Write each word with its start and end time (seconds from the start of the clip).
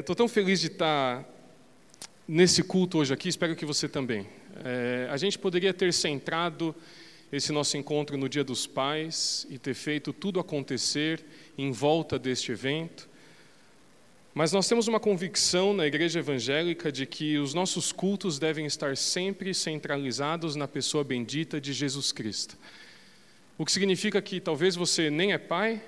Estou 0.00 0.16
tão 0.16 0.26
feliz 0.26 0.62
de 0.62 0.68
estar 0.68 1.28
nesse 2.26 2.62
culto 2.62 2.96
hoje 2.96 3.12
aqui, 3.12 3.28
espero 3.28 3.54
que 3.54 3.66
você 3.66 3.86
também. 3.86 4.26
É, 4.64 5.06
a 5.10 5.16
gente 5.18 5.38
poderia 5.38 5.74
ter 5.74 5.92
centrado 5.92 6.74
esse 7.30 7.52
nosso 7.52 7.76
encontro 7.76 8.16
no 8.16 8.26
Dia 8.26 8.42
dos 8.42 8.66
Pais 8.66 9.46
e 9.50 9.58
ter 9.58 9.74
feito 9.74 10.10
tudo 10.10 10.40
acontecer 10.40 11.22
em 11.58 11.70
volta 11.70 12.18
deste 12.18 12.50
evento, 12.50 13.10
mas 14.32 14.52
nós 14.52 14.66
temos 14.66 14.88
uma 14.88 14.98
convicção 14.98 15.74
na 15.74 15.86
igreja 15.86 16.20
evangélica 16.20 16.90
de 16.90 17.04
que 17.04 17.36
os 17.36 17.52
nossos 17.52 17.92
cultos 17.92 18.38
devem 18.38 18.64
estar 18.64 18.96
sempre 18.96 19.52
centralizados 19.52 20.56
na 20.56 20.66
pessoa 20.66 21.04
bendita 21.04 21.60
de 21.60 21.74
Jesus 21.74 22.10
Cristo. 22.10 22.56
O 23.58 23.66
que 23.66 23.72
significa 23.72 24.22
que 24.22 24.40
talvez 24.40 24.74
você 24.76 25.10
nem 25.10 25.34
é 25.34 25.38
pai, 25.38 25.82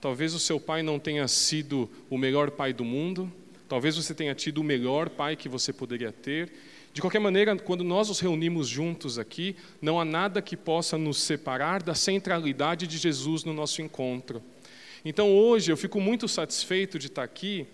talvez 0.00 0.32
o 0.32 0.38
seu 0.38 0.60
pai 0.60 0.80
não 0.80 1.00
tenha 1.00 1.26
sido 1.26 1.90
o 2.08 2.16
melhor 2.16 2.52
pai 2.52 2.72
do 2.72 2.84
mundo, 2.84 3.32
talvez 3.68 3.96
você 3.96 4.14
tenha 4.14 4.34
tido 4.34 4.58
o 4.58 4.64
melhor 4.64 5.10
pai 5.10 5.36
que 5.36 5.48
você 5.48 5.72
poderia 5.72 6.10
ter. 6.10 6.50
De 6.92 7.00
qualquer 7.00 7.20
maneira, 7.20 7.54
quando 7.56 7.84
nós 7.84 8.08
nos 8.08 8.18
reunimos 8.18 8.66
juntos 8.66 9.18
aqui, 9.18 9.54
não 9.80 10.00
há 10.00 10.04
nada 10.04 10.40
que 10.40 10.56
possa 10.56 10.96
nos 10.96 11.20
separar 11.20 11.82
da 11.82 11.94
centralidade 11.94 12.86
de 12.86 12.96
Jesus 12.96 13.44
no 13.44 13.52
nosso 13.52 13.82
encontro. 13.82 14.42
Então 15.04 15.30
hoje 15.30 15.70
eu 15.70 15.76
fico 15.76 16.00
muito 16.00 16.26
satisfeito 16.26 16.98
de 16.98 17.06
estar 17.06 17.22
aqui 17.22 17.66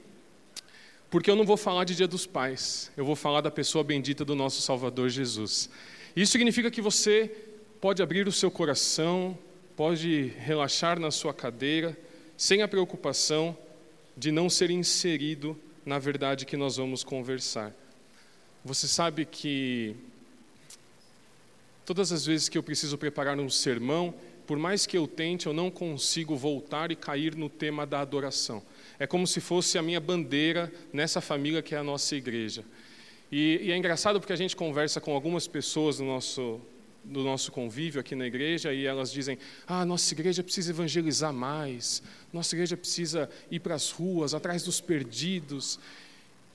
porque 1.15 1.31
eu 1.31 1.37
não 1.37 1.45
vou 1.45 1.57
falar 1.57 1.85
de 1.85 1.95
Dia 1.95 2.09
dos 2.09 2.27
Pais, 2.27 2.91
eu 2.97 3.05
vou 3.05 3.15
falar 3.15 3.41
da 3.41 3.51
pessoa 3.51 3.85
bendita 3.85 4.25
do 4.25 4.35
nosso 4.35 4.61
Salvador 4.61 5.09
Jesus. 5.09 5.71
Isso 6.17 6.33
significa 6.33 6.73
que 6.73 6.81
você 6.81 7.31
pode 7.81 8.03
abrir 8.03 8.27
o 8.27 8.33
seu 8.33 8.51
coração, 8.51 9.39
pode 9.77 10.33
relaxar 10.39 10.99
na 10.99 11.13
sua 11.13 11.33
cadeira, 11.33 11.97
sem 12.37 12.63
a 12.63 12.69
preocupação 12.69 13.57
de 14.17 14.33
não 14.33 14.51
ser 14.51 14.71
inserido 14.71 15.57
na 15.85 15.99
verdade 15.99 16.47
que 16.47 16.57
nós 16.57 16.77
vamos 16.77 17.05
conversar. 17.05 17.73
Você 18.65 18.89
sabe 18.89 19.25
que 19.25 19.95
todas 21.85 22.13
as 22.13 22.25
vezes 22.25 22.49
que 22.49 22.57
eu 22.57 22.63
preciso 22.63 22.97
preparar 22.97 23.39
um 23.39 23.51
sermão, 23.51 24.15
por 24.47 24.59
mais 24.59 24.87
que 24.87 24.97
eu 24.97 25.07
tente, 25.07 25.47
eu 25.47 25.53
não 25.53 25.71
consigo 25.71 26.37
voltar 26.37 26.91
e 26.91 26.97
cair 26.97 27.35
no 27.35 27.49
tema 27.49 27.87
da 27.87 28.01
adoração 28.01 28.63
é 28.99 29.07
como 29.07 29.27
se 29.27 29.41
fosse 29.41 29.77
a 29.79 29.83
minha 29.83 30.01
bandeira 30.01 30.73
nessa 30.93 31.21
família 31.21 31.63
que 31.63 31.75
é 31.75 31.79
a 31.79 31.83
nossa 31.83 32.15
igreja. 32.15 32.65
E, 33.31 33.61
e 33.63 33.73
é 33.73 33.77
engraçado 33.77 34.21
porque 34.21 34.33
a 34.33 34.37
gente 34.37 34.55
conversa 34.55 35.01
com 35.01 35.13
algumas 35.13 35.47
pessoas 35.47 35.99
do 35.99 36.05
nosso, 36.05 36.61
do 37.05 37.23
nosso 37.23 37.53
convívio 37.53 38.01
aqui 38.01 38.15
na 38.15 38.27
igreja 38.27 38.73
e 38.73 38.87
elas 38.87 39.13
dizem: 39.13 39.39
ah, 39.67 39.85
nossa 39.85 40.13
igreja 40.15 40.43
precisa 40.43 40.71
evangelizar 40.71 41.33
mais, 41.33 42.03
nossa 42.33 42.55
igreja 42.55 42.77
precisa 42.77 43.29
ir 43.51 43.61
para 43.61 43.75
as 43.75 43.91
ruas, 43.91 44.35
atrás 44.35 44.63
dos 44.63 44.81
perdidos. 44.81 45.79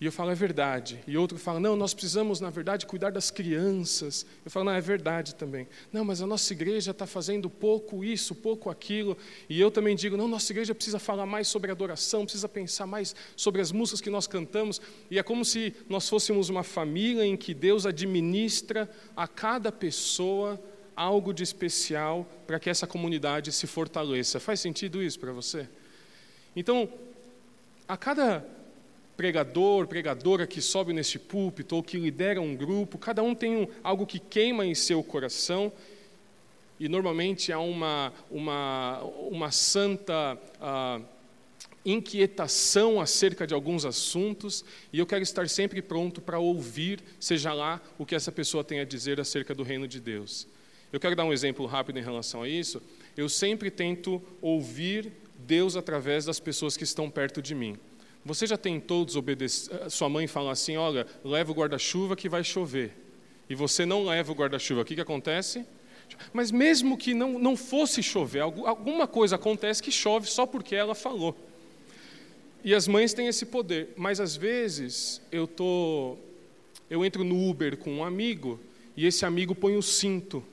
E 0.01 0.05
eu 0.05 0.11
falo, 0.13 0.31
é 0.31 0.35
verdade. 0.35 1.01
E 1.05 1.17
outro 1.17 1.37
fala, 1.37 1.59
não, 1.59 1.75
nós 1.75 1.93
precisamos, 1.93 2.39
na 2.39 2.49
verdade, 2.49 2.85
cuidar 2.85 3.11
das 3.11 3.29
crianças. 3.29 4.25
Eu 4.45 4.49
falo, 4.49 4.67
não, 4.67 4.71
é 4.71 4.79
verdade 4.79 5.35
também. 5.35 5.67
Não, 5.91 6.05
mas 6.05 6.21
a 6.21 6.27
nossa 6.27 6.53
igreja 6.53 6.91
está 6.91 7.05
fazendo 7.05 7.49
pouco 7.49 8.01
isso, 8.01 8.33
pouco 8.33 8.69
aquilo. 8.69 9.17
E 9.49 9.59
eu 9.59 9.69
também 9.69 9.97
digo, 9.97 10.15
não, 10.15 10.25
nossa 10.25 10.53
igreja 10.53 10.73
precisa 10.73 10.99
falar 10.99 11.25
mais 11.25 11.49
sobre 11.49 11.69
adoração, 11.69 12.23
precisa 12.23 12.47
pensar 12.47 12.87
mais 12.87 13.13
sobre 13.35 13.59
as 13.59 13.73
músicas 13.73 13.99
que 13.99 14.09
nós 14.09 14.25
cantamos. 14.25 14.81
E 15.11 15.19
é 15.19 15.23
como 15.23 15.43
se 15.43 15.75
nós 15.89 16.07
fôssemos 16.07 16.47
uma 16.47 16.63
família 16.63 17.25
em 17.25 17.35
que 17.35 17.53
Deus 17.53 17.85
administra 17.85 18.89
a 19.17 19.27
cada 19.27 19.69
pessoa 19.69 20.57
algo 20.95 21.33
de 21.33 21.43
especial 21.43 22.25
para 22.47 22.57
que 22.57 22.69
essa 22.69 22.87
comunidade 22.87 23.51
se 23.51 23.67
fortaleça. 23.67 24.39
Faz 24.39 24.61
sentido 24.61 25.03
isso 25.03 25.19
para 25.19 25.33
você? 25.33 25.67
Então, 26.55 26.87
a 27.85 27.97
cada 27.97 28.45
pregador, 29.19 29.85
pregadora 29.85 30.47
que 30.47 30.61
sobe 30.61 30.93
neste 30.93 31.19
púlpito 31.19 31.75
ou 31.75 31.83
que 31.83 31.97
lidera 31.97 32.39
um 32.39 32.55
grupo, 32.55 32.97
cada 32.97 33.21
um 33.21 33.35
tem 33.35 33.53
um, 33.53 33.67
algo 33.83 34.07
que 34.07 34.17
queima 34.17 34.65
em 34.65 34.73
seu 34.73 35.03
coração 35.03 35.73
e 36.79 36.87
normalmente 36.87 37.51
há 37.51 37.59
uma, 37.59 38.13
uma, 38.31 39.01
uma 39.29 39.51
santa 39.51 40.39
ah, 40.61 41.01
inquietação 41.85 43.01
acerca 43.01 43.45
de 43.45 43.53
alguns 43.53 43.83
assuntos 43.83 44.63
e 44.93 44.99
eu 44.99 45.05
quero 45.05 45.21
estar 45.21 45.49
sempre 45.49 45.81
pronto 45.81 46.21
para 46.21 46.39
ouvir, 46.39 47.01
seja 47.19 47.51
lá 47.51 47.81
o 47.97 48.05
que 48.05 48.15
essa 48.15 48.31
pessoa 48.31 48.63
tem 48.63 48.79
a 48.79 48.85
dizer 48.85 49.19
acerca 49.19 49.53
do 49.53 49.63
reino 49.63 49.85
de 49.85 49.99
Deus. 49.99 50.47
Eu 50.93 50.99
quero 50.99 51.13
dar 51.13 51.25
um 51.25 51.33
exemplo 51.33 51.65
rápido 51.65 51.99
em 51.99 52.03
relação 52.03 52.43
a 52.43 52.47
isso. 52.47 52.81
Eu 53.17 53.27
sempre 53.27 53.69
tento 53.69 54.21
ouvir 54.41 55.11
Deus 55.37 55.75
através 55.75 56.23
das 56.23 56.39
pessoas 56.39 56.77
que 56.77 56.85
estão 56.85 57.09
perto 57.09 57.41
de 57.41 57.53
mim. 57.53 57.77
Você 58.25 58.45
já 58.45 58.57
tentou 58.57 59.05
desobedecer? 59.05 59.75
Eh, 59.75 59.89
sua 59.89 60.09
mãe 60.09 60.27
fala 60.27 60.51
assim: 60.51 60.77
olha, 60.77 61.07
leva 61.23 61.51
o 61.51 61.55
guarda-chuva 61.55 62.15
que 62.15 62.29
vai 62.29 62.43
chover. 62.43 62.93
E 63.49 63.55
você 63.55 63.85
não 63.85 64.05
leva 64.05 64.31
o 64.31 64.35
guarda-chuva. 64.35 64.81
O 64.81 64.85
que, 64.85 64.95
que 64.95 65.01
acontece? 65.01 65.65
Mas 66.33 66.51
mesmo 66.51 66.97
que 66.97 67.13
não, 67.13 67.39
não 67.39 67.55
fosse 67.55 68.01
chover, 68.01 68.41
alguma 68.41 69.07
coisa 69.07 69.35
acontece 69.35 69.81
que 69.81 69.91
chove 69.91 70.27
só 70.27 70.45
porque 70.45 70.75
ela 70.75 70.95
falou. 70.95 71.35
E 72.63 72.75
as 72.75 72.87
mães 72.87 73.13
têm 73.13 73.27
esse 73.27 73.45
poder. 73.45 73.93
Mas 73.95 74.19
às 74.19 74.35
vezes 74.35 75.21
eu 75.31 75.47
tô, 75.47 76.17
eu 76.89 77.05
entro 77.05 77.23
no 77.23 77.49
Uber 77.49 77.77
com 77.77 77.91
um 77.91 78.03
amigo 78.03 78.59
e 78.97 79.05
esse 79.05 79.25
amigo 79.25 79.55
põe 79.55 79.77
o 79.77 79.81
cinto 79.81 80.43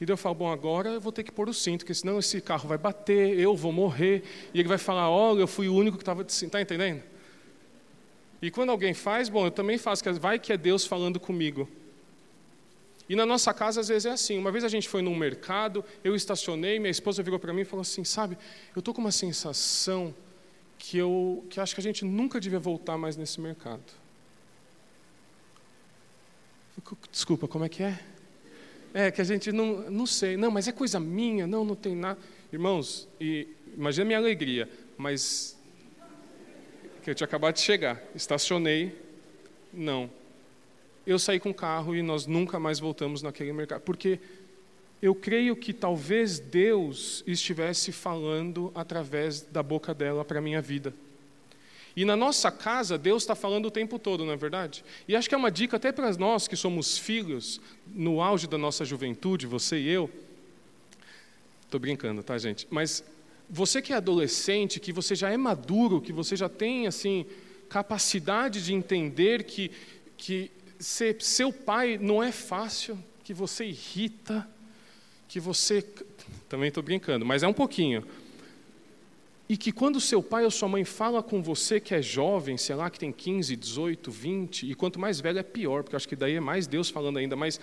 e 0.00 0.06
daí 0.06 0.12
eu 0.12 0.16
falo, 0.16 0.36
bom, 0.36 0.52
agora 0.52 0.90
eu 0.90 1.00
vou 1.00 1.10
ter 1.10 1.24
que 1.24 1.32
pôr 1.32 1.48
o 1.48 1.54
cinto, 1.54 1.80
porque 1.80 1.94
senão 1.94 2.20
esse 2.20 2.40
carro 2.40 2.68
vai 2.68 2.78
bater, 2.78 3.38
eu 3.38 3.56
vou 3.56 3.72
morrer. 3.72 4.22
E 4.54 4.60
ele 4.60 4.68
vai 4.68 4.78
falar, 4.78 5.10
olha, 5.10 5.40
eu 5.40 5.48
fui 5.48 5.68
o 5.68 5.74
único 5.74 5.96
que 5.96 6.02
estava 6.02 6.22
de 6.22 6.32
cinto. 6.32 6.48
Está 6.48 6.60
entendendo? 6.60 7.02
E 8.40 8.50
quando 8.50 8.70
alguém 8.70 8.94
faz, 8.94 9.28
bom, 9.28 9.46
eu 9.46 9.50
também 9.50 9.76
faço, 9.76 10.04
vai 10.20 10.38
que 10.38 10.52
é 10.52 10.56
Deus 10.56 10.86
falando 10.86 11.18
comigo. 11.18 11.68
E 13.08 13.16
na 13.16 13.26
nossa 13.26 13.52
casa, 13.52 13.80
às 13.80 13.88
vezes, 13.88 14.06
é 14.06 14.10
assim. 14.10 14.38
Uma 14.38 14.52
vez 14.52 14.62
a 14.62 14.68
gente 14.68 14.88
foi 14.88 15.02
num 15.02 15.16
mercado, 15.16 15.84
eu 16.04 16.14
estacionei, 16.14 16.78
minha 16.78 16.90
esposa 16.90 17.20
virou 17.20 17.40
para 17.40 17.52
mim 17.52 17.62
e 17.62 17.64
falou 17.64 17.80
assim, 17.80 18.04
sabe, 18.04 18.38
eu 18.76 18.78
estou 18.78 18.94
com 18.94 19.00
uma 19.00 19.10
sensação 19.10 20.14
que 20.78 20.96
eu 20.96 21.44
que 21.50 21.58
acho 21.58 21.74
que 21.74 21.80
a 21.80 21.82
gente 21.82 22.04
nunca 22.04 22.38
devia 22.38 22.60
voltar 22.60 22.96
mais 22.96 23.16
nesse 23.16 23.40
mercado. 23.40 23.82
Desculpa, 27.10 27.48
como 27.48 27.64
é 27.64 27.68
que 27.68 27.82
é? 27.82 27.98
É, 28.94 29.10
que 29.10 29.20
a 29.20 29.24
gente 29.24 29.52
não, 29.52 29.90
não 29.90 30.06
sei, 30.06 30.36
não, 30.36 30.50
mas 30.50 30.66
é 30.66 30.72
coisa 30.72 30.98
minha, 30.98 31.46
não, 31.46 31.64
não 31.64 31.74
tem 31.74 31.94
nada. 31.94 32.18
Irmãos, 32.52 33.06
e, 33.20 33.46
imagina 33.76 34.04
a 34.04 34.06
minha 34.06 34.18
alegria, 34.18 34.68
mas 34.96 35.58
que 37.02 37.10
eu 37.10 37.14
tinha 37.14 37.26
acabado 37.26 37.54
de 37.54 37.60
chegar, 37.60 38.02
estacionei, 38.14 38.96
não. 39.72 40.10
Eu 41.06 41.18
saí 41.18 41.38
com 41.38 41.50
o 41.50 41.54
carro 41.54 41.94
e 41.94 42.02
nós 42.02 42.26
nunca 42.26 42.58
mais 42.58 42.78
voltamos 42.78 43.22
naquele 43.22 43.52
mercado, 43.52 43.82
porque 43.82 44.18
eu 45.00 45.14
creio 45.14 45.54
que 45.54 45.72
talvez 45.72 46.38
Deus 46.38 47.22
estivesse 47.26 47.92
falando 47.92 48.72
através 48.74 49.42
da 49.42 49.62
boca 49.62 49.94
dela 49.94 50.24
para 50.24 50.38
a 50.38 50.42
minha 50.42 50.60
vida. 50.60 50.92
E 51.98 52.04
na 52.04 52.14
nossa 52.14 52.48
casa, 52.48 52.96
Deus 52.96 53.24
está 53.24 53.34
falando 53.34 53.66
o 53.66 53.72
tempo 53.72 53.98
todo, 53.98 54.24
não 54.24 54.32
é 54.32 54.36
verdade? 54.36 54.84
E 55.08 55.16
acho 55.16 55.28
que 55.28 55.34
é 55.34 55.38
uma 55.38 55.50
dica 55.50 55.78
até 55.78 55.90
para 55.90 56.08
nós 56.16 56.46
que 56.46 56.54
somos 56.54 56.96
filhos, 56.96 57.60
no 57.92 58.22
auge 58.22 58.46
da 58.46 58.56
nossa 58.56 58.84
juventude, 58.84 59.48
você 59.48 59.80
e 59.80 59.88
eu. 59.88 60.08
Estou 61.64 61.80
brincando, 61.80 62.22
tá, 62.22 62.38
gente? 62.38 62.68
Mas 62.70 63.02
você 63.50 63.82
que 63.82 63.92
é 63.92 63.96
adolescente, 63.96 64.78
que 64.78 64.92
você 64.92 65.16
já 65.16 65.30
é 65.30 65.36
maduro, 65.36 66.00
que 66.00 66.12
você 66.12 66.36
já 66.36 66.48
tem, 66.48 66.86
assim, 66.86 67.26
capacidade 67.68 68.64
de 68.64 68.72
entender 68.72 69.42
que, 69.42 69.68
que 70.16 70.52
ser 70.78 71.20
seu 71.20 71.52
pai 71.52 71.98
não 72.00 72.22
é 72.22 72.30
fácil, 72.30 72.96
que 73.24 73.34
você 73.34 73.64
irrita, 73.64 74.48
que 75.26 75.40
você. 75.40 75.84
Também 76.48 76.68
estou 76.68 76.84
brincando, 76.84 77.26
mas 77.26 77.42
é 77.42 77.48
um 77.48 77.52
pouquinho. 77.52 78.04
E 79.48 79.56
que 79.56 79.72
quando 79.72 79.98
seu 79.98 80.22
pai 80.22 80.44
ou 80.44 80.50
sua 80.50 80.68
mãe 80.68 80.84
fala 80.84 81.22
com 81.22 81.42
você 81.42 81.80
que 81.80 81.94
é 81.94 82.02
jovem, 82.02 82.58
sei 82.58 82.76
lá, 82.76 82.90
que 82.90 82.98
tem 82.98 83.10
15, 83.10 83.56
18, 83.56 84.10
20, 84.10 84.70
e 84.70 84.74
quanto 84.74 84.98
mais 84.98 85.20
velho 85.20 85.38
é 85.38 85.42
pior, 85.42 85.82
porque 85.82 85.96
acho 85.96 86.06
que 86.06 86.16
daí 86.16 86.34
é 86.34 86.40
mais 86.40 86.66
Deus 86.66 86.90
falando 86.90 87.18
ainda, 87.18 87.34
mas 87.34 87.58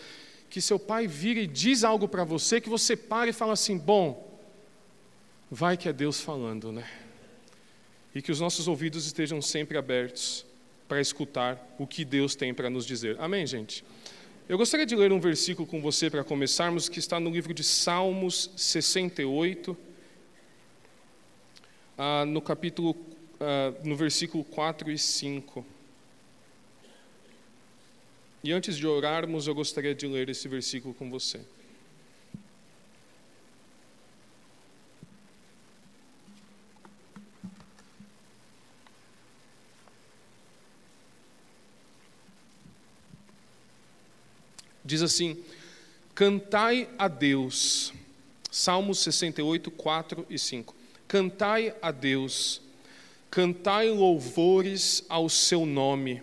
que 0.49 0.59
seu 0.59 0.79
pai 0.79 1.05
vira 1.05 1.39
e 1.39 1.45
diz 1.45 1.83
algo 1.83 2.07
para 2.07 2.23
você 2.23 2.59
que 2.59 2.69
você 2.69 2.95
para 2.95 3.29
e 3.29 3.33
fala 3.33 3.53
assim: 3.53 3.77
bom, 3.77 4.39
vai 5.51 5.77
que 5.77 5.87
é 5.87 5.93
Deus 5.93 6.19
falando, 6.19 6.71
né? 6.71 6.89
E 8.15 8.21
que 8.21 8.31
os 8.31 8.39
nossos 8.39 8.67
ouvidos 8.67 9.05
estejam 9.05 9.39
sempre 9.39 9.77
abertos 9.77 10.43
para 10.87 10.99
escutar 10.99 11.75
o 11.77 11.85
que 11.85 12.03
Deus 12.03 12.33
tem 12.33 12.53
para 12.53 12.69
nos 12.69 12.85
dizer. 12.85 13.15
Amém, 13.19 13.45
gente? 13.45 13.83
Eu 14.47 14.57
gostaria 14.57 14.85
de 14.85 14.95
ler 14.95 15.11
um 15.11 15.19
versículo 15.19 15.67
com 15.67 15.81
você 15.81 16.09
para 16.09 16.23
começarmos, 16.23 16.87
que 16.87 16.97
está 16.97 17.19
no 17.19 17.29
livro 17.29 17.53
de 17.53 17.63
Salmos 17.63 18.49
68 18.55 19.77
ah, 21.97 22.25
no 22.25 22.41
capítulo, 22.41 22.95
ah, 23.39 23.73
no 23.83 23.95
versículo 23.95 24.43
4 24.43 24.91
e 24.91 24.97
5. 24.97 25.65
E 28.43 28.51
antes 28.51 28.77
de 28.77 28.85
orarmos, 28.85 29.47
eu 29.47 29.55
gostaria 29.55 29.95
de 29.95 30.05
ler 30.05 30.29
esse 30.29 30.47
versículo 30.47 30.93
com 30.93 31.09
você. 31.09 31.41
Diz 44.85 45.01
assim: 45.01 45.43
Cantai 46.13 46.87
a 46.99 47.07
Deus. 47.07 47.91
Salmos 48.51 48.99
68, 48.99 49.71
4 49.71 50.25
e 50.29 50.37
5. 50.37 50.75
Cantai 51.15 51.73
a 51.81 51.91
Deus, 51.91 52.61
cantai 53.31 53.89
louvores 53.89 55.01
ao 55.07 55.29
seu 55.29 55.65
nome, 55.65 56.21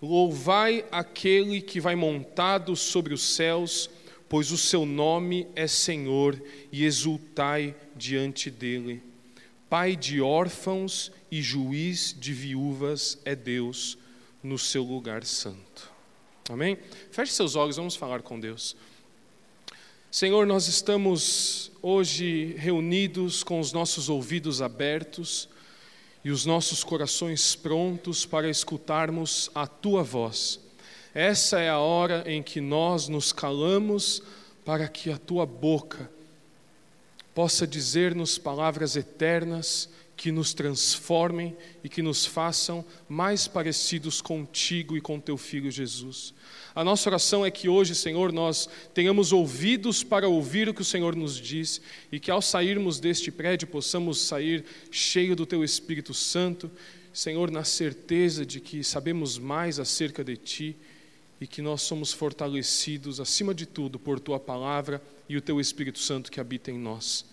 louvai 0.00 0.84
aquele 0.92 1.60
que 1.60 1.80
vai 1.80 1.96
montado 1.96 2.76
sobre 2.76 3.12
os 3.12 3.20
céus, 3.20 3.90
pois 4.28 4.52
o 4.52 4.56
seu 4.56 4.86
nome 4.86 5.48
é 5.56 5.66
Senhor, 5.66 6.40
e 6.70 6.84
exultai 6.84 7.74
diante 7.96 8.48
dele. 8.48 9.02
Pai 9.68 9.96
de 9.96 10.20
órfãos 10.20 11.10
e 11.32 11.42
juiz 11.42 12.14
de 12.16 12.32
viúvas 12.32 13.18
é 13.24 13.34
Deus 13.34 13.98
no 14.40 14.56
seu 14.56 14.84
lugar 14.84 15.24
santo. 15.24 15.90
Amém? 16.48 16.78
Feche 17.10 17.32
seus 17.32 17.56
olhos, 17.56 17.74
vamos 17.74 17.96
falar 17.96 18.22
com 18.22 18.38
Deus. 18.38 18.76
Senhor, 20.10 20.46
nós 20.46 20.68
estamos 20.68 21.70
hoje 21.82 22.54
reunidos 22.56 23.42
com 23.42 23.60
os 23.60 23.74
nossos 23.74 24.08
ouvidos 24.08 24.62
abertos 24.62 25.50
e 26.24 26.30
os 26.30 26.46
nossos 26.46 26.82
corações 26.82 27.54
prontos 27.54 28.24
para 28.24 28.48
escutarmos 28.48 29.50
a 29.54 29.66
tua 29.66 30.02
voz. 30.02 30.60
Essa 31.14 31.60
é 31.60 31.68
a 31.68 31.78
hora 31.78 32.24
em 32.26 32.42
que 32.42 32.58
nós 32.58 33.06
nos 33.06 33.32
calamos 33.34 34.22
para 34.64 34.88
que 34.88 35.12
a 35.12 35.18
tua 35.18 35.44
boca 35.44 36.10
possa 37.34 37.66
dizer-nos 37.66 38.38
palavras 38.38 38.96
eternas 38.96 39.90
que 40.18 40.32
nos 40.32 40.52
transformem 40.52 41.56
e 41.82 41.88
que 41.88 42.02
nos 42.02 42.26
façam 42.26 42.84
mais 43.08 43.46
parecidos 43.46 44.20
contigo 44.20 44.96
e 44.96 45.00
com 45.00 45.20
teu 45.20 45.36
filho 45.36 45.70
Jesus. 45.70 46.34
A 46.74 46.82
nossa 46.82 47.08
oração 47.08 47.46
é 47.46 47.52
que 47.52 47.68
hoje, 47.68 47.94
Senhor, 47.94 48.32
nós 48.32 48.68
tenhamos 48.92 49.32
ouvidos 49.32 50.02
para 50.02 50.28
ouvir 50.28 50.68
o 50.68 50.74
que 50.74 50.82
o 50.82 50.84
Senhor 50.84 51.14
nos 51.14 51.40
diz 51.40 51.80
e 52.10 52.18
que 52.18 52.32
ao 52.32 52.42
sairmos 52.42 52.98
deste 52.98 53.30
prédio 53.30 53.68
possamos 53.68 54.20
sair 54.20 54.64
cheio 54.90 55.36
do 55.36 55.46
Teu 55.46 55.62
Espírito 55.62 56.12
Santo, 56.12 56.68
Senhor, 57.12 57.48
na 57.48 57.62
certeza 57.62 58.44
de 58.44 58.58
que 58.58 58.82
sabemos 58.82 59.38
mais 59.38 59.78
acerca 59.78 60.24
de 60.24 60.36
Ti 60.36 60.76
e 61.40 61.46
que 61.46 61.62
nós 61.62 61.82
somos 61.82 62.12
fortalecidos, 62.12 63.20
acima 63.20 63.54
de 63.54 63.66
tudo, 63.66 64.00
por 64.00 64.18
Tua 64.18 64.40
palavra 64.40 65.00
e 65.28 65.36
o 65.36 65.40
Teu 65.40 65.60
Espírito 65.60 66.00
Santo 66.00 66.28
que 66.28 66.40
habita 66.40 66.72
em 66.72 66.78
nós. 66.78 67.24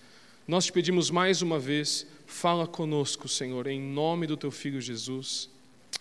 Nós 0.47 0.65
te 0.65 0.71
pedimos 0.71 1.09
mais 1.09 1.42
uma 1.42 1.57
vez, 1.57 2.06
fala 2.27 2.68
conosco, 2.68 3.27
Senhor, 3.27 3.65
em 3.65 3.81
nome 3.81 4.27
do 4.27 4.38
Teu 4.38 4.51
Filho 4.51 4.80
Jesus. 4.80 5.50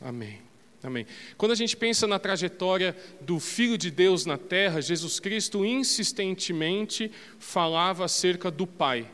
Amém. 0.03 0.39
Amém. 0.83 1.07
Quando 1.39 1.53
a 1.53 1.55
gente 1.55 1.75
pensa 1.75 2.07
na 2.07 2.19
trajetória 2.19 2.95
do 3.23 3.41
Filho 3.41 3.79
de 3.79 3.91
Deus 3.91 4.27
na 4.27 4.37
terra, 4.37 4.83
Jesus 4.83 5.19
Cristo 5.19 5.65
insistentemente 5.65 7.11
falava 7.39 8.05
acerca 8.05 8.51
do 8.51 8.67
Pai. 8.67 9.11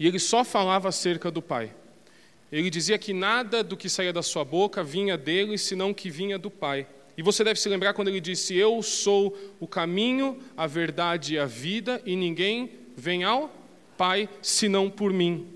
E 0.00 0.06
ele 0.06 0.18
só 0.18 0.42
falava 0.42 0.88
acerca 0.88 1.30
do 1.30 1.42
Pai. 1.42 1.70
Ele 2.50 2.70
dizia 2.70 2.96
que 2.96 3.12
nada 3.12 3.62
do 3.62 3.76
que 3.76 3.90
saía 3.90 4.14
da 4.14 4.22
sua 4.22 4.46
boca 4.46 4.82
vinha 4.82 5.18
dele, 5.18 5.58
senão 5.58 5.92
que 5.92 6.08
vinha 6.08 6.38
do 6.38 6.50
Pai. 6.50 6.86
E 7.18 7.22
você 7.22 7.44
deve 7.44 7.60
se 7.60 7.68
lembrar 7.68 7.92
quando 7.92 8.08
ele 8.08 8.20
disse: 8.20 8.54
Eu 8.54 8.82
sou 8.82 9.36
o 9.60 9.66
caminho, 9.66 10.38
a 10.56 10.66
verdade 10.66 11.34
e 11.34 11.38
a 11.38 11.44
vida, 11.44 12.00
e 12.06 12.16
ninguém 12.16 12.70
vem 12.96 13.22
ao 13.22 13.65
Pai 13.96 14.28
senão 14.42 14.90
por 14.90 15.12
mim. 15.12 15.46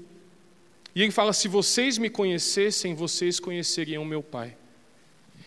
E 0.94 1.02
ele 1.02 1.12
fala: 1.12 1.32
Se 1.32 1.48
vocês 1.48 1.98
me 1.98 2.10
conhecessem, 2.10 2.94
vocês 2.94 3.38
conheceriam 3.38 4.04
meu 4.04 4.22
Pai. 4.22 4.56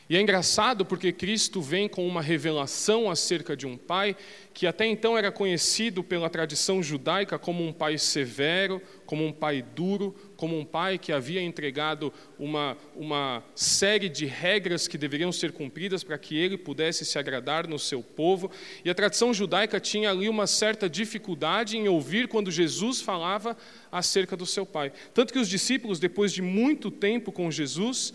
E 0.10 0.18
é 0.18 0.22
engraçado 0.22 0.86
porque 0.86 1.14
Cristo 1.14 1.62
vem 1.62 1.88
com 1.88 2.06
uma 2.06 2.22
revelação 2.22 3.10
acerca 3.10 3.56
de 3.56 3.66
um 3.66 3.78
pai 3.78 4.16
que 4.54 4.68
até 4.68 4.86
então 4.86 5.18
era 5.18 5.32
conhecido 5.32 6.04
pela 6.04 6.30
tradição 6.30 6.84
judaica 6.84 7.40
como 7.40 7.66
um 7.66 7.72
pai 7.72 7.98
severo, 7.98 8.82
como 9.06 9.26
um 9.26 9.32
pai 9.32 9.62
duro, 9.62 10.16
como 10.36 10.58
um 10.58 10.66
pai 10.66 10.98
que 10.98 11.12
havia 11.12 11.42
entregado 11.42 12.14
uma, 12.38 12.78
uma 12.96 13.44
série 13.56 14.10
de 14.10 14.26
regras 14.26 14.88
que 14.88 14.98
deveriam 14.98 15.32
ser 15.32 15.52
cumpridas 15.52 16.04
para 16.04 16.18
que 16.18 16.38
ele 16.38 16.58
pudesse 16.58 17.06
se 17.06 17.18
agradar 17.20 17.68
no 17.68 17.80
seu 17.80 18.02
povo. 18.02 18.50
E 18.84 18.90
a 18.90 18.96
tradição 18.96 19.34
judaica 19.34 19.80
tinha 19.80 20.10
ali 20.10 20.28
uma 20.28 20.48
certa 20.48 20.90
dificuldade 20.90 21.78
em 21.78 21.88
ouvir 21.88 22.28
quando 22.28 22.52
Jesus 22.52 23.02
falava 23.02 23.56
acerca 23.92 24.36
do 24.36 24.46
seu 24.46 24.66
pai. 24.66 24.92
Tanto 25.14 25.32
que 25.32 25.40
os 25.40 25.50
discípulos, 25.50 26.00
depois 26.00 26.32
de 26.32 26.42
muito 26.42 26.90
tempo 26.90 27.32
com 27.32 27.50
Jesus, 27.52 28.14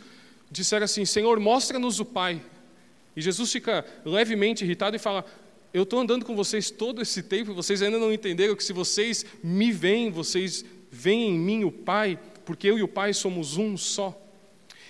disseram 0.51 0.85
assim: 0.85 1.05
Senhor, 1.05 1.39
mostra-nos 1.39 2.01
o 2.01 2.05
Pai. 2.05 2.41
E 3.17 3.21
Jesus 3.21 3.51
fica 3.51 3.85
levemente 4.05 4.65
irritado 4.65 4.97
e 4.97 4.99
fala: 4.99 5.25
Eu 5.73 5.83
estou 5.83 6.01
andando 6.01 6.25
com 6.25 6.35
vocês 6.35 6.71
todo 6.71 7.03
esse 7.03 7.23
tempo 7.23 7.51
e 7.51 7.55
vocês 7.55 7.83
ainda 7.83 7.99
não 7.99 8.13
entenderam 8.13 8.57
que 8.57 8.65
se 8.65 8.73
vocês 8.73 9.25
me 9.43 9.73
veem, 9.73 10.11
vocês 10.11 10.65
veem 10.91 11.31
em 11.31 11.39
mim 11.39 11.65
o 11.65 11.73
Pai, 11.73 12.19
porque 12.45 12.69
eu 12.69 12.79
e 12.79 12.83
o 12.83 12.89
Pai 12.89 13.13
somos 13.13 13.57
um 13.57 13.77
só. 13.77 14.19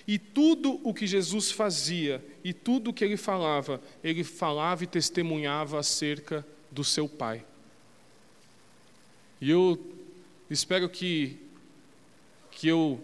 E 0.07 0.17
tudo 0.17 0.79
o 0.83 0.93
que 0.93 1.05
Jesus 1.05 1.51
fazia 1.51 2.23
e 2.43 2.51
tudo 2.51 2.89
o 2.89 2.93
que 2.93 3.05
ele 3.05 3.17
falava, 3.17 3.79
ele 4.03 4.23
falava 4.23 4.83
e 4.83 4.87
testemunhava 4.87 5.79
acerca 5.79 6.45
do 6.71 6.83
seu 6.83 7.07
Pai. 7.07 7.45
E 9.39 9.51
eu 9.51 9.79
espero 10.49 10.89
que, 10.89 11.37
que 12.51 12.67
eu 12.67 12.99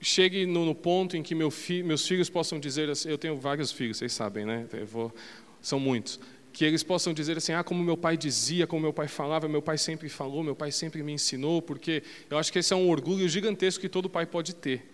chegue 0.00 0.46
no, 0.46 0.64
no 0.64 0.74
ponto 0.74 1.16
em 1.16 1.22
que 1.22 1.34
meu 1.34 1.50
fi, 1.50 1.82
meus 1.82 2.06
filhos 2.06 2.28
possam 2.28 2.58
dizer 2.58 2.90
assim, 2.90 3.08
eu 3.08 3.18
tenho 3.18 3.36
vários 3.36 3.72
filhos, 3.72 3.98
vocês 3.98 4.12
sabem, 4.12 4.44
né? 4.44 4.66
Vou, 4.90 5.14
são 5.62 5.78
muitos. 5.78 6.20
Que 6.58 6.64
eles 6.64 6.82
possam 6.82 7.14
dizer 7.14 7.38
assim, 7.38 7.52
ah, 7.52 7.62
como 7.62 7.84
meu 7.84 7.96
pai 7.96 8.16
dizia, 8.16 8.66
como 8.66 8.82
meu 8.82 8.92
pai 8.92 9.06
falava, 9.06 9.46
meu 9.46 9.62
pai 9.62 9.78
sempre 9.78 10.08
falou, 10.08 10.42
meu 10.42 10.56
pai 10.56 10.72
sempre 10.72 11.04
me 11.04 11.12
ensinou, 11.12 11.62
porque 11.62 12.02
eu 12.28 12.36
acho 12.36 12.52
que 12.52 12.58
esse 12.58 12.72
é 12.72 12.76
um 12.76 12.90
orgulho 12.90 13.28
gigantesco 13.28 13.80
que 13.80 13.88
todo 13.88 14.10
pai 14.10 14.26
pode 14.26 14.56
ter. 14.56 14.84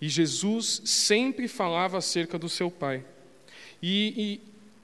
E 0.00 0.08
Jesus 0.08 0.80
sempre 0.86 1.46
falava 1.46 1.98
acerca 1.98 2.38
do 2.38 2.48
seu 2.48 2.70
pai. 2.70 3.04
E, 3.82 4.14
e 4.16 4.40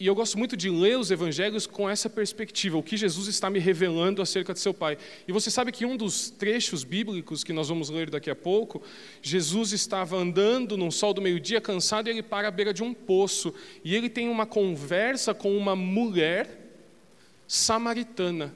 eu 0.06 0.14
gosto 0.14 0.38
muito 0.38 0.56
de 0.56 0.70
ler 0.70 0.98
os 0.98 1.10
evangelhos 1.10 1.66
com 1.66 1.88
essa 1.88 2.08
perspectiva, 2.08 2.78
o 2.78 2.82
que 2.82 2.96
Jesus 2.96 3.28
está 3.28 3.48
me 3.48 3.58
revelando 3.58 4.22
acerca 4.22 4.52
de 4.52 4.58
seu 4.58 4.72
Pai. 4.72 4.98
E 5.28 5.32
você 5.32 5.50
sabe 5.50 5.70
que 5.70 5.84
um 5.84 5.96
dos 5.96 6.30
trechos 6.30 6.82
bíblicos 6.82 7.44
que 7.44 7.52
nós 7.52 7.68
vamos 7.68 7.90
ler 7.90 8.10
daqui 8.10 8.30
a 8.30 8.34
pouco, 8.34 8.82
Jesus 9.20 9.72
estava 9.72 10.16
andando 10.16 10.76
num 10.76 10.90
sol 10.90 11.12
do 11.12 11.22
meio-dia, 11.22 11.60
cansado, 11.60 12.08
e 12.08 12.10
ele 12.10 12.22
para 12.22 12.48
à 12.48 12.50
beira 12.50 12.72
de 12.72 12.82
um 12.82 12.94
poço. 12.94 13.54
E 13.84 13.94
ele 13.94 14.08
tem 14.08 14.28
uma 14.28 14.46
conversa 14.46 15.34
com 15.34 15.56
uma 15.56 15.76
mulher 15.76 16.48
samaritana. 17.46 18.54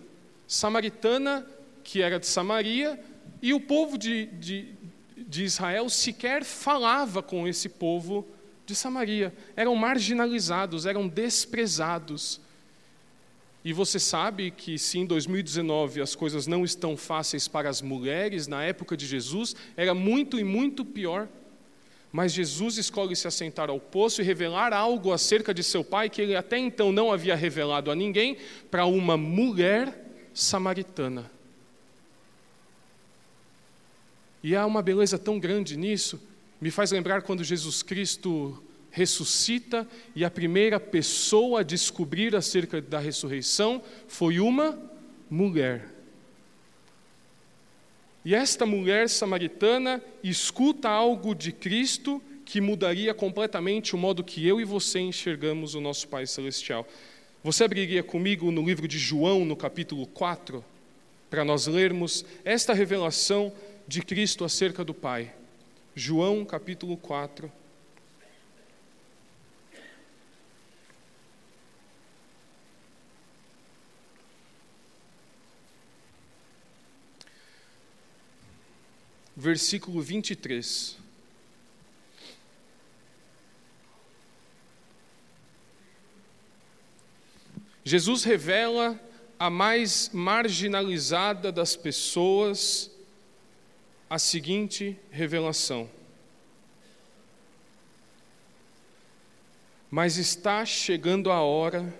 Samaritana, 0.49 1.47
que 1.85 2.03
era 2.03 2.19
de 2.19 2.27
Samaria, 2.27 2.99
e 3.43 3.53
o 3.53 3.61
povo 3.61 3.99
de, 3.99 4.27
de, 4.27 4.75
de 5.17 5.45
Israel 5.45 5.89
sequer 5.89 6.45
falava 6.45 7.23
com 7.23 7.47
esse 7.47 7.69
povo 7.69 8.27
de 8.67 8.75
Samaria. 8.75 9.33
Eram 9.55 9.75
marginalizados, 9.77 10.85
eram 10.85 11.07
desprezados. 11.07 12.41
E 13.65 13.73
você 13.73 13.99
sabe 13.99 14.51
que 14.51 14.79
se 14.79 14.99
em 14.99 15.07
2019 15.07 16.01
as 16.01 16.15
coisas 16.15 16.47
não 16.47 16.65
estão 16.65 16.97
fáceis 16.97 17.49
para 17.49 17.69
as 17.69 17.81
mulheres, 17.81 18.47
na 18.47 18.63
época 18.63 18.97
de 18.97 19.07
Jesus 19.07 19.57
era 19.77 19.95
muito 19.95 20.39
e 20.39 20.45
muito 20.45 20.85
pior. 20.85 21.29
Mas 22.13 22.33
Jesus 22.33 22.79
escolhe 22.79 23.15
se 23.17 23.27
assentar 23.27 23.69
ao 23.69 23.81
poço 23.81 24.21
e 24.21 24.25
revelar 24.25 24.73
algo 24.73 25.13
acerca 25.13 25.53
de 25.53 25.63
seu 25.63 25.85
pai 25.85 26.09
que 26.09 26.23
ele 26.23 26.37
até 26.37 26.59
então 26.59 26.93
não 26.93 27.13
havia 27.13 27.35
revelado 27.35 27.91
a 27.91 27.95
ninguém 27.95 28.37
para 28.71 28.87
uma 28.87 29.17
mulher 29.17 30.05
samaritana. 30.33 31.31
E 34.43 34.55
há 34.55 34.65
uma 34.65 34.81
beleza 34.81 35.19
tão 35.19 35.41
grande 35.41 35.77
nisso 35.77 36.21
me 36.61 36.71
faz 36.71 36.91
lembrar 36.91 37.23
quando 37.23 37.45
Jesus 37.45 37.83
Cristo 37.83 38.63
ressuscita 38.91 39.87
e 40.15 40.25
a 40.25 40.31
primeira 40.31 40.81
pessoa 40.81 41.61
a 41.61 41.63
descobrir 41.63 42.35
acerca 42.35 42.81
da 42.81 42.99
ressurreição 42.99 43.83
foi 44.09 44.41
uma 44.41 44.79
mulher. 45.29 45.95
E 48.25 48.35
esta 48.35 48.65
mulher 48.65 49.09
samaritana 49.09 50.03
escuta 50.25 50.89
algo 50.89 51.35
de 51.35 51.53
Cristo 51.53 52.23
que 52.45 52.61
mudaria 52.61 53.13
completamente 53.13 53.95
o 53.95 53.99
modo 53.99 54.25
que 54.25 54.47
eu 54.47 54.61
e 54.61 54.65
você 54.65 54.99
enxergamos 54.99 55.75
o 55.75 55.81
nosso 55.81 56.09
Pai 56.09 56.27
Celestial. 56.27 56.89
Você 57.45 57.65
abriria 57.65 58.03
comigo 58.03 58.51
no 58.51 58.65
livro 58.65 58.89
de 58.89 58.99
João, 58.99 59.45
no 59.45 59.55
capítulo 59.55 60.07
4, 60.07 60.65
para 61.29 61.45
nós 61.45 61.67
lermos 61.67 62.25
esta 62.45 62.73
revelação 62.73 63.53
de 63.87 64.01
Cristo 64.01 64.45
acerca 64.45 64.83
do 64.83 64.95
Pai. 64.95 65.33
João 65.99 66.45
capítulo 66.45 66.95
4. 66.99 67.51
Versículo 79.35 80.03
23. 80.03 80.99
Jesus 87.83 88.23
revela 88.23 89.01
a 89.39 89.49
mais 89.49 90.11
marginalizada 90.13 91.51
das 91.51 91.75
pessoas 91.75 92.91
a 94.09 94.19
seguinte 94.19 94.97
revelação: 95.11 95.91
Mas 99.91 100.17
está 100.17 100.65
chegando 100.65 101.31
a 101.31 101.41
hora, 101.41 101.93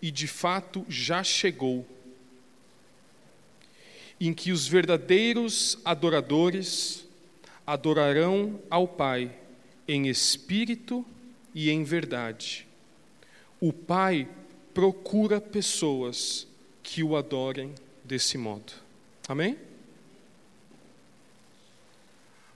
e 0.00 0.10
de 0.10 0.26
fato 0.26 0.84
já 0.88 1.22
chegou, 1.22 1.86
em 4.20 4.32
que 4.32 4.52
os 4.52 4.66
verdadeiros 4.66 5.78
adoradores 5.84 7.06
adorarão 7.66 8.60
ao 8.68 8.86
Pai 8.86 9.34
em 9.86 10.08
espírito 10.08 11.04
e 11.54 11.70
em 11.70 11.84
verdade. 11.84 12.66
O 13.60 13.72
Pai 13.72 14.28
procura 14.72 15.40
pessoas 15.40 16.46
que 16.82 17.02
o 17.02 17.16
adorem 17.16 17.74
desse 18.04 18.38
modo. 18.38 18.72
Amém? 19.28 19.69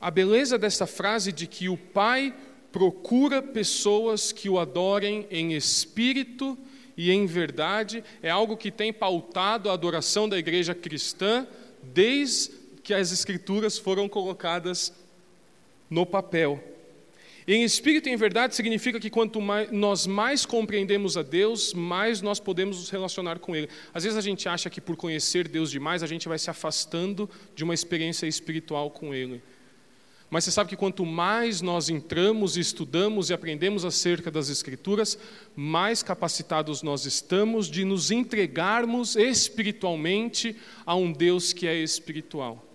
A 0.04 0.10
beleza 0.10 0.58
dessa 0.58 0.86
frase 0.86 1.32
de 1.32 1.46
que 1.46 1.66
o 1.66 1.78
Pai 1.78 2.34
procura 2.70 3.40
pessoas 3.40 4.32
que 4.32 4.50
o 4.50 4.58
adorem 4.58 5.26
em 5.30 5.54
espírito 5.54 6.58
e 6.94 7.10
em 7.10 7.24
verdade 7.24 8.04
é 8.22 8.28
algo 8.28 8.54
que 8.54 8.70
tem 8.70 8.92
pautado 8.92 9.70
a 9.70 9.72
adoração 9.72 10.28
da 10.28 10.38
igreja 10.38 10.74
cristã 10.74 11.46
desde 11.82 12.50
que 12.82 12.92
as 12.92 13.12
Escrituras 13.12 13.78
foram 13.78 14.06
colocadas 14.06 14.92
no 15.88 16.04
papel. 16.04 16.62
Em 17.48 17.64
espírito 17.64 18.06
e 18.06 18.12
em 18.12 18.16
verdade 18.16 18.54
significa 18.54 19.00
que 19.00 19.08
quanto 19.08 19.40
mais, 19.40 19.72
nós 19.72 20.06
mais 20.06 20.44
compreendemos 20.44 21.16
a 21.16 21.22
Deus, 21.22 21.72
mais 21.72 22.20
nós 22.20 22.38
podemos 22.38 22.76
nos 22.76 22.90
relacionar 22.90 23.38
com 23.38 23.56
Ele. 23.56 23.70
Às 23.94 24.04
vezes 24.04 24.18
a 24.18 24.22
gente 24.22 24.46
acha 24.50 24.68
que 24.68 24.82
por 24.82 24.96
conhecer 24.96 25.48
Deus 25.48 25.70
demais, 25.70 26.02
a 26.02 26.06
gente 26.06 26.28
vai 26.28 26.38
se 26.38 26.50
afastando 26.50 27.28
de 27.54 27.64
uma 27.64 27.72
experiência 27.72 28.26
espiritual 28.26 28.90
com 28.90 29.14
Ele. 29.14 29.42
Mas 30.34 30.42
você 30.42 30.50
sabe 30.50 30.70
que 30.70 30.76
quanto 30.76 31.06
mais 31.06 31.60
nós 31.60 31.88
entramos, 31.88 32.56
estudamos 32.56 33.30
e 33.30 33.32
aprendemos 33.32 33.84
acerca 33.84 34.32
das 34.32 34.48
Escrituras, 34.48 35.16
mais 35.54 36.02
capacitados 36.02 36.82
nós 36.82 37.06
estamos 37.06 37.68
de 37.68 37.84
nos 37.84 38.10
entregarmos 38.10 39.14
espiritualmente 39.14 40.56
a 40.84 40.96
um 40.96 41.12
Deus 41.12 41.52
que 41.52 41.68
é 41.68 41.76
espiritual. 41.76 42.66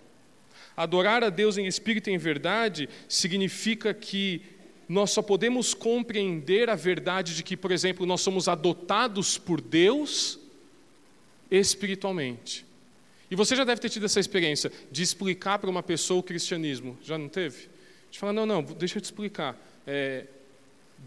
Adorar 0.78 1.22
a 1.22 1.30
Deus 1.30 1.58
em 1.58 1.68
espírito 1.68 2.10
e 2.10 2.14
em 2.14 2.18
verdade 2.18 2.88
significa 3.10 3.94
que 3.94 4.42
nós 4.88 5.12
só 5.12 5.22
podemos 5.22 5.74
compreender 5.74 6.70
a 6.70 6.76
verdade 6.76 7.36
de 7.36 7.44
que, 7.44 7.58
por 7.58 7.74
exemplo, 7.74 8.06
nós 8.06 8.22
somos 8.22 8.48
adotados 8.48 9.38
por 9.38 9.60
Deus 9.60 10.40
espiritualmente. 11.52 12.69
E 13.30 13.36
você 13.36 13.56
já 13.56 13.64
deve 13.64 13.80
ter 13.80 13.90
tido 13.90 14.06
essa 14.06 14.20
experiência 14.20 14.72
de 14.92 15.04
explicar 15.04 15.60
para 15.60 15.70
uma 15.70 15.84
pessoa 15.84 16.20
o 16.20 16.24
cristianismo. 16.24 16.98
Já 17.02 17.18
não 17.18 17.30
teve? 17.30 17.70
De 18.10 18.18
falar, 18.18 18.34
não, 18.34 18.46
não, 18.46 18.64
deixa 18.64 18.98
eu 18.98 19.02
te 19.02 19.06
explicar. 19.06 19.56
É, 19.86 20.26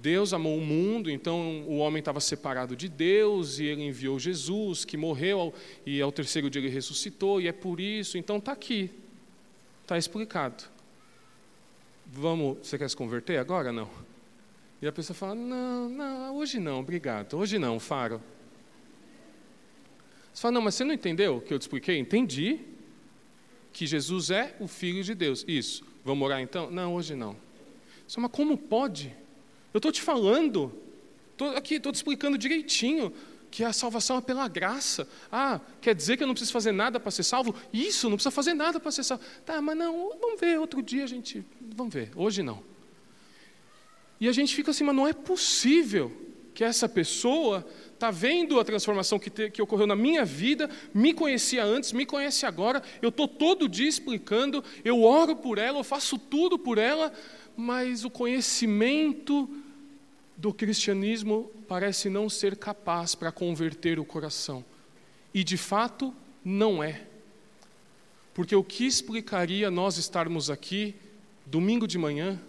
Deus 0.00 0.32
amou 0.32 0.56
o 0.56 0.60
mundo, 0.60 1.10
então 1.10 1.62
o 1.66 1.78
homem 1.78 1.98
estava 1.98 2.20
separado 2.20 2.74
de 2.74 2.88
Deus 2.88 3.58
e 3.58 3.64
ele 3.64 3.82
enviou 3.82 4.18
Jesus, 4.18 4.84
que 4.84 4.96
morreu 4.96 5.52
e 5.84 6.00
ao 6.00 6.12
terceiro 6.12 6.48
dia 6.48 6.62
ele 6.62 6.70
ressuscitou, 6.70 7.40
e 7.40 7.48
é 7.48 7.52
por 7.52 7.80
isso, 7.80 8.16
então 8.16 8.38
está 8.38 8.52
aqui, 8.52 8.90
está 9.82 9.98
explicado. 9.98 10.64
Vamos, 12.06 12.58
você 12.62 12.78
quer 12.78 12.88
se 12.88 12.96
converter 12.96 13.38
agora? 13.38 13.72
Não. 13.72 13.88
E 14.80 14.86
a 14.86 14.92
pessoa 14.92 15.14
fala: 15.14 15.34
Não, 15.34 15.88
não, 15.88 16.36
hoje 16.36 16.58
não, 16.58 16.80
obrigado, 16.80 17.34
hoje 17.38 17.58
não, 17.58 17.78
Faro. 17.78 18.20
Você 20.32 20.40
fala, 20.40 20.52
não, 20.52 20.62
mas 20.62 20.74
você 20.74 20.84
não 20.84 20.94
entendeu 20.94 21.36
o 21.36 21.40
que 21.40 21.52
eu 21.52 21.58
te 21.58 21.62
expliquei? 21.62 21.98
Entendi 21.98 22.60
que 23.72 23.86
Jesus 23.86 24.30
é 24.30 24.56
o 24.60 24.66
Filho 24.66 25.02
de 25.02 25.14
Deus. 25.14 25.44
Isso. 25.46 25.84
Vamos 26.04 26.24
orar 26.24 26.40
então? 26.40 26.70
Não, 26.70 26.94
hoje 26.94 27.14
não. 27.14 27.36
Você 28.06 28.16
fala, 28.16 28.28
mas 28.28 28.36
como 28.36 28.56
pode? 28.56 29.14
Eu 29.72 29.78
estou 29.78 29.92
te 29.92 30.02
falando, 30.02 30.72
estou 31.32 31.56
aqui, 31.56 31.74
estou 31.76 31.92
te 31.92 31.96
explicando 31.96 32.36
direitinho 32.36 33.12
que 33.50 33.62
a 33.62 33.72
salvação 33.72 34.16
é 34.16 34.20
pela 34.20 34.48
graça. 34.48 35.06
Ah, 35.30 35.60
quer 35.80 35.94
dizer 35.94 36.16
que 36.16 36.22
eu 36.22 36.26
não 36.26 36.34
preciso 36.34 36.52
fazer 36.52 36.72
nada 36.72 36.98
para 36.98 37.10
ser 37.10 37.22
salvo? 37.22 37.54
Isso, 37.72 38.08
não 38.08 38.16
precisa 38.16 38.30
fazer 38.30 38.54
nada 38.54 38.80
para 38.80 38.90
ser 38.90 39.04
salvo. 39.04 39.22
Tá, 39.44 39.60
mas 39.60 39.76
não, 39.76 40.16
vamos 40.18 40.40
ver, 40.40 40.58
outro 40.58 40.82
dia 40.82 41.04
a 41.04 41.06
gente, 41.06 41.44
vamos 41.60 41.92
ver, 41.92 42.10
hoje 42.16 42.42
não. 42.42 42.62
E 44.18 44.28
a 44.28 44.32
gente 44.32 44.54
fica 44.54 44.70
assim, 44.70 44.84
mas 44.84 44.96
não 44.96 45.06
é 45.06 45.12
possível 45.12 46.10
que 46.54 46.64
essa 46.64 46.88
pessoa 46.88 47.66
está 47.94 48.10
vendo 48.10 48.58
a 48.58 48.64
transformação 48.64 49.18
que, 49.18 49.30
te, 49.30 49.50
que 49.50 49.62
ocorreu 49.62 49.86
na 49.86 49.96
minha 49.96 50.24
vida, 50.24 50.68
me 50.92 51.14
conhecia 51.14 51.64
antes, 51.64 51.92
me 51.92 52.04
conhece 52.04 52.44
agora, 52.44 52.82
eu 53.00 53.08
estou 53.08 53.28
todo 53.28 53.68
dia 53.68 53.88
explicando, 53.88 54.62
eu 54.84 55.02
oro 55.02 55.36
por 55.36 55.58
ela, 55.58 55.78
eu 55.78 55.84
faço 55.84 56.18
tudo 56.18 56.58
por 56.58 56.78
ela, 56.78 57.12
mas 57.56 58.04
o 58.04 58.10
conhecimento 58.10 59.48
do 60.36 60.52
cristianismo 60.52 61.50
parece 61.68 62.10
não 62.10 62.28
ser 62.28 62.56
capaz 62.56 63.14
para 63.14 63.30
converter 63.30 63.98
o 63.98 64.04
coração. 64.04 64.64
E 65.32 65.44
de 65.44 65.56
fato, 65.56 66.14
não 66.44 66.82
é. 66.82 67.06
Porque 68.34 68.56
o 68.56 68.64
que 68.64 68.86
explicaria 68.86 69.70
nós 69.70 69.96
estarmos 69.98 70.50
aqui 70.50 70.94
domingo 71.46 71.86
de 71.86 71.98
manhã, 71.98 72.40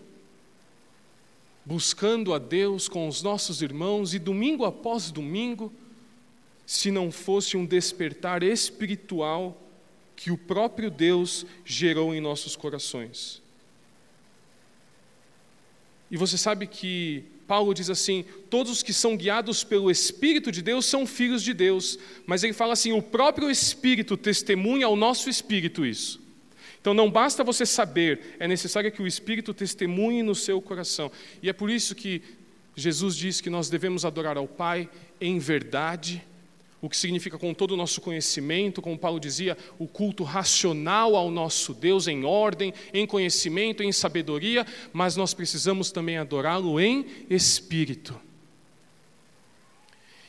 buscando 1.66 2.34
a 2.34 2.40
Deus 2.40 2.88
com 2.88 3.08
os 3.08 3.22
nossos 3.22 3.62
irmãos 3.62 4.14
e 4.14 4.20
domingo 4.20 4.66
após 4.66 5.12
domingo, 5.12 5.72
se 6.66 6.92
não 6.92 7.12
fosse 7.12 7.58
um 7.58 7.66
despertar 7.66 8.44
espiritual 8.44 9.60
que 10.16 10.32
o 10.32 10.38
próprio 10.38 10.90
Deus 10.90 11.46
gerou 11.66 12.14
em 12.14 12.22
nossos 12.22 12.56
corações. 12.56 13.42
E 16.10 16.18
você 16.18 16.38
sabe 16.38 16.68
que 16.68 17.26
Paulo 17.48 17.74
diz 17.74 17.90
assim: 17.90 18.24
todos 18.50 18.72
os 18.72 18.84
que 18.84 18.94
são 18.94 19.18
guiados 19.18 19.64
pelo 19.64 19.92
Espírito 19.92 20.52
de 20.52 20.62
Deus 20.62 20.86
são 20.86 21.06
filhos 21.06 21.44
de 21.44 21.54
Deus. 21.54 21.98
Mas 22.26 22.44
ele 22.44 22.54
fala 22.54 22.74
assim: 22.74 22.92
o 22.94 23.02
próprio 23.02 23.50
Espírito 23.50 24.16
testemunha 24.16 24.86
ao 24.86 24.96
nosso 24.96 25.30
espírito 25.30 25.86
isso. 25.86 26.23
Então 26.84 26.94
não 26.94 27.10
basta 27.10 27.46
você 27.46 27.66
saber, 27.66 28.36
é 28.38 28.46
necessário 28.46 28.92
que 28.92 29.02
o 29.02 29.08
Espírito 29.08 29.54
testemunhe 29.54 30.22
no 30.22 30.36
seu 30.36 30.62
coração. 30.62 31.10
E 31.42 31.48
é 31.48 31.54
por 31.54 31.70
isso 31.70 31.96
que 31.96 32.22
Jesus 32.76 33.16
diz 33.16 33.40
que 33.40 33.50
nós 33.50 33.70
devemos 33.70 34.04
adorar 34.04 34.36
ao 34.36 34.50
Pai 34.50 34.90
em 35.22 35.40
verdade, 35.40 36.22
o 36.82 36.90
que 36.90 36.98
significa 36.98 37.38
com 37.38 37.54
todo 37.54 37.72
o 37.72 37.78
nosso 37.78 38.02
conhecimento, 38.02 38.82
como 38.82 38.98
Paulo 38.98 39.18
dizia, 39.18 39.58
o 39.80 39.88
culto 39.88 40.26
racional 40.26 41.16
ao 41.16 41.32
nosso 41.32 41.74
Deus 41.74 42.06
em 42.10 42.26
ordem, 42.26 42.74
em 42.94 43.08
conhecimento, 43.08 43.82
em 43.82 43.94
sabedoria, 43.94 44.68
mas 44.92 45.16
nós 45.16 45.34
precisamos 45.34 45.90
também 45.90 46.18
adorá-lo 46.18 46.82
em 46.82 47.06
espírito 47.30 48.20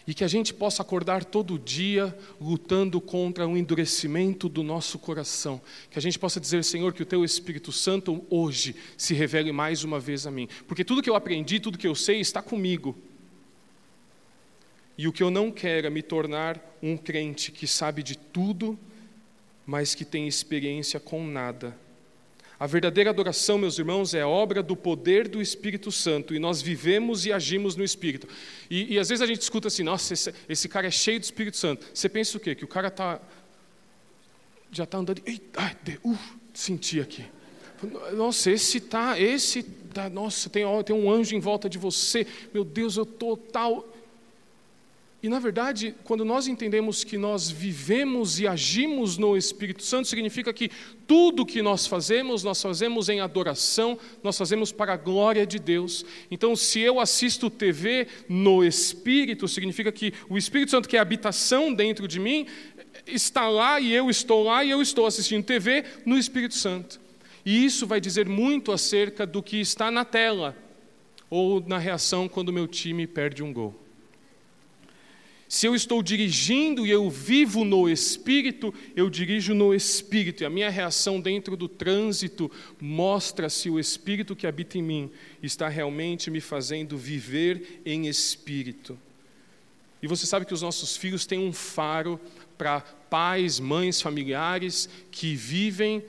e 0.06 0.12
que 0.12 0.24
a 0.24 0.28
gente 0.28 0.52
possa 0.52 0.82
acordar 0.82 1.24
todo 1.24 1.58
dia 1.58 2.16
lutando 2.40 3.00
contra 3.00 3.46
o 3.46 3.56
endurecimento 3.56 4.48
do 4.48 4.62
nosso 4.62 4.98
coração. 4.98 5.60
Que 5.90 5.98
a 5.98 6.02
gente 6.02 6.18
possa 6.18 6.38
dizer, 6.38 6.62
Senhor, 6.62 6.92
que 6.92 7.02
o 7.02 7.06
Teu 7.06 7.24
Espírito 7.24 7.72
Santo 7.72 8.24
hoje 8.28 8.76
se 8.98 9.14
revele 9.14 9.50
mais 9.50 9.82
uma 9.82 9.98
vez 9.98 10.26
a 10.26 10.30
mim. 10.30 10.48
Porque 10.68 10.84
tudo 10.84 11.02
que 11.02 11.08
eu 11.08 11.14
aprendi, 11.14 11.58
tudo 11.58 11.78
que 11.78 11.88
eu 11.88 11.94
sei 11.94 12.20
está 12.20 12.42
comigo. 12.42 12.96
E 14.96 15.08
o 15.08 15.12
que 15.12 15.22
eu 15.22 15.30
não 15.30 15.50
quero 15.50 15.86
é 15.86 15.90
me 15.90 16.02
tornar 16.02 16.60
um 16.82 16.96
crente 16.96 17.50
que 17.50 17.66
sabe 17.66 18.02
de 18.02 18.16
tudo, 18.16 18.78
mas 19.66 19.94
que 19.94 20.04
tem 20.04 20.28
experiência 20.28 21.00
com 21.00 21.26
nada. 21.26 21.76
A 22.58 22.66
verdadeira 22.66 23.10
adoração, 23.10 23.58
meus 23.58 23.78
irmãos, 23.78 24.14
é 24.14 24.24
obra 24.24 24.62
do 24.62 24.76
poder 24.76 25.26
do 25.26 25.42
Espírito 25.42 25.90
Santo 25.90 26.34
e 26.34 26.38
nós 26.38 26.62
vivemos 26.62 27.26
e 27.26 27.32
agimos 27.32 27.74
no 27.74 27.82
Espírito. 27.82 28.28
E, 28.70 28.94
e 28.94 28.98
às 28.98 29.08
vezes 29.08 29.22
a 29.22 29.26
gente 29.26 29.42
escuta 29.42 29.68
assim: 29.68 29.82
nossa, 29.82 30.12
esse, 30.14 30.32
esse, 30.48 30.68
cara 30.68 30.86
é 30.86 30.90
cheio 30.90 31.18
do 31.18 31.24
Espírito 31.24 31.56
Santo. 31.56 31.84
Você 31.92 32.08
pensa 32.08 32.36
o 32.36 32.40
quê? 32.40 32.54
Que 32.54 32.64
o 32.64 32.68
cara 32.68 32.90
tá, 32.90 33.20
já 34.70 34.84
está 34.84 34.98
andando. 34.98 35.20
Eita, 35.26 35.60
ai, 35.60 35.76
uh, 36.04 36.18
senti 36.52 37.00
aqui. 37.00 37.24
Nossa, 38.12 38.50
esse 38.50 38.80
tá, 38.80 39.18
esse 39.18 39.62
tá, 39.62 40.08
nossa, 40.08 40.48
tem, 40.48 40.64
tem 40.84 40.96
um 40.96 41.10
anjo 41.10 41.34
em 41.34 41.40
volta 41.40 41.68
de 41.68 41.76
você. 41.76 42.26
Meu 42.52 42.64
Deus, 42.64 42.96
eu 42.96 43.04
tô 43.04 43.36
tal. 43.36 43.93
E 45.24 45.28
na 45.30 45.38
verdade, 45.38 45.94
quando 46.04 46.22
nós 46.22 46.46
entendemos 46.46 47.02
que 47.02 47.16
nós 47.16 47.50
vivemos 47.50 48.38
e 48.38 48.46
agimos 48.46 49.16
no 49.16 49.38
Espírito 49.38 49.82
Santo, 49.82 50.06
significa 50.06 50.52
que 50.52 50.70
tudo 51.06 51.46
que 51.46 51.62
nós 51.62 51.86
fazemos, 51.86 52.44
nós 52.44 52.60
fazemos 52.60 53.08
em 53.08 53.20
adoração, 53.20 53.98
nós 54.22 54.36
fazemos 54.36 54.70
para 54.70 54.92
a 54.92 54.98
glória 54.98 55.46
de 55.46 55.58
Deus. 55.58 56.04
Então, 56.30 56.54
se 56.54 56.80
eu 56.80 57.00
assisto 57.00 57.48
TV 57.48 58.06
no 58.28 58.62
Espírito, 58.62 59.48
significa 59.48 59.90
que 59.90 60.12
o 60.28 60.36
Espírito 60.36 60.72
Santo, 60.72 60.86
que 60.86 60.96
é 60.96 60.98
a 60.98 61.02
habitação 61.02 61.72
dentro 61.72 62.06
de 62.06 62.20
mim, 62.20 62.46
está 63.06 63.48
lá 63.48 63.80
e 63.80 63.94
eu 63.94 64.10
estou 64.10 64.44
lá 64.44 64.62
e 64.62 64.68
eu 64.68 64.82
estou 64.82 65.06
assistindo 65.06 65.42
TV 65.42 65.86
no 66.04 66.18
Espírito 66.18 66.54
Santo. 66.54 67.00
E 67.46 67.64
isso 67.64 67.86
vai 67.86 67.98
dizer 67.98 68.28
muito 68.28 68.72
acerca 68.72 69.26
do 69.26 69.42
que 69.42 69.58
está 69.58 69.90
na 69.90 70.04
tela 70.04 70.54
ou 71.30 71.64
na 71.66 71.78
reação 71.78 72.28
quando 72.28 72.52
meu 72.52 72.68
time 72.68 73.06
perde 73.06 73.42
um 73.42 73.54
gol. 73.54 73.83
Se 75.48 75.66
eu 75.66 75.74
estou 75.74 76.02
dirigindo 76.02 76.86
e 76.86 76.90
eu 76.90 77.08
vivo 77.10 77.64
no 77.64 77.88
Espírito, 77.88 78.72
eu 78.96 79.10
dirijo 79.10 79.54
no 79.54 79.74
Espírito, 79.74 80.42
e 80.42 80.46
a 80.46 80.50
minha 80.50 80.70
reação 80.70 81.20
dentro 81.20 81.56
do 81.56 81.68
trânsito 81.68 82.50
mostra 82.80 83.48
se 83.48 83.68
o 83.68 83.78
Espírito 83.78 84.34
que 84.34 84.46
habita 84.46 84.78
em 84.78 84.82
mim 84.82 85.10
está 85.42 85.68
realmente 85.68 86.30
me 86.30 86.40
fazendo 86.40 86.96
viver 86.96 87.82
em 87.84 88.06
Espírito. 88.06 88.98
E 90.02 90.06
você 90.06 90.26
sabe 90.26 90.44
que 90.44 90.54
os 90.54 90.62
nossos 90.62 90.96
filhos 90.96 91.24
têm 91.24 91.38
um 91.38 91.52
faro 91.52 92.20
para 92.58 92.80
pais, 92.80 93.60
mães, 93.60 94.00
familiares 94.00 94.88
que 95.10 95.34
vivem 95.34 96.02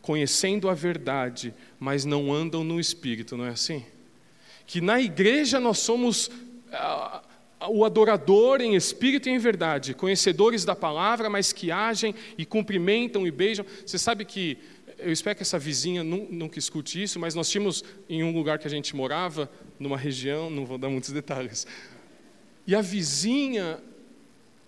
conhecendo 0.00 0.68
a 0.70 0.74
verdade, 0.74 1.52
mas 1.78 2.04
não 2.04 2.32
andam 2.32 2.64
no 2.64 2.80
Espírito, 2.80 3.36
não 3.36 3.44
é 3.44 3.50
assim? 3.50 3.84
Que 4.66 4.80
na 4.80 5.00
igreja 5.00 5.60
nós 5.60 5.78
somos. 5.78 6.30
Ah, 6.72 7.22
o 7.66 7.84
adorador 7.84 8.60
em 8.60 8.74
espírito 8.76 9.28
e 9.28 9.32
em 9.32 9.38
verdade, 9.38 9.94
conhecedores 9.94 10.64
da 10.64 10.76
palavra, 10.76 11.28
mas 11.28 11.52
que 11.52 11.72
agem 11.72 12.14
e 12.36 12.44
cumprimentam 12.44 13.26
e 13.26 13.30
beijam. 13.30 13.66
Você 13.84 13.98
sabe 13.98 14.24
que, 14.24 14.58
eu 14.98 15.12
espero 15.12 15.36
que 15.36 15.42
essa 15.42 15.58
vizinha 15.58 16.04
nunca 16.04 16.58
escute 16.58 17.02
isso, 17.02 17.18
mas 17.18 17.34
nós 17.34 17.48
tínhamos 17.48 17.82
em 18.08 18.22
um 18.22 18.32
lugar 18.32 18.58
que 18.58 18.66
a 18.66 18.70
gente 18.70 18.94
morava, 18.94 19.50
numa 19.78 19.96
região, 19.96 20.50
não 20.50 20.64
vou 20.64 20.78
dar 20.78 20.88
muitos 20.88 21.10
detalhes, 21.10 21.66
e 22.66 22.74
a 22.74 22.82
vizinha, 22.82 23.80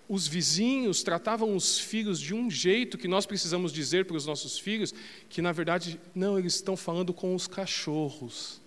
os 0.09 0.27
vizinhos 0.27 1.03
tratavam 1.03 1.55
os 1.55 1.79
filhos 1.79 2.19
de 2.19 2.35
um 2.35 2.51
jeito 2.51 2.97
que 2.97 3.07
nós 3.07 3.27
precisamos 3.27 3.73
dizer 3.73 4.07
para 4.07 4.17
os 4.17 4.25
nossos 4.25 4.59
filhos 4.59 4.95
que, 5.29 5.43
na 5.43 5.53
verdade, 5.53 6.01
não, 6.15 6.39
eles 6.39 6.55
estão 6.55 6.77
falando 6.77 7.13
com 7.13 7.35
os 7.35 7.47
cachorros. 7.47 8.60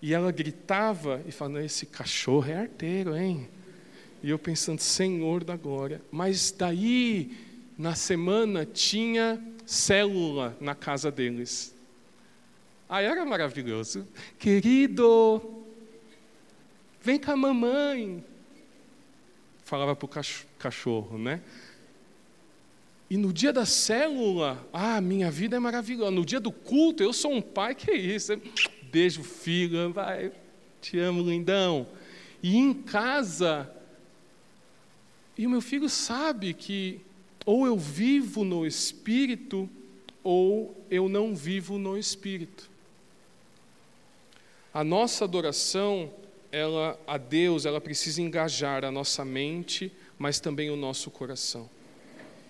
E 0.00 0.12
ela 0.12 0.30
gritava 0.30 1.22
e 1.26 1.32
falando: 1.32 1.60
Esse 1.60 1.86
cachorro 1.86 2.50
é 2.50 2.56
arteiro, 2.56 3.16
hein? 3.16 3.48
E 4.22 4.30
eu 4.30 4.38
pensando: 4.38 4.80
Senhor 4.80 5.44
da 5.44 5.56
glória. 5.56 6.00
Mas 6.10 6.50
daí, 6.50 7.36
na 7.78 7.94
semana, 7.94 8.64
tinha 8.64 9.42
célula 9.64 10.56
na 10.60 10.74
casa 10.74 11.10
deles. 11.10 11.74
Aí 12.88 13.04
era 13.04 13.24
maravilhoso. 13.24 14.06
Querido, 14.38 15.64
vem 17.00 17.18
com 17.18 17.32
a 17.32 17.36
mamãe. 17.36 18.24
Falava 19.64 19.96
para 19.96 20.06
o 20.06 20.10
cachorro, 20.58 21.18
né? 21.18 21.42
E 23.08 23.16
no 23.16 23.32
dia 23.32 23.52
da 23.52 23.64
célula, 23.64 24.64
ah, 24.72 25.00
minha 25.00 25.30
vida 25.30 25.56
é 25.56 25.60
maravilhosa. 25.60 26.10
No 26.10 26.24
dia 26.24 26.40
do 26.40 26.50
culto, 26.50 27.02
eu 27.02 27.12
sou 27.12 27.32
um 27.32 27.42
pai, 27.42 27.74
que 27.74 27.90
é 27.90 27.96
isso? 27.96 28.32
Beijo 28.96 29.22
filho, 29.22 29.92
vai, 29.92 30.32
te 30.80 30.98
amo, 30.98 31.20
lindão. 31.20 31.86
E 32.42 32.56
em 32.56 32.72
casa, 32.72 33.70
e 35.36 35.46
o 35.46 35.50
meu 35.50 35.60
filho 35.60 35.86
sabe 35.86 36.54
que 36.54 37.02
ou 37.44 37.66
eu 37.66 37.76
vivo 37.76 38.42
no 38.42 38.66
Espírito, 38.66 39.68
ou 40.24 40.82
eu 40.90 41.10
não 41.10 41.36
vivo 41.36 41.76
no 41.76 41.98
Espírito. 41.98 42.70
A 44.72 44.82
nossa 44.82 45.24
adoração, 45.24 46.10
ela 46.50 46.98
a 47.06 47.18
Deus, 47.18 47.66
ela 47.66 47.82
precisa 47.82 48.22
engajar 48.22 48.82
a 48.82 48.90
nossa 48.90 49.26
mente, 49.26 49.92
mas 50.18 50.40
também 50.40 50.70
o 50.70 50.76
nosso 50.76 51.10
coração. 51.10 51.68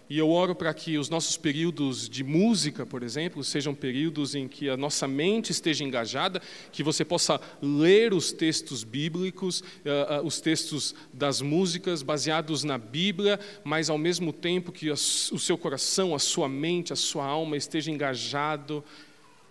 E 0.09 0.19
eu 0.19 0.31
oro 0.31 0.55
para 0.55 0.73
que 0.73 0.97
os 0.99 1.09
nossos 1.09 1.37
períodos 1.37 2.09
de 2.09 2.23
música, 2.23 2.87
por 2.87 3.03
exemplo, 3.03 3.43
sejam 3.43 3.75
períodos 3.75 4.37
em 4.37 4.47
que 4.47 4.69
a 4.69 4.77
nossa 4.77 5.09
mente 5.09 5.51
esteja 5.51 5.83
engajada, 5.83 6.41
que 6.71 6.83
você 6.83 7.05
possa 7.05 7.41
ler 7.61 8.15
os 8.15 8.31
textos 8.31 8.85
bíblicos, 8.85 9.61
uh, 9.61 10.21
uh, 10.23 10.27
os 10.27 10.41
textos 10.41 10.95
das 11.13 11.41
músicas 11.41 12.03
baseados 12.03 12.63
na 12.63 12.79
Bíblia, 12.79 13.41
mas 13.65 13.91
ao 13.91 13.99
mesmo 13.99 14.33
tempo 14.33 14.71
que 14.71 14.91
o 14.91 14.97
seu 14.97 15.59
coração, 15.59 16.15
a 16.15 16.19
sua 16.21 16.49
mente, 16.49 16.93
a 16.93 16.97
sua 16.97 17.25
alma 17.27 17.57
esteja 17.57 17.91
engajado 17.91 18.85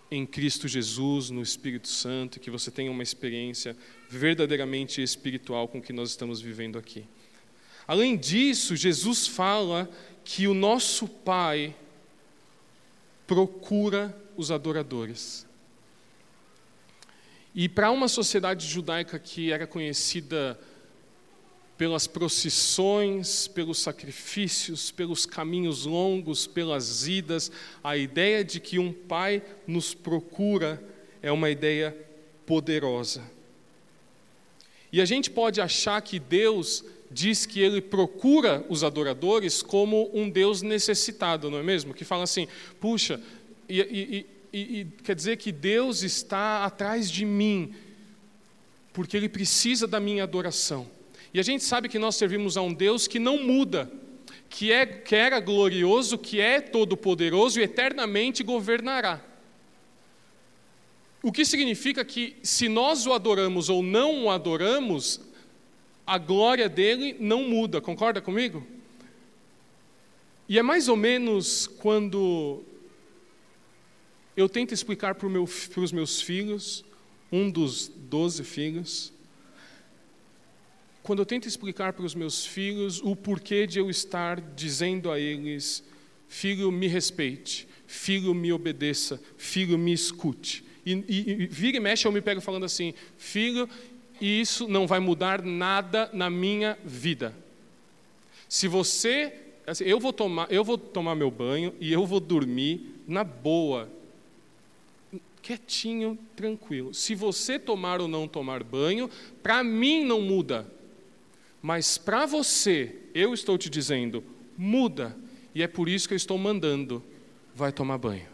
em 0.10 0.26
Cristo 0.26 0.68
Jesus, 0.68 1.30
no 1.30 1.42
Espírito 1.42 1.90
Santo, 1.90 2.40
que 2.40 2.50
você 2.50 2.72
tenha 2.72 2.92
uma 2.92 3.04
experiência 3.04 3.76
verdadeiramente 4.10 5.02
espiritual 5.02 5.68
com 5.68 5.80
o 5.80 5.82
que 5.82 5.92
nós 5.92 6.12
estamos 6.12 6.40
vivendo 6.40 6.78
aqui. 6.78 7.06
Além 7.88 8.18
disso, 8.18 8.76
Jesus 8.76 9.28
fala 9.28 9.90
que 10.24 10.48
o 10.48 10.54
nosso 10.54 11.08
Pai 11.08 11.76
procura 13.28 14.16
os 14.36 14.52
adoradores. 14.52 15.46
E 17.54 17.70
para 17.70 17.90
uma 17.92 18.08
sociedade 18.08 18.68
judaica 18.68 19.18
que 19.18 19.52
era 19.52 19.66
conhecida 19.66 20.60
pelas 21.78 22.08
procissões, 22.08 23.48
pelos 23.48 23.80
sacrifícios, 23.80 24.92
pelos 24.92 25.26
caminhos 25.26 25.86
longos, 25.86 26.48
pelas 26.48 27.08
idas, 27.08 27.52
a 27.84 27.98
ideia 27.98 28.44
de 28.44 28.60
que 28.60 28.80
um 28.80 28.94
pai 28.94 29.44
nos 29.68 29.94
procura 29.94 30.82
é 31.22 31.32
uma 31.32 31.50
ideia 31.50 31.96
poderosa. 32.46 33.24
E 34.92 35.02
a 35.02 35.06
gente 35.06 35.30
pode 35.30 35.60
achar 35.60 36.02
que 36.02 36.20
Deus 36.20 36.84
diz 37.16 37.46
que 37.46 37.62
ele 37.62 37.80
procura 37.80 38.66
os 38.68 38.84
adoradores 38.84 39.64
como 39.64 40.12
um 40.14 40.30
Deus 40.30 40.62
necessitado, 40.62 41.50
não 41.50 41.60
é 41.60 41.64
mesmo? 41.64 41.94
Que 41.94 42.04
fala 42.04 42.26
assim, 42.26 42.46
puxa, 42.78 43.22
e, 43.70 43.80
e, 43.80 44.26
e, 44.52 44.80
e 44.82 44.86
quer 45.02 45.16
dizer 45.16 45.38
que 45.38 45.50
Deus 45.50 46.04
está 46.04 46.66
atrás 46.66 47.10
de 47.10 47.24
mim, 47.24 47.74
porque 48.92 49.16
ele 49.16 49.30
precisa 49.30 49.88
da 49.88 49.98
minha 49.98 50.24
adoração. 50.24 50.88
E 51.34 51.40
a 51.40 51.44
gente 51.44 51.64
sabe 51.64 51.88
que 51.88 51.98
nós 51.98 52.18
servimos 52.18 52.58
a 52.58 52.62
um 52.62 52.74
Deus 52.74 53.08
que 53.08 53.18
não 53.18 53.42
muda, 53.42 53.90
que, 54.50 54.74
é, 54.74 54.86
que 54.86 55.16
era 55.16 55.40
glorioso, 55.40 56.18
que 56.18 56.42
é 56.42 56.60
todo-poderoso 56.60 57.62
e 57.62 57.64
eternamente 57.64 58.44
governará. 58.44 59.24
O 61.24 61.32
que 61.32 61.46
significa 61.46 62.04
que, 62.04 62.36
se 62.44 62.68
nós 62.68 63.06
o 63.08 63.14
adoramos 63.14 63.70
ou 63.70 63.82
não 63.82 64.26
o 64.26 64.30
adoramos, 64.30 65.22
a 66.06 66.18
glória 66.18 66.70
dele 66.70 67.16
não 67.20 67.44
muda, 67.44 67.82
concorda 67.82 68.22
comigo? 68.22 68.66
E 70.48 70.60
é 70.60 70.62
mais 70.62 70.88
ou 70.88 70.96
menos 70.96 71.66
quando 71.66 72.64
eu 74.38 74.48
tento 74.48 74.74
explicar 74.74 75.16
para, 75.16 75.28
meu, 75.28 75.44
os 75.44 75.92
meus 75.92 76.22
filhos, 76.22 76.86
um 77.32 77.50
dos 77.50 77.88
doze 77.88 78.44
filhos, 78.44 79.12
quando 81.02 81.20
eu 81.20 81.26
tento 81.26 81.48
explicar 81.48 81.94
para 81.94 82.06
os 82.06 82.16
meus 82.16 82.46
filhos 82.46 83.00
o 83.02 83.16
porquê 83.16 83.68
de 83.68 83.80
eu 83.80 83.90
estar 83.90 84.42
dizendo 84.42 85.12
a 85.12 85.20
eles: 85.20 85.84
filho, 86.28 86.72
me 86.72 86.88
respeite, 86.88 87.68
filho, 87.88 88.34
me 88.34 88.52
obedeça, 88.52 89.22
filho, 89.38 89.78
me 89.78 89.94
escute. 89.94 90.64
E, 90.86 90.94
e, 91.08 91.32
e 91.32 91.48
vira 91.48 91.78
e 91.78 91.80
mexe, 91.80 92.08
eu 92.08 92.12
me 92.12 92.22
pego 92.22 92.42
falando 92.42 92.66
assim: 92.66 92.94
filho, 93.18 93.70
e 94.20 94.42
isso 94.42 94.68
não 94.68 94.88
vai 94.88 95.00
mudar 95.00 95.42
nada 95.42 96.10
na 96.14 96.30
minha 96.30 96.78
vida. 96.84 97.36
Se 98.48 98.68
você, 98.68 99.34
assim, 99.66 99.84
eu 99.84 100.00
vou 100.00 100.14
tomar, 100.14 100.52
eu 100.52 100.64
vou 100.64 100.78
tomar 100.78 101.16
meu 101.16 101.30
banho 101.30 101.74
e 101.80 101.92
eu 101.92 102.06
vou 102.06 102.20
dormir 102.20 102.96
na 103.08 103.24
boa, 103.24 103.90
quietinho, 105.42 106.18
tranquilo. 106.36 106.94
Se 106.94 107.14
você 107.14 107.60
tomar 107.60 108.02
ou 108.02 108.08
não 108.08 108.28
tomar 108.28 108.64
banho, 108.64 109.10
para 109.44 109.64
mim 109.64 110.04
não 110.04 110.22
muda. 110.22 110.66
Mas 111.62 111.98
para 111.98 112.26
você, 112.26 112.96
eu 113.14 113.34
estou 113.34 113.58
te 113.58 113.70
dizendo, 113.70 114.24
muda. 114.58 115.16
E 115.54 115.62
é 115.62 115.68
por 115.68 115.88
isso 115.88 116.08
que 116.08 116.14
eu 116.14 116.18
estou 116.18 116.38
mandando, 116.38 117.04
vai 117.56 117.72
tomar 117.72 117.98
banho. 117.98 118.28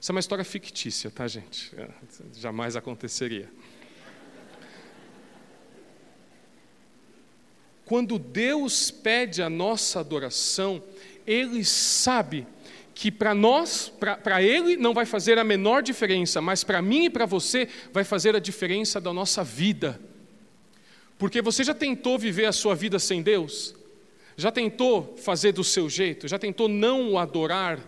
Isso 0.00 0.10
é 0.10 0.14
uma 0.14 0.20
história 0.20 0.44
fictícia, 0.44 1.10
tá, 1.10 1.26
gente? 1.26 1.72
É, 1.76 1.88
jamais 2.34 2.76
aconteceria. 2.76 3.50
Quando 7.86 8.18
Deus 8.18 8.90
pede 8.90 9.40
a 9.40 9.48
nossa 9.48 10.00
adoração, 10.00 10.82
Ele 11.24 11.64
sabe 11.64 12.44
que 12.92 13.12
para 13.12 13.32
nós, 13.32 13.92
para 14.24 14.42
Ele, 14.42 14.76
não 14.76 14.92
vai 14.92 15.06
fazer 15.06 15.38
a 15.38 15.44
menor 15.44 15.84
diferença, 15.84 16.40
mas 16.40 16.64
para 16.64 16.82
mim 16.82 17.04
e 17.04 17.10
para 17.10 17.26
você 17.26 17.68
vai 17.92 18.02
fazer 18.02 18.34
a 18.34 18.40
diferença 18.40 19.00
da 19.00 19.12
nossa 19.12 19.44
vida. 19.44 20.00
Porque 21.16 21.40
você 21.40 21.62
já 21.62 21.72
tentou 21.72 22.18
viver 22.18 22.46
a 22.46 22.52
sua 22.52 22.74
vida 22.74 22.98
sem 22.98 23.22
Deus? 23.22 23.72
Já 24.36 24.50
tentou 24.50 25.14
fazer 25.16 25.52
do 25.52 25.62
seu 25.62 25.88
jeito? 25.88 26.26
Já 26.26 26.40
tentou 26.40 26.68
não 26.68 27.12
o 27.12 27.18
adorar 27.18 27.78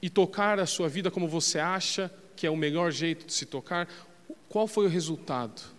e 0.00 0.08
tocar 0.08 0.60
a 0.60 0.66
sua 0.66 0.88
vida 0.88 1.10
como 1.10 1.26
você 1.26 1.58
acha 1.58 2.08
que 2.36 2.46
é 2.46 2.50
o 2.50 2.56
melhor 2.56 2.92
jeito 2.92 3.26
de 3.26 3.32
se 3.32 3.46
tocar? 3.46 3.88
Qual 4.48 4.68
foi 4.68 4.86
o 4.86 4.88
resultado? 4.88 5.75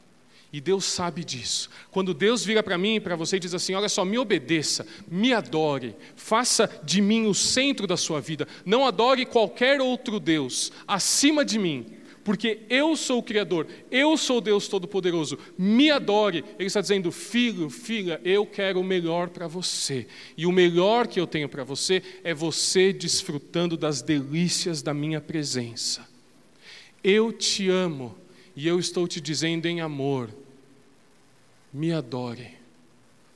E 0.52 0.62
Deus 0.62 0.86
sabe 0.86 1.24
disso. 1.24 1.70
Quando 1.92 2.14
Deus 2.14 2.46
vira 2.46 2.64
para 2.64 2.78
mim 2.78 2.96
e 2.96 3.00
para 3.00 3.16
você 3.16 3.36
e 3.36 3.40
diz 3.40 3.54
assim: 3.54 3.74
Olha 3.74 3.90
só, 3.90 4.06
me 4.06 4.18
obedeça, 4.18 4.88
me 5.08 5.34
adore, 5.34 5.96
faça 6.16 6.70
de 6.84 7.02
mim 7.02 7.26
o 7.26 7.34
centro 7.34 7.86
da 7.86 7.98
sua 7.98 8.22
vida, 8.22 8.48
não 8.66 8.86
adore 8.86 9.26
qualquer 9.26 9.82
outro 9.82 10.20
Deus 10.20 10.72
acima 10.88 11.44
de 11.44 11.60
mim, 11.60 11.86
porque 12.24 12.60
eu 12.70 12.96
sou 12.96 13.20
o 13.20 13.24
Criador, 13.24 13.68
eu 13.92 14.18
sou 14.18 14.42
Deus 14.42 14.68
Todo-Poderoso, 14.68 15.38
me 15.58 15.92
adore. 15.92 16.44
Ele 16.58 16.68
está 16.68 16.82
dizendo, 16.82 17.12
filho, 17.12 17.70
filha, 17.70 18.20
eu 18.24 18.46
quero 18.46 18.80
o 18.80 18.84
melhor 18.84 19.30
para 19.30 19.48
você, 19.48 20.08
e 20.38 20.46
o 20.46 20.52
melhor 20.52 21.08
que 21.08 21.20
eu 21.20 21.28
tenho 21.28 21.48
para 21.48 21.64
você 21.64 22.02
é 22.24 22.34
você 22.34 22.92
desfrutando 22.94 23.78
das 23.78 24.02
delícias 24.02 24.82
da 24.82 24.94
minha 24.94 25.20
presença. 25.20 26.08
Eu 27.04 27.32
te 27.32 27.70
amo, 27.70 28.18
e 28.58 28.68
eu 28.68 28.80
estou 28.80 29.08
te 29.08 29.22
dizendo 29.22 29.68
em 29.68 29.82
amor, 29.82 30.36
me 31.72 31.94
adore 31.94 32.58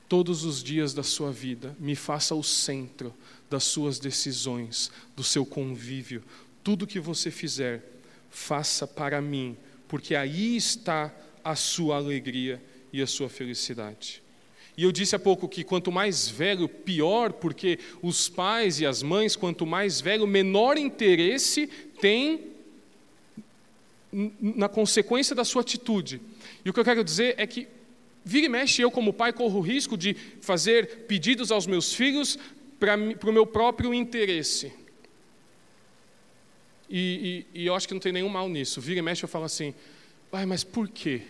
todos 0.09 0.43
os 0.43 0.63
dias 0.63 0.95
da 0.95 1.03
sua 1.03 1.31
vida, 1.31 1.77
me 1.79 1.95
faça 1.95 2.33
o 2.33 2.41
centro 2.41 3.13
das 3.47 3.63
suas 3.65 3.99
decisões, 3.99 4.91
do 5.15 5.23
seu 5.23 5.45
convívio. 5.45 6.23
Tudo 6.63 6.87
que 6.87 6.99
você 6.99 7.29
fizer, 7.29 7.83
faça 8.31 8.87
para 8.87 9.21
mim, 9.21 9.55
porque 9.87 10.15
aí 10.15 10.57
está 10.57 11.15
a 11.43 11.55
sua 11.55 11.97
alegria 11.97 12.59
e 12.91 12.99
a 12.99 13.05
sua 13.05 13.29
felicidade. 13.29 14.23
E 14.75 14.83
eu 14.83 14.91
disse 14.91 15.15
há 15.15 15.19
pouco 15.19 15.47
que 15.47 15.63
quanto 15.63 15.91
mais 15.91 16.27
velho, 16.27 16.67
pior, 16.67 17.33
porque 17.33 17.77
os 18.01 18.27
pais 18.27 18.79
e 18.79 18.87
as 18.87 19.03
mães, 19.03 19.35
quanto 19.35 19.67
mais 19.67 20.01
velho, 20.01 20.25
menor 20.25 20.79
interesse 20.79 21.67
tem 22.01 22.50
na 24.11 24.67
consequência 24.67 25.35
da 25.35 25.45
sua 25.45 25.61
atitude. 25.61 26.21
E 26.65 26.69
o 26.69 26.73
que 26.73 26.79
eu 26.79 26.83
quero 26.83 27.03
dizer 27.03 27.35
é 27.37 27.47
que 27.47 27.67
Vira 28.23 28.45
e 28.45 28.49
mexe, 28.49 28.81
eu, 28.81 28.91
como 28.91 29.11
pai, 29.11 29.33
corro 29.33 29.59
o 29.59 29.61
risco 29.61 29.97
de 29.97 30.13
fazer 30.41 31.05
pedidos 31.07 31.51
aos 31.51 31.65
meus 31.65 31.93
filhos 31.93 32.37
para 32.79 32.95
o 32.95 33.33
meu 33.33 33.47
próprio 33.47 33.93
interesse. 33.93 34.71
E, 36.89 37.45
e, 37.53 37.61
e, 37.61 37.65
eu 37.65 37.73
acho 37.73 37.87
que 37.87 37.93
não 37.93 38.01
tem 38.01 38.11
nenhum 38.11 38.29
mal 38.29 38.47
nisso. 38.47 38.79
Vira 38.79 38.99
e 38.99 39.01
mexe, 39.01 39.23
eu 39.23 39.29
falo 39.29 39.45
assim, 39.45 39.73
Pai, 40.29 40.45
mas 40.45 40.63
por 40.63 40.87
quê? 40.87 41.23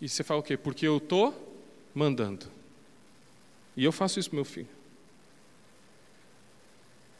E 0.00 0.08
você 0.08 0.22
fala 0.22 0.40
o 0.40 0.42
quê? 0.42 0.56
Porque 0.56 0.86
eu 0.86 0.98
estou 0.98 1.34
mandando. 1.94 2.46
E 3.76 3.84
eu 3.84 3.92
faço 3.92 4.20
isso 4.20 4.34
meu 4.34 4.44
filho. 4.44 4.68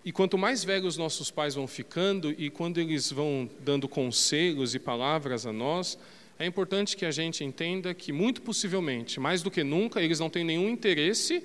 E 0.05 0.11
quanto 0.11 0.37
mais 0.37 0.65
velhos 0.65 0.97
nossos 0.97 1.31
pais 1.31 1.55
vão 1.55 1.67
ficando, 1.67 2.35
e 2.37 2.51
quando 2.51 2.79
eles 2.79 3.13
vão 3.13 3.49
dando 3.61 3.89
conselhos 3.89 4.75
e 4.75 4.79
palavras 4.79 5.47
a 5.47 5.53
nós, 5.53 5.97
é 6.39 6.47
importante 6.47 6.97
que 6.97 7.05
a 7.05 7.11
gente 7.11 7.45
entenda 7.45 7.95
que, 7.95 8.11
muito 8.11 8.43
possivelmente, 8.43 9.21
mais 9.21 9.43
do 9.43 9.51
que 9.51 9.63
nunca, 9.63 10.03
eles 10.03 10.19
não 10.19 10.29
têm 10.29 10.43
nenhum 10.43 10.69
interesse 10.69 11.45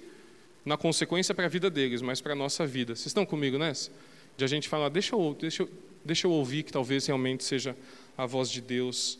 na 0.66 0.76
consequência 0.76 1.36
para 1.36 1.46
a 1.46 1.50
vida 1.50 1.70
deles, 1.70 2.02
mas 2.02 2.20
para 2.20 2.34
a 2.34 2.36
nossa 2.36 2.66
vida. 2.66 2.96
Vocês 2.96 3.08
estão 3.08 3.26
comigo 3.26 3.60
nessa? 3.60 3.92
De 4.36 4.44
a 4.44 4.48
gente 4.48 4.68
falar, 4.68 4.90
deixa 4.90 5.16
eu, 5.16 5.38
deixa, 5.40 5.64
eu, 5.64 5.70
deixa 6.04 6.26
eu 6.26 6.32
ouvir 6.32 6.64
que 6.64 6.72
talvez 6.72 7.06
realmente 7.06 7.44
seja 7.44 7.78
a 8.18 8.26
voz 8.26 8.50
de 8.50 8.60
Deus 8.60 9.20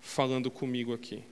falando 0.00 0.50
comigo 0.50 0.94
aqui. 0.94 1.22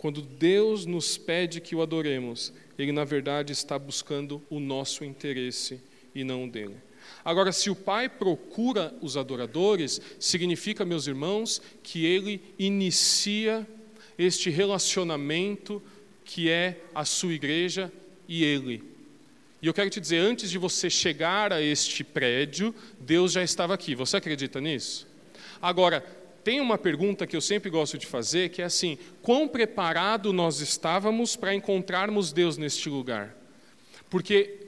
Quando 0.00 0.22
Deus 0.22 0.86
nos 0.86 1.18
pede 1.18 1.60
que 1.60 1.76
o 1.76 1.82
adoremos, 1.82 2.54
Ele 2.78 2.90
na 2.90 3.04
verdade 3.04 3.52
está 3.52 3.78
buscando 3.78 4.42
o 4.48 4.58
nosso 4.58 5.04
interesse 5.04 5.78
e 6.14 6.24
não 6.24 6.44
o 6.44 6.50
dele. 6.50 6.76
Agora, 7.22 7.52
se 7.52 7.68
o 7.68 7.76
Pai 7.76 8.08
procura 8.08 8.94
os 9.02 9.18
adoradores, 9.18 10.00
significa, 10.18 10.86
meus 10.86 11.06
irmãos, 11.06 11.60
que 11.82 12.06
ele 12.06 12.40
inicia 12.58 13.68
este 14.16 14.48
relacionamento 14.48 15.82
que 16.24 16.48
é 16.48 16.80
a 16.94 17.04
sua 17.04 17.34
igreja 17.34 17.92
e 18.26 18.42
ele. 18.42 18.82
E 19.60 19.66
eu 19.66 19.74
quero 19.74 19.90
te 19.90 20.00
dizer, 20.00 20.16
antes 20.16 20.50
de 20.50 20.56
você 20.56 20.88
chegar 20.88 21.52
a 21.52 21.60
este 21.60 22.02
prédio, 22.02 22.74
Deus 22.98 23.32
já 23.32 23.42
estava 23.42 23.74
aqui. 23.74 23.94
Você 23.94 24.16
acredita 24.16 24.62
nisso? 24.62 25.06
Agora, 25.60 26.02
tem 26.42 26.60
uma 26.60 26.78
pergunta 26.78 27.26
que 27.26 27.36
eu 27.36 27.40
sempre 27.40 27.70
gosto 27.70 27.98
de 27.98 28.06
fazer, 28.06 28.50
que 28.50 28.62
é 28.62 28.64
assim: 28.64 28.98
quão 29.22 29.46
preparado 29.46 30.32
nós 30.32 30.60
estávamos 30.60 31.36
para 31.36 31.54
encontrarmos 31.54 32.32
Deus 32.32 32.56
neste 32.56 32.88
lugar? 32.88 33.36
Porque 34.08 34.60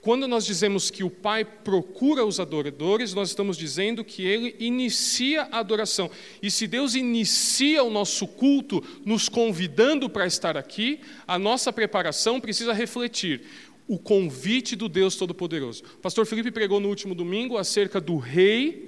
quando 0.00 0.28
nós 0.28 0.46
dizemos 0.46 0.90
que 0.90 1.02
o 1.02 1.10
Pai 1.10 1.44
procura 1.44 2.24
os 2.24 2.38
adoradores, 2.38 3.12
nós 3.12 3.28
estamos 3.30 3.56
dizendo 3.56 4.04
que 4.04 4.24
Ele 4.24 4.54
inicia 4.58 5.42
a 5.50 5.58
adoração. 5.58 6.10
E 6.40 6.50
se 6.50 6.66
Deus 6.66 6.94
inicia 6.94 7.82
o 7.82 7.90
nosso 7.90 8.26
culto 8.26 8.82
nos 9.04 9.28
convidando 9.28 10.08
para 10.08 10.26
estar 10.26 10.56
aqui, 10.56 11.00
a 11.26 11.38
nossa 11.38 11.72
preparação 11.72 12.40
precisa 12.40 12.72
refletir 12.72 13.42
o 13.88 13.98
convite 13.98 14.76
do 14.76 14.88
Deus 14.88 15.16
Todo-Poderoso. 15.16 15.82
Pastor 16.00 16.26
Felipe 16.26 16.50
pregou 16.50 16.78
no 16.78 16.88
último 16.88 17.14
domingo 17.14 17.56
acerca 17.56 18.00
do 18.00 18.16
rei 18.18 18.87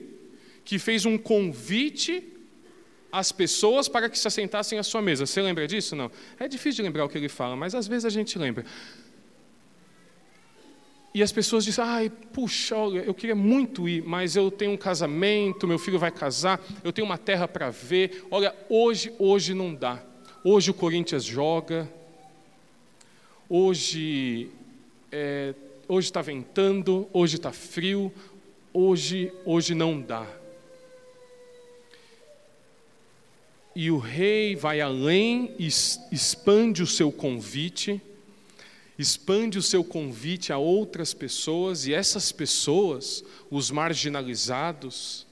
que 0.70 0.78
fez 0.78 1.04
um 1.04 1.18
convite 1.18 2.22
às 3.10 3.32
pessoas 3.32 3.88
para 3.88 4.08
que 4.08 4.16
se 4.16 4.28
assentassem 4.28 4.78
à 4.78 4.84
sua 4.84 5.02
mesa. 5.02 5.26
Você 5.26 5.42
lembra 5.42 5.66
disso? 5.66 5.96
Não. 5.96 6.08
É 6.38 6.46
difícil 6.46 6.76
de 6.76 6.82
lembrar 6.82 7.04
o 7.04 7.08
que 7.08 7.18
ele 7.18 7.28
fala, 7.28 7.56
mas 7.56 7.74
às 7.74 7.88
vezes 7.88 8.04
a 8.04 8.08
gente 8.08 8.38
lembra. 8.38 8.64
E 11.12 11.24
as 11.24 11.32
pessoas 11.32 11.64
dizem, 11.64 11.84
ai, 11.84 12.08
puxa, 12.08 12.76
olha, 12.76 13.00
eu 13.00 13.12
queria 13.12 13.34
muito 13.34 13.88
ir, 13.88 14.04
mas 14.04 14.36
eu 14.36 14.48
tenho 14.48 14.70
um 14.70 14.76
casamento, 14.76 15.66
meu 15.66 15.76
filho 15.76 15.98
vai 15.98 16.12
casar, 16.12 16.60
eu 16.84 16.92
tenho 16.92 17.04
uma 17.04 17.18
terra 17.18 17.48
para 17.48 17.68
ver. 17.68 18.24
Olha, 18.30 18.54
hoje, 18.68 19.12
hoje 19.18 19.54
não 19.54 19.74
dá. 19.74 20.00
Hoje 20.44 20.70
o 20.70 20.74
Corinthians 20.74 21.24
joga, 21.24 21.92
hoje 23.48 24.48
é, 25.10 25.52
hoje 25.88 26.06
está 26.06 26.22
ventando, 26.22 27.08
hoje 27.12 27.34
está 27.38 27.50
frio, 27.50 28.12
hoje, 28.72 29.32
hoje 29.44 29.74
não 29.74 30.00
dá. 30.00 30.38
E 33.74 33.90
o 33.90 33.98
rei 33.98 34.56
vai 34.56 34.80
além, 34.80 35.54
expande 35.58 36.82
o 36.82 36.86
seu 36.86 37.10
convite 37.12 38.00
expande 39.00 39.58
o 39.58 39.62
seu 39.62 39.82
convite 39.82 40.52
a 40.52 40.58
outras 40.58 41.14
pessoas 41.14 41.86
e 41.86 41.94
essas 41.94 42.30
pessoas, 42.30 43.24
os 43.50 43.70
marginalizados, 43.70 45.26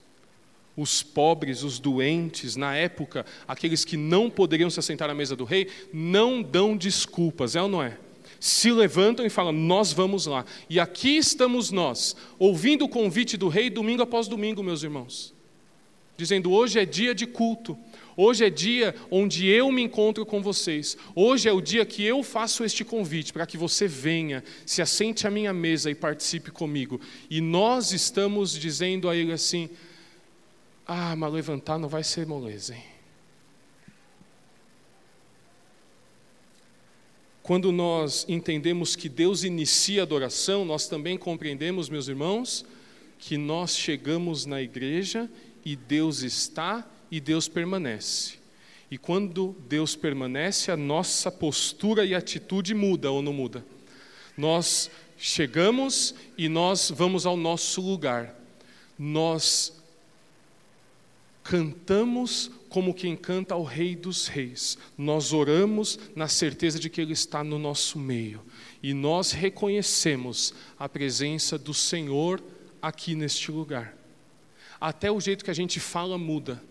os 0.75 1.03
pobres, 1.03 1.63
os 1.63 1.79
doentes, 1.79 2.57
na 2.57 2.75
época, 2.75 3.27
aqueles 3.47 3.85
que 3.85 3.97
não 3.97 4.31
poderiam 4.31 4.71
se 4.71 4.79
assentar 4.79 5.11
à 5.11 5.15
mesa 5.15 5.37
do 5.37 5.45
rei, 5.45 5.69
não 5.93 6.41
dão 6.41 6.77
desculpas, 6.77 7.57
é 7.57 7.63
ou 7.63 7.69
não 7.69 7.83
é? 7.83 7.99
Se 8.41 8.71
levantam 8.73 9.27
e 9.27 9.31
falam: 9.31 9.53
Nós 9.53 9.93
vamos 9.93 10.25
lá. 10.25 10.47
E 10.71 10.79
aqui 10.79 11.17
estamos 11.17 11.71
nós, 11.71 12.17
ouvindo 12.39 12.85
o 12.85 12.89
convite 12.89 13.37
do 13.37 13.49
rei 13.49 13.69
domingo 13.69 14.03
após 14.03 14.29
domingo, 14.29 14.63
meus 14.63 14.83
irmãos, 14.83 15.35
dizendo: 16.17 16.53
Hoje 16.53 16.79
é 16.79 16.87
dia 16.87 17.15
de 17.15 17.27
culto, 17.27 17.77
Hoje 18.21 18.45
é 18.45 18.51
dia 18.51 18.97
onde 19.13 19.47
eu 19.47 19.71
me 19.71 19.81
encontro 19.81 20.27
com 20.27 20.43
vocês. 20.43 20.97
Hoje 21.15 21.49
é 21.49 21.53
o 21.53 21.61
dia 21.61 21.87
que 21.87 22.03
eu 22.03 22.21
faço 22.25 22.65
este 22.65 22.85
convite 22.85 23.33
para 23.33 23.47
que 23.47 23.57
você 23.57 23.87
venha, 23.87 24.43
se 24.67 24.83
assente 24.83 25.25
à 25.25 25.31
minha 25.31 25.53
mesa 25.53 25.89
e 25.89 25.95
participe 25.95 26.51
comigo. 26.51 27.01
E 27.31 27.41
nós 27.41 27.93
estamos 27.93 28.59
dizendo 28.59 29.09
a 29.09 29.15
ele 29.15 29.31
assim: 29.31 29.71
Ah, 30.85 31.15
mas 31.15 31.33
levantar 31.33 31.79
não 31.79 31.89
vai 31.89 32.03
ser 32.03 32.27
moleza, 32.27 32.75
hein? 32.75 32.83
Quando 37.41 37.71
nós 37.71 38.27
entendemos 38.29 38.97
que 38.97 39.09
Deus 39.09 39.45
inicia 39.45 40.03
a 40.03 40.03
adoração, 40.03 40.65
nós 40.65 40.89
também 40.89 41.17
compreendemos, 41.17 41.89
meus 41.89 42.09
irmãos, 42.09 42.67
que 43.17 43.39
nós 43.39 43.77
chegamos 43.77 44.45
na 44.45 44.61
igreja 44.61 45.31
e 45.65 45.77
Deus 45.77 46.23
está 46.23 46.85
e 47.11 47.21
Deus 47.21 47.49
permanece. 47.49 48.39
E 48.91 48.97
quando 48.97 49.55
Deus 49.69 49.95
permanece, 49.95 50.71
a 50.71 50.77
nossa 50.77 51.31
postura 51.31 52.05
e 52.05 52.15
atitude 52.15 52.75
muda 52.75 53.11
ou 53.11 53.21
não 53.21 53.33
muda? 53.33 53.65
Nós 54.37 54.91
chegamos 55.19 56.15
e 56.37 56.49
nós 56.49 56.91
vamos 56.95 57.27
ao 57.27 57.37
nosso 57.37 57.81
lugar. 57.81 58.35
Nós 58.99 59.75
cantamos 61.43 62.51
como 62.69 62.95
quem 62.95 63.17
canta 63.17 63.55
ao 63.55 63.65
Rei 63.65 63.97
dos 63.97 64.27
Reis. 64.27 64.79
Nós 64.97 65.33
oramos 65.33 65.99
na 66.15 66.29
certeza 66.29 66.79
de 66.79 66.89
que 66.89 67.01
Ele 67.01 67.13
está 67.13 67.43
no 67.43 67.59
nosso 67.59 67.99
meio. 67.99 68.43
E 68.83 68.95
nós 68.95 69.33
reconhecemos 69.33 70.55
a 70.79 70.89
presença 70.89 71.59
do 71.59 71.75
Senhor 71.75 72.43
aqui 72.81 73.15
neste 73.15 73.51
lugar. 73.51 73.97
Até 74.81 75.11
o 75.11 75.21
jeito 75.21 75.45
que 75.45 75.51
a 75.51 75.55
gente 75.55 75.81
fala 75.81 76.17
muda. 76.17 76.63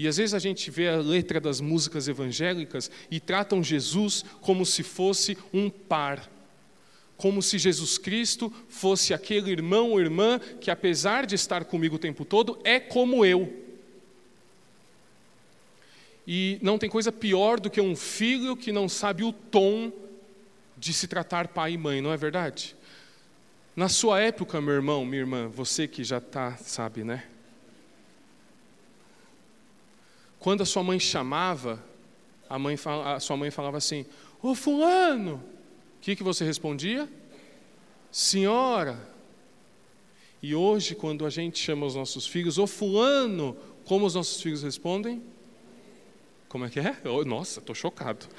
E 0.00 0.08
às 0.08 0.16
vezes 0.16 0.32
a 0.32 0.38
gente 0.38 0.70
vê 0.70 0.88
a 0.88 0.96
letra 0.96 1.38
das 1.38 1.60
músicas 1.60 2.08
evangélicas 2.08 2.90
e 3.10 3.20
tratam 3.20 3.62
Jesus 3.62 4.24
como 4.40 4.64
se 4.64 4.82
fosse 4.82 5.36
um 5.52 5.68
par. 5.68 6.26
Como 7.18 7.42
se 7.42 7.58
Jesus 7.58 7.98
Cristo 7.98 8.50
fosse 8.66 9.12
aquele 9.12 9.50
irmão 9.50 9.90
ou 9.90 10.00
irmã 10.00 10.38
que, 10.58 10.70
apesar 10.70 11.26
de 11.26 11.34
estar 11.34 11.66
comigo 11.66 11.96
o 11.96 11.98
tempo 11.98 12.24
todo, 12.24 12.58
é 12.64 12.80
como 12.80 13.26
eu. 13.26 13.52
E 16.26 16.58
não 16.62 16.78
tem 16.78 16.88
coisa 16.88 17.12
pior 17.12 17.60
do 17.60 17.68
que 17.68 17.82
um 17.82 17.94
filho 17.94 18.56
que 18.56 18.72
não 18.72 18.88
sabe 18.88 19.22
o 19.22 19.34
tom 19.34 19.92
de 20.78 20.94
se 20.94 21.06
tratar 21.06 21.48
pai 21.48 21.72
e 21.72 21.76
mãe, 21.76 22.00
não 22.00 22.10
é 22.10 22.16
verdade? 22.16 22.74
Na 23.76 23.90
sua 23.90 24.18
época, 24.18 24.62
meu 24.62 24.72
irmão, 24.72 25.04
minha 25.04 25.20
irmã, 25.20 25.46
você 25.46 25.86
que 25.86 26.02
já 26.02 26.16
está, 26.16 26.56
sabe, 26.56 27.04
né? 27.04 27.24
Quando 30.40 30.62
a 30.62 30.66
sua 30.66 30.82
mãe 30.82 30.98
chamava, 30.98 31.84
a, 32.48 32.58
mãe, 32.58 32.76
a 33.04 33.20
sua 33.20 33.36
mãe 33.36 33.50
falava 33.50 33.76
assim: 33.76 34.06
Ô 34.42 34.54
Fulano! 34.54 35.36
O 35.96 36.00
que, 36.00 36.16
que 36.16 36.22
você 36.22 36.44
respondia? 36.46 37.06
Senhora. 38.10 38.98
E 40.42 40.54
hoje, 40.54 40.94
quando 40.94 41.26
a 41.26 41.30
gente 41.30 41.58
chama 41.58 41.84
os 41.84 41.94
nossos 41.94 42.26
filhos, 42.26 42.56
ô 42.56 42.66
Fulano, 42.66 43.54
como 43.84 44.06
os 44.06 44.14
nossos 44.14 44.40
filhos 44.40 44.62
respondem? 44.62 45.22
Como 46.48 46.64
é 46.64 46.70
que 46.70 46.80
é? 46.80 46.96
Oh, 47.04 47.22
nossa, 47.22 47.60
estou 47.60 47.74
chocado. 47.74 48.26
O 48.26 48.30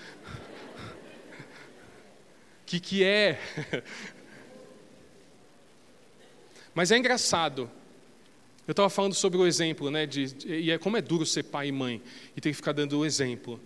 que, 2.66 2.80
que 2.80 3.04
é? 3.04 3.40
Mas 6.74 6.92
é 6.92 6.98
engraçado. 6.98 7.70
Eu 8.72 8.74
estava 8.74 8.90
falando 8.90 9.14
sobre 9.14 9.38
o 9.38 9.46
exemplo, 9.46 9.92
né? 9.92 10.06
De, 10.06 10.34
e 10.48 10.72
é 10.72 10.78
como 10.78 10.96
é 10.96 11.02
duro 11.02 11.26
ser 11.26 11.44
pai 11.44 11.68
e 11.68 11.72
mãe 11.74 12.02
e 12.38 12.40
ter 12.40 12.52
que 12.52 12.56
ficar 12.56 12.72
dando 12.72 12.98
o 12.98 13.06
exemplo. 13.06 13.60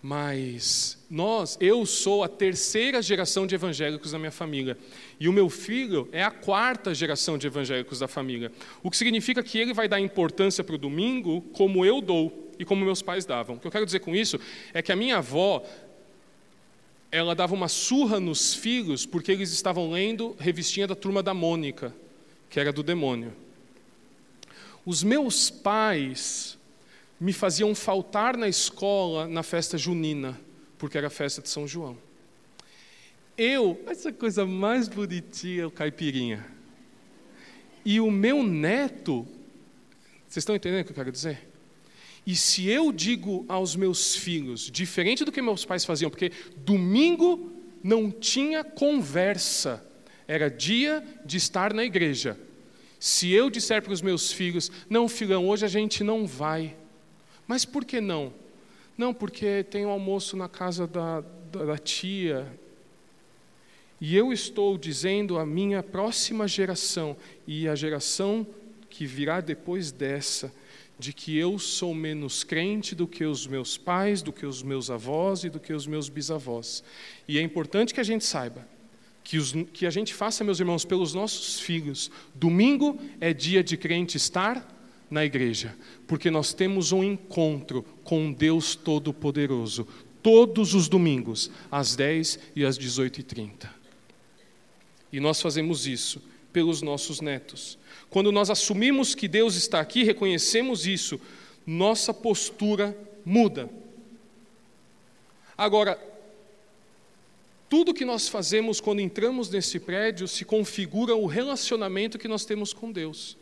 Mas 0.00 0.96
nós, 1.10 1.58
eu 1.60 1.84
sou 1.84 2.24
a 2.24 2.28
terceira 2.28 3.02
geração 3.02 3.46
de 3.46 3.54
evangélicos 3.54 4.12
da 4.12 4.18
minha 4.18 4.30
família. 4.30 4.78
E 5.20 5.28
o 5.28 5.32
meu 5.32 5.50
filho 5.50 6.08
é 6.10 6.24
a 6.24 6.30
quarta 6.30 6.94
geração 6.94 7.36
de 7.36 7.46
evangélicos 7.46 7.98
da 7.98 8.08
família. 8.08 8.50
O 8.82 8.90
que 8.90 8.96
significa 8.96 9.42
que 9.42 9.58
ele 9.58 9.74
vai 9.74 9.86
dar 9.86 10.00
importância 10.00 10.64
para 10.64 10.74
o 10.74 10.78
domingo 10.78 11.42
como 11.52 11.84
eu 11.84 12.00
dou 12.00 12.50
e 12.58 12.64
como 12.64 12.86
meus 12.86 13.02
pais 13.02 13.26
davam. 13.26 13.56
O 13.56 13.60
que 13.60 13.66
eu 13.66 13.70
quero 13.70 13.84
dizer 13.84 14.00
com 14.00 14.16
isso 14.16 14.40
é 14.72 14.80
que 14.80 14.90
a 14.90 14.96
minha 14.96 15.18
avó, 15.18 15.62
ela 17.10 17.34
dava 17.34 17.52
uma 17.52 17.68
surra 17.68 18.18
nos 18.18 18.54
filhos 18.54 19.04
porque 19.04 19.32
eles 19.32 19.52
estavam 19.52 19.90
lendo 19.90 20.34
revistinha 20.38 20.86
da 20.86 20.94
turma 20.94 21.22
da 21.22 21.34
Mônica, 21.34 21.94
que 22.48 22.58
era 22.58 22.72
do 22.72 22.82
demônio. 22.82 23.34
Os 24.84 25.02
meus 25.02 25.48
pais 25.50 26.58
me 27.20 27.32
faziam 27.32 27.74
faltar 27.74 28.36
na 28.36 28.48
escola 28.48 29.28
na 29.28 29.42
festa 29.42 29.78
junina, 29.78 30.38
porque 30.76 30.98
era 30.98 31.06
a 31.06 31.10
festa 31.10 31.40
de 31.40 31.48
São 31.48 31.68
João. 31.68 31.96
Eu, 33.38 33.80
essa 33.86 34.12
coisa 34.12 34.44
mais 34.44 34.88
bonitinha, 34.88 35.68
o 35.68 35.70
caipirinha. 35.70 36.44
E 37.84 38.00
o 38.00 38.10
meu 38.10 38.42
neto, 38.42 39.26
vocês 40.28 40.42
estão 40.42 40.54
entendendo 40.54 40.82
o 40.82 40.84
que 40.84 40.90
eu 40.90 40.96
quero 40.96 41.12
dizer? 41.12 41.48
E 42.26 42.36
se 42.36 42.68
eu 42.68 42.92
digo 42.92 43.44
aos 43.48 43.74
meus 43.74 44.14
filhos, 44.14 44.70
diferente 44.70 45.24
do 45.24 45.32
que 45.32 45.42
meus 45.42 45.64
pais 45.64 45.84
faziam, 45.84 46.10
porque 46.10 46.30
domingo 46.56 47.52
não 47.82 48.10
tinha 48.10 48.62
conversa, 48.62 49.84
era 50.26 50.48
dia 50.48 51.04
de 51.24 51.36
estar 51.36 51.72
na 51.74 51.84
igreja. 51.84 52.38
Se 53.02 53.32
eu 53.32 53.50
disser 53.50 53.82
para 53.82 53.92
os 53.92 54.00
meus 54.00 54.30
filhos, 54.30 54.70
não, 54.88 55.08
filhão, 55.08 55.48
hoje 55.48 55.64
a 55.64 55.68
gente 55.68 56.04
não 56.04 56.24
vai, 56.24 56.76
mas 57.48 57.64
por 57.64 57.84
que 57.84 58.00
não? 58.00 58.32
Não, 58.96 59.12
porque 59.12 59.64
tem 59.64 59.84
um 59.84 59.88
almoço 59.88 60.36
na 60.36 60.48
casa 60.48 60.86
da, 60.86 61.20
da, 61.50 61.64
da 61.64 61.78
tia. 61.78 62.46
E 64.00 64.14
eu 64.14 64.32
estou 64.32 64.78
dizendo 64.78 65.36
à 65.36 65.44
minha 65.44 65.82
próxima 65.82 66.46
geração 66.46 67.16
e 67.44 67.66
à 67.66 67.74
geração 67.74 68.46
que 68.88 69.04
virá 69.04 69.40
depois 69.40 69.90
dessa, 69.90 70.54
de 70.96 71.12
que 71.12 71.36
eu 71.36 71.58
sou 71.58 71.92
menos 71.92 72.44
crente 72.44 72.94
do 72.94 73.08
que 73.08 73.24
os 73.24 73.48
meus 73.48 73.76
pais, 73.76 74.22
do 74.22 74.32
que 74.32 74.46
os 74.46 74.62
meus 74.62 74.90
avós 74.90 75.42
e 75.42 75.50
do 75.50 75.58
que 75.58 75.72
os 75.72 75.88
meus 75.88 76.08
bisavós. 76.08 76.84
E 77.26 77.36
é 77.36 77.42
importante 77.42 77.92
que 77.92 78.00
a 78.00 78.04
gente 78.04 78.24
saiba 78.24 78.64
que, 79.24 79.38
os, 79.38 79.52
que 79.72 79.86
a 79.86 79.90
gente 79.90 80.12
faça, 80.12 80.44
meus 80.44 80.60
irmãos, 80.60 80.84
pelos 80.84 81.14
nossos 81.14 81.60
filhos. 81.60 82.10
Domingo 82.34 82.98
é 83.20 83.32
dia 83.32 83.62
de 83.62 83.76
crente 83.76 84.16
estar 84.16 84.68
na 85.10 85.24
igreja, 85.24 85.76
porque 86.06 86.30
nós 86.30 86.54
temos 86.54 86.90
um 86.90 87.04
encontro 87.04 87.84
com 88.02 88.32
Deus 88.32 88.74
Todo-Poderoso, 88.74 89.86
todos 90.22 90.74
os 90.74 90.88
domingos, 90.88 91.50
às 91.70 91.94
10 91.94 92.38
e 92.56 92.64
às 92.64 92.78
18h30. 92.78 93.68
E 95.12 95.20
nós 95.20 95.40
fazemos 95.42 95.86
isso 95.86 96.22
pelos 96.52 96.80
nossos 96.80 97.20
netos. 97.20 97.78
Quando 98.08 98.32
nós 98.32 98.50
assumimos 98.50 99.14
que 99.14 99.28
Deus 99.28 99.54
está 99.54 99.80
aqui, 99.80 100.04
reconhecemos 100.04 100.86
isso, 100.86 101.20
nossa 101.66 102.14
postura 102.14 102.96
muda. 103.24 103.68
Agora, 105.56 105.98
tudo 107.72 107.94
que 107.94 108.04
nós 108.04 108.28
fazemos 108.28 108.82
quando 108.82 109.00
entramos 109.00 109.48
nesse 109.48 109.80
prédio 109.80 110.28
se 110.28 110.44
configura 110.44 111.16
o 111.16 111.24
relacionamento 111.24 112.18
que 112.18 112.28
nós 112.28 112.44
temos 112.44 112.74
com 112.74 112.92
Deus. 112.92 113.34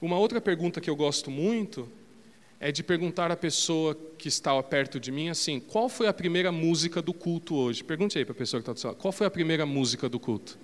Uma 0.00 0.16
outra 0.16 0.40
pergunta 0.40 0.80
que 0.80 0.88
eu 0.88 0.94
gosto 0.94 1.28
muito 1.28 1.90
é 2.60 2.70
de 2.70 2.84
perguntar 2.84 3.32
à 3.32 3.36
pessoa 3.36 3.98
que 4.16 4.28
está 4.28 4.62
perto 4.62 5.00
de 5.00 5.10
mim 5.10 5.28
assim: 5.28 5.58
qual 5.58 5.88
foi 5.88 6.06
a 6.06 6.12
primeira 6.12 6.52
música 6.52 7.02
do 7.02 7.12
culto 7.12 7.56
hoje? 7.56 7.82
Pergunte 7.82 8.16
aí 8.16 8.24
para 8.24 8.30
a 8.32 8.36
pessoa 8.36 8.60
que 8.60 8.62
está 8.62 8.72
do 8.72 8.78
seu 8.78 8.90
lado: 8.90 9.00
qual 9.00 9.10
foi 9.10 9.26
a 9.26 9.30
primeira 9.30 9.66
música 9.66 10.08
do 10.08 10.20
culto? 10.20 10.56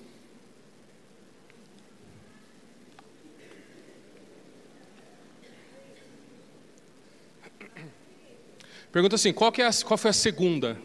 Pergunta 8.93 9.17
assim: 9.17 9.33
qual, 9.33 9.53
é 9.59 9.67
a, 9.67 9.71
qual 9.85 9.99
foi 9.99 10.11
a 10.11 10.15
segunda? 10.15 10.81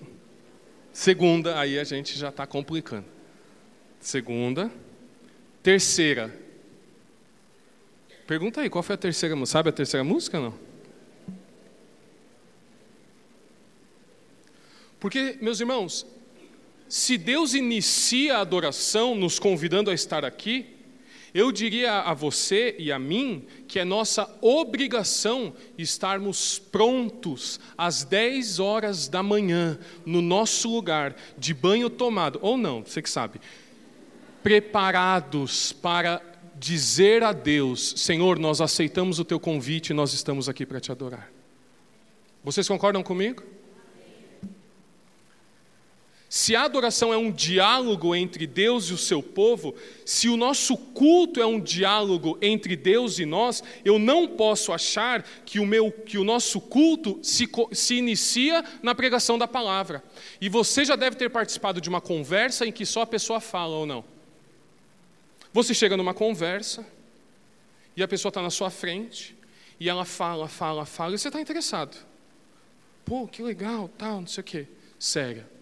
Segunda, 0.95 1.59
aí 1.59 1.77
a 1.77 1.83
gente 1.83 2.17
já 2.17 2.29
está 2.29 2.47
complicando. 2.47 3.05
Segunda. 3.99 4.71
Terceira. 5.61 6.33
Pergunta 8.25 8.61
aí, 8.61 8.69
qual 8.69 8.81
foi 8.81 8.95
a 8.95 8.97
terceira 8.97 9.35
música? 9.35 9.51
Sabe 9.51 9.67
a 9.67 9.73
terceira 9.73 10.05
música 10.05 10.39
não? 10.39 10.57
Porque, 14.97 15.37
meus 15.41 15.59
irmãos, 15.59 16.07
se 16.87 17.17
Deus 17.17 17.53
inicia 17.53 18.37
a 18.37 18.39
adoração 18.39 19.15
nos 19.15 19.37
convidando 19.37 19.91
a 19.91 19.93
estar 19.93 20.23
aqui, 20.23 20.74
eu 21.35 21.51
diria 21.51 21.99
a 21.99 22.13
você 22.13 22.77
e 22.79 22.93
a 22.93 22.97
mim 22.97 23.45
que 23.67 23.77
é 23.77 23.83
nossa 23.83 24.33
obrigação 24.39 25.53
estarmos 25.77 26.57
prontos 26.57 27.59
às 27.77 28.05
10 28.05 28.59
horas 28.59 29.09
da 29.09 29.21
manhã, 29.21 29.77
no 30.05 30.21
nosso 30.21 30.73
lugar, 30.73 31.13
de 31.37 31.53
banho 31.53 31.89
tomado, 31.89 32.39
ou 32.41 32.57
não, 32.57 32.83
você 32.83 33.01
que 33.01 33.09
sabe, 33.09 33.41
preparados 34.41 35.73
para 35.73 36.21
dizer 36.57 37.21
a 37.21 37.33
Deus: 37.33 37.95
Senhor, 37.97 38.39
nós 38.39 38.61
aceitamos 38.61 39.19
o 39.19 39.25
teu 39.25 39.37
convite 39.37 39.89
e 39.89 39.93
nós 39.93 40.13
estamos 40.13 40.47
aqui 40.47 40.65
para 40.65 40.79
te 40.79 40.89
adorar. 40.89 41.29
Vocês 42.45 42.65
concordam 42.65 43.03
comigo? 43.03 43.43
Se 46.35 46.53
a 46.53 46.63
adoração 46.63 47.13
é 47.13 47.17
um 47.17 47.31
diálogo 47.31 48.13
entre 48.13 48.45
Deus 48.45 48.89
e 48.89 48.93
o 48.93 48.97
seu 48.97 49.23
povo, 49.23 49.73
se 50.03 50.27
o 50.27 50.35
nosso 50.35 50.75
culto 50.75 51.41
é 51.41 51.45
um 51.45 51.61
diálogo 51.61 52.37
entre 52.41 52.75
Deus 52.75 53.19
e 53.19 53.25
nós, 53.25 53.63
eu 53.85 53.97
não 53.97 54.27
posso 54.27 54.73
achar 54.73 55.23
que 55.45 55.61
o, 55.61 55.65
meu, 55.65 55.89
que 55.89 56.17
o 56.17 56.25
nosso 56.25 56.59
culto 56.59 57.17
se, 57.23 57.49
se 57.71 57.95
inicia 57.95 58.65
na 58.83 58.93
pregação 58.93 59.37
da 59.37 59.47
palavra. 59.47 60.03
E 60.41 60.49
você 60.49 60.83
já 60.83 60.97
deve 60.97 61.15
ter 61.15 61.29
participado 61.29 61.79
de 61.79 61.87
uma 61.87 62.01
conversa 62.01 62.65
em 62.65 62.71
que 62.73 62.85
só 62.85 63.03
a 63.03 63.07
pessoa 63.07 63.39
fala 63.39 63.77
ou 63.77 63.85
não. 63.85 64.03
Você 65.53 65.73
chega 65.73 65.95
numa 65.95 66.13
conversa 66.13 66.85
e 67.95 68.03
a 68.03 68.09
pessoa 68.09 68.29
está 68.29 68.41
na 68.41 68.49
sua 68.49 68.69
frente 68.69 69.37
e 69.79 69.87
ela 69.87 70.03
fala, 70.03 70.49
fala, 70.49 70.85
fala 70.85 71.15
e 71.15 71.17
você 71.17 71.29
está 71.29 71.39
interessado. 71.39 71.95
Pô, 73.05 73.25
que 73.25 73.41
legal, 73.41 73.89
tal, 73.97 74.19
não 74.19 74.27
sei 74.27 74.41
o 74.41 74.43
quê. 74.43 74.67
Sério. 74.99 75.54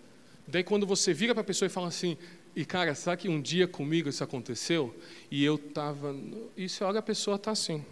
Daí 0.48 0.64
quando 0.64 0.86
você 0.86 1.14
vira 1.14 1.34
para 1.34 1.42
a 1.42 1.46
pessoa 1.46 1.68
e 1.68 1.70
fala 1.70 1.88
assim, 1.88 2.18
e 2.56 2.66
cara, 2.66 2.94
sabe 2.96 3.24
que 3.24 3.30
um 3.30 3.42
dia 3.42 3.68
comigo 3.68 4.10
isso 4.10 4.24
aconteceu? 4.24 4.94
E 5.32 5.44
eu 5.44 5.56
estava. 5.56 6.16
E 6.56 6.68
você 6.68 6.84
olha 6.84 7.00
a 7.00 7.04
pessoa 7.04 7.36
está 7.36 7.52
assim. 7.52 7.84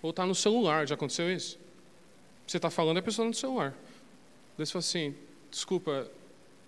Ou 0.00 0.10
está 0.10 0.24
no 0.24 0.34
celular, 0.34 0.86
já 0.86 0.94
aconteceu 0.94 1.32
isso? 1.32 1.58
Você 2.46 2.58
está 2.58 2.70
falando 2.70 2.96
e 2.96 3.00
a 3.00 3.02
pessoa 3.02 3.24
tá 3.24 3.28
no 3.28 3.34
celular. 3.34 3.74
Daí 4.56 4.64
você 4.64 4.72
fala 4.72 4.80
assim, 4.80 5.14
desculpa, 5.50 6.08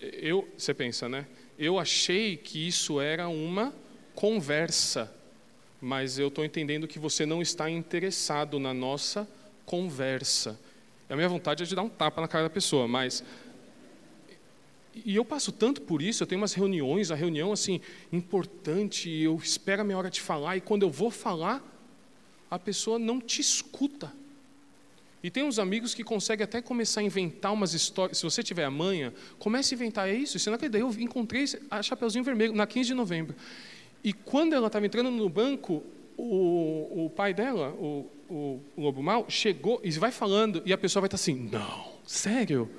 eu, 0.01 0.49
você 0.57 0.75
pensa, 0.75 1.09
né? 1.09 1.27
eu 1.59 1.79
achei 1.79 2.37
que 2.37 2.69
isso 2.69 3.01
era 3.01 3.29
uma 3.29 3.75
conversa, 4.15 5.13
mas 5.81 6.19
eu 6.19 6.29
estou 6.29 6.45
entendendo 6.45 6.87
que 6.87 6.99
você 6.99 7.27
não 7.27 7.43
está 7.43 7.69
interessado 7.69 8.61
na 8.61 8.73
nossa 8.73 9.29
conversa. 9.67 10.59
A 11.09 11.17
minha 11.17 11.29
vontade 11.29 11.63
é 11.63 11.67
de 11.67 11.75
dar 11.75 11.83
um 11.83 11.89
tapa 11.89 12.21
na 12.21 12.29
cara 12.29 12.45
da 12.45 12.51
pessoa, 12.51 12.87
mas 12.87 13.25
e 15.05 15.15
eu 15.15 15.25
passo 15.25 15.53
tanto 15.53 15.83
por 15.83 16.03
isso, 16.03 16.23
eu 16.23 16.27
tenho 16.27 16.41
umas 16.41 16.55
reuniões, 16.55 17.11
a 17.11 17.15
reunião 17.15 17.53
assim 17.53 17.81
importante, 18.13 19.11
eu 19.11 19.37
espero 19.37 19.83
a 19.83 19.85
minha 19.85 19.97
hora 19.97 20.11
de 20.11 20.21
falar 20.21 20.57
e 20.57 20.61
quando 20.61 20.83
eu 20.83 20.91
vou 20.91 21.11
falar, 21.11 21.63
a 22.51 22.59
pessoa 22.59 22.99
não 22.99 23.21
te 23.21 23.41
escuta. 23.41 24.13
E 25.23 25.31
tem 25.31 25.43
uns 25.43 25.59
amigos 25.59 25.95
que 25.95 26.05
conseguem 26.05 26.45
até 26.45 26.63
começar 26.63 27.01
a 27.01 27.03
inventar 27.03 27.53
umas 27.53 27.75
histórias. 27.75 28.19
Se 28.19 28.25
você 28.25 28.43
tiver 28.43 28.65
a 28.65 28.71
manha, 28.71 29.13
comece 29.39 29.75
a 29.75 29.77
inventar. 29.77 30.09
É 30.09 30.15
isso, 30.15 30.39
você 30.39 30.49
não 30.49 30.55
acredita. 30.55 30.79
Eu 30.79 30.91
encontrei 30.93 31.45
a 31.71 31.83
Chapeuzinho 31.83 32.23
Vermelho 32.23 32.55
na 32.55 32.67
15 32.67 32.89
de 32.89 32.95
novembro. 32.95 33.35
E 34.05 34.13
quando 34.13 34.53
ela 34.53 34.69
estava 34.69 34.87
entrando 34.87 35.11
no 35.11 35.29
banco, 35.29 35.83
o, 36.17 37.07
o 37.07 37.11
pai 37.11 37.35
dela, 37.35 37.71
o, 37.71 38.09
o, 38.29 38.61
Lobo 38.77 39.03
Mal, 39.03 39.27
chegou 39.29 39.81
e 39.83 39.91
vai 39.93 40.11
falando, 40.11 40.63
e 40.65 40.73
a 40.73 40.79
pessoa 40.79 41.01
vai 41.01 41.07
estar 41.07 41.17
assim: 41.17 41.49
Não, 41.51 41.99
sério? 42.07 42.71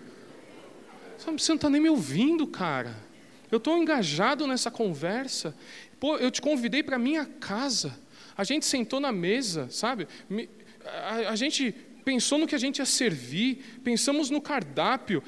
Você 1.17 1.51
não 1.51 1.55
está 1.55 1.69
nem 1.69 1.81
me 1.81 1.89
ouvindo, 1.89 2.47
cara. 2.47 2.95
Eu 3.51 3.57
estou 3.57 3.77
engajado 3.77 4.47
nessa 4.47 4.71
conversa. 4.71 5.55
Pô, 5.99 6.17
eu 6.17 6.31
te 6.31 6.41
convidei 6.41 6.81
para 6.81 6.97
minha 6.97 7.25
casa. 7.25 7.97
A 8.37 8.43
gente 8.43 8.65
sentou 8.65 8.99
na 8.99 9.11
mesa, 9.11 9.67
sabe? 9.69 10.07
A, 10.85 11.31
a 11.31 11.35
gente 11.35 11.75
pensou 12.05 12.37
no 12.39 12.47
que 12.47 12.55
a 12.55 12.59
gente 12.59 12.79
ia 12.79 12.85
servir, 12.85 13.81
pensamos 13.83 14.29
no 14.29 14.41
cardápio, 14.41 15.21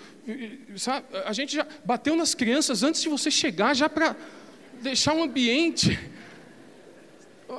sabe? 0.77 1.05
A 1.25 1.33
gente 1.33 1.55
já 1.55 1.67
bateu 1.83 2.15
nas 2.15 2.33
crianças 2.33 2.83
antes 2.83 3.01
de 3.01 3.09
você 3.09 3.29
chegar, 3.29 3.75
já 3.75 3.89
para 3.89 4.15
deixar 4.81 5.13
um 5.13 5.23
ambiente, 5.23 5.99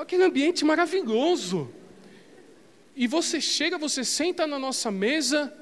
aquele 0.01 0.25
ambiente 0.25 0.65
maravilhoso. 0.65 1.71
E 2.95 3.07
você 3.07 3.41
chega, 3.41 3.79
você 3.79 4.05
senta 4.05 4.47
na 4.47 4.59
nossa 4.59 4.91
mesa, 4.91 5.53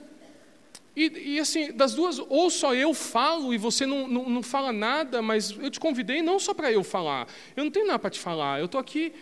e, 0.94 1.34
e, 1.34 1.40
assim, 1.40 1.72
das 1.72 1.94
duas, 1.94 2.18
ou 2.18 2.50
só 2.50 2.74
eu 2.74 2.92
falo 2.92 3.54
e 3.54 3.58
você 3.58 3.86
não, 3.86 4.08
não, 4.08 4.28
não 4.28 4.42
fala 4.42 4.72
nada, 4.72 5.22
mas 5.22 5.50
eu 5.50 5.70
te 5.70 5.78
convidei 5.78 6.20
não 6.20 6.38
só 6.38 6.52
para 6.52 6.70
eu 6.72 6.82
falar. 6.82 7.28
Eu 7.56 7.64
não 7.64 7.70
tenho 7.70 7.86
nada 7.86 7.98
para 7.98 8.10
te 8.10 8.18
falar. 8.18 8.58
Eu 8.58 8.66
estou 8.66 8.80
aqui, 8.80 9.12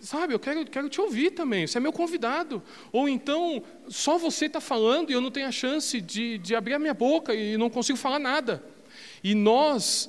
sabe, 0.00 0.34
eu 0.34 0.38
quero, 0.38 0.64
quero 0.64 0.88
te 0.88 1.00
ouvir 1.00 1.32
também. 1.32 1.66
Você 1.66 1.78
é 1.78 1.80
meu 1.80 1.92
convidado. 1.92 2.62
Ou 2.92 3.08
então, 3.08 3.62
só 3.88 4.16
você 4.16 4.46
está 4.46 4.60
falando 4.60 5.10
e 5.10 5.12
eu 5.12 5.20
não 5.20 5.30
tenho 5.30 5.48
a 5.48 5.52
chance 5.52 6.00
de, 6.00 6.38
de 6.38 6.54
abrir 6.54 6.74
a 6.74 6.78
minha 6.78 6.94
boca 6.94 7.34
e 7.34 7.56
não 7.56 7.68
consigo 7.68 7.98
falar 7.98 8.20
nada. 8.20 8.64
E 9.22 9.34
nós 9.34 10.08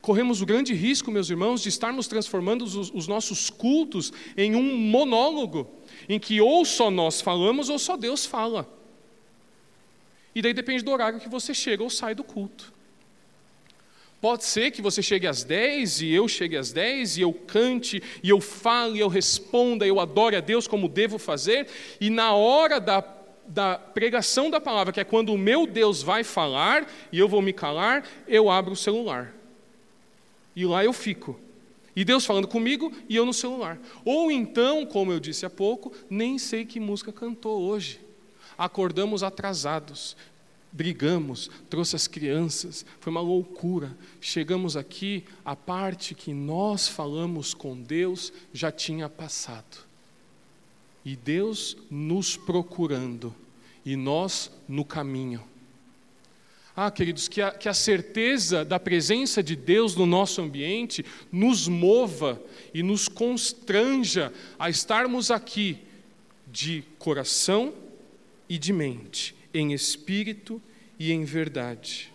corremos 0.00 0.42
o 0.42 0.46
grande 0.46 0.74
risco, 0.74 1.10
meus 1.10 1.30
irmãos, 1.30 1.62
de 1.62 1.68
estarmos 1.68 2.08
transformando 2.08 2.62
os, 2.64 2.74
os 2.74 3.06
nossos 3.06 3.50
cultos 3.50 4.12
em 4.36 4.56
um 4.56 4.76
monólogo, 4.76 5.70
em 6.10 6.18
que 6.18 6.40
ou 6.40 6.64
só 6.64 6.90
nós 6.90 7.20
falamos 7.20 7.68
ou 7.68 7.78
só 7.78 7.96
Deus 7.96 8.26
fala. 8.26 8.68
E 10.34 10.42
daí 10.42 10.52
depende 10.52 10.82
do 10.82 10.90
horário 10.90 11.20
que 11.20 11.28
você 11.28 11.54
chega 11.54 11.84
ou 11.84 11.88
sai 11.88 12.16
do 12.16 12.24
culto. 12.24 12.72
Pode 14.20 14.44
ser 14.44 14.72
que 14.72 14.82
você 14.82 15.00
chegue 15.02 15.28
às 15.28 15.44
10 15.44 16.02
e 16.02 16.12
eu 16.12 16.26
chegue 16.26 16.56
às 16.56 16.72
10 16.72 17.18
e 17.18 17.20
eu 17.20 17.32
cante 17.32 18.02
e 18.24 18.28
eu 18.28 18.40
fale, 18.40 18.98
e 18.98 19.00
eu 19.00 19.06
responda, 19.06 19.86
eu 19.86 20.00
adore 20.00 20.34
a 20.34 20.40
Deus 20.40 20.66
como 20.66 20.88
devo 20.88 21.16
fazer, 21.16 21.68
e 22.00 22.10
na 22.10 22.34
hora 22.34 22.80
da, 22.80 23.04
da 23.46 23.78
pregação 23.78 24.50
da 24.50 24.60
palavra, 24.60 24.92
que 24.92 24.98
é 24.98 25.04
quando 25.04 25.32
o 25.32 25.38
meu 25.38 25.64
Deus 25.64 26.02
vai 26.02 26.24
falar 26.24 26.90
e 27.12 27.20
eu 27.20 27.28
vou 27.28 27.40
me 27.40 27.52
calar, 27.52 28.04
eu 28.26 28.50
abro 28.50 28.72
o 28.72 28.76
celular. 28.76 29.32
E 30.56 30.66
lá 30.66 30.84
eu 30.84 30.92
fico. 30.92 31.38
E 31.94 32.04
Deus 32.04 32.24
falando 32.24 32.48
comigo 32.48 32.92
e 33.08 33.16
eu 33.16 33.26
no 33.26 33.34
celular. 33.34 33.78
Ou 34.04 34.30
então, 34.30 34.86
como 34.86 35.12
eu 35.12 35.20
disse 35.20 35.44
há 35.44 35.50
pouco, 35.50 35.92
nem 36.08 36.38
sei 36.38 36.64
que 36.64 36.78
música 36.78 37.12
cantou 37.12 37.60
hoje 37.62 38.00
acordamos 38.60 39.22
atrasados, 39.22 40.14
brigamos, 40.70 41.50
trouxe 41.70 41.96
as 41.96 42.06
crianças, 42.06 42.84
foi 43.00 43.10
uma 43.10 43.22
loucura. 43.22 43.96
Chegamos 44.20 44.76
aqui, 44.76 45.24
a 45.42 45.56
parte 45.56 46.14
que 46.14 46.34
nós 46.34 46.86
falamos 46.86 47.54
com 47.54 47.74
Deus 47.74 48.30
já 48.52 48.70
tinha 48.70 49.08
passado. 49.08 49.78
E 51.02 51.16
Deus 51.16 51.74
nos 51.90 52.36
procurando, 52.36 53.34
e 53.82 53.96
nós 53.96 54.50
no 54.68 54.84
caminho. 54.84 55.42
Ah, 56.76 56.90
queridos, 56.90 57.28
que 57.28 57.42
a, 57.42 57.50
que 57.50 57.68
a 57.68 57.74
certeza 57.74 58.64
da 58.64 58.78
presença 58.78 59.42
de 59.42 59.56
Deus 59.56 59.96
no 59.96 60.06
nosso 60.06 60.40
ambiente 60.40 61.04
nos 61.30 61.66
mova 61.66 62.40
e 62.72 62.82
nos 62.82 63.08
constranja 63.08 64.32
a 64.58 64.70
estarmos 64.70 65.30
aqui 65.30 65.78
de 66.46 66.84
coração 66.98 67.74
e 68.48 68.58
de 68.58 68.72
mente, 68.72 69.34
em 69.52 69.72
espírito 69.72 70.60
e 70.98 71.12
em 71.12 71.24
verdade. 71.24 72.12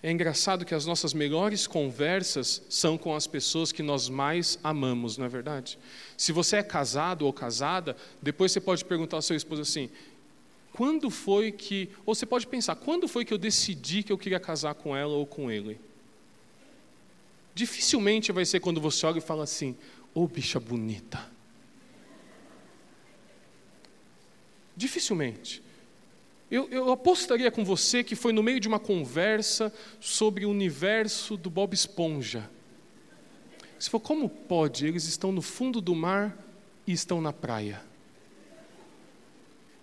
É 0.00 0.12
engraçado 0.12 0.64
que 0.64 0.74
as 0.74 0.86
nossas 0.86 1.12
melhores 1.12 1.66
conversas 1.66 2.62
são 2.68 2.96
com 2.96 3.14
as 3.14 3.26
pessoas 3.26 3.72
que 3.72 3.82
nós 3.82 4.08
mais 4.08 4.58
amamos, 4.62 5.18
não 5.18 5.26
é 5.26 5.28
verdade? 5.28 5.76
Se 6.16 6.30
você 6.30 6.56
é 6.56 6.62
casado 6.62 7.26
ou 7.26 7.32
casada, 7.32 7.96
depois 8.22 8.52
você 8.52 8.60
pode 8.60 8.84
perguntar 8.84 9.16
ao 9.16 9.22
seu 9.22 9.36
esposo 9.36 9.62
assim: 9.62 9.90
quando 10.72 11.10
foi 11.10 11.50
que. 11.52 11.90
Ou 12.04 12.14
você 12.14 12.26
pode 12.26 12.46
pensar: 12.46 12.76
quando 12.76 13.08
foi 13.08 13.24
que 13.24 13.32
eu 13.32 13.38
decidi 13.38 14.02
que 14.02 14.12
eu 14.12 14.18
queria 14.18 14.40
casar 14.40 14.74
com 14.74 14.96
ela 14.96 15.14
ou 15.14 15.26
com 15.26 15.50
ele? 15.50 15.80
Dificilmente 17.54 18.30
vai 18.30 18.44
ser 18.44 18.60
quando 18.60 18.80
você 18.80 19.04
olha 19.06 19.18
e 19.18 19.22
fala 19.22 19.44
assim: 19.44 19.76
ô 20.14 20.22
oh, 20.22 20.28
bicha 20.28 20.60
bonita. 20.60 21.30
Dificilmente. 24.76 25.62
Eu, 26.50 26.68
eu, 26.70 26.90
apostaria 26.90 27.50
com 27.50 27.62
você 27.62 28.02
que 28.02 28.14
foi 28.14 28.32
no 28.32 28.42
meio 28.42 28.58
de 28.58 28.68
uma 28.68 28.78
conversa 28.78 29.72
sobre 30.00 30.46
o 30.46 30.50
universo 30.50 31.36
do 31.36 31.50
Bob 31.50 31.74
Esponja. 31.74 32.48
Você 33.78 33.90
falou, 33.90 34.06
como 34.06 34.28
pode? 34.28 34.86
Eles 34.86 35.04
estão 35.04 35.30
no 35.30 35.42
fundo 35.42 35.80
do 35.80 35.94
mar 35.94 36.36
e 36.86 36.92
estão 36.92 37.20
na 37.20 37.32
praia. 37.32 37.82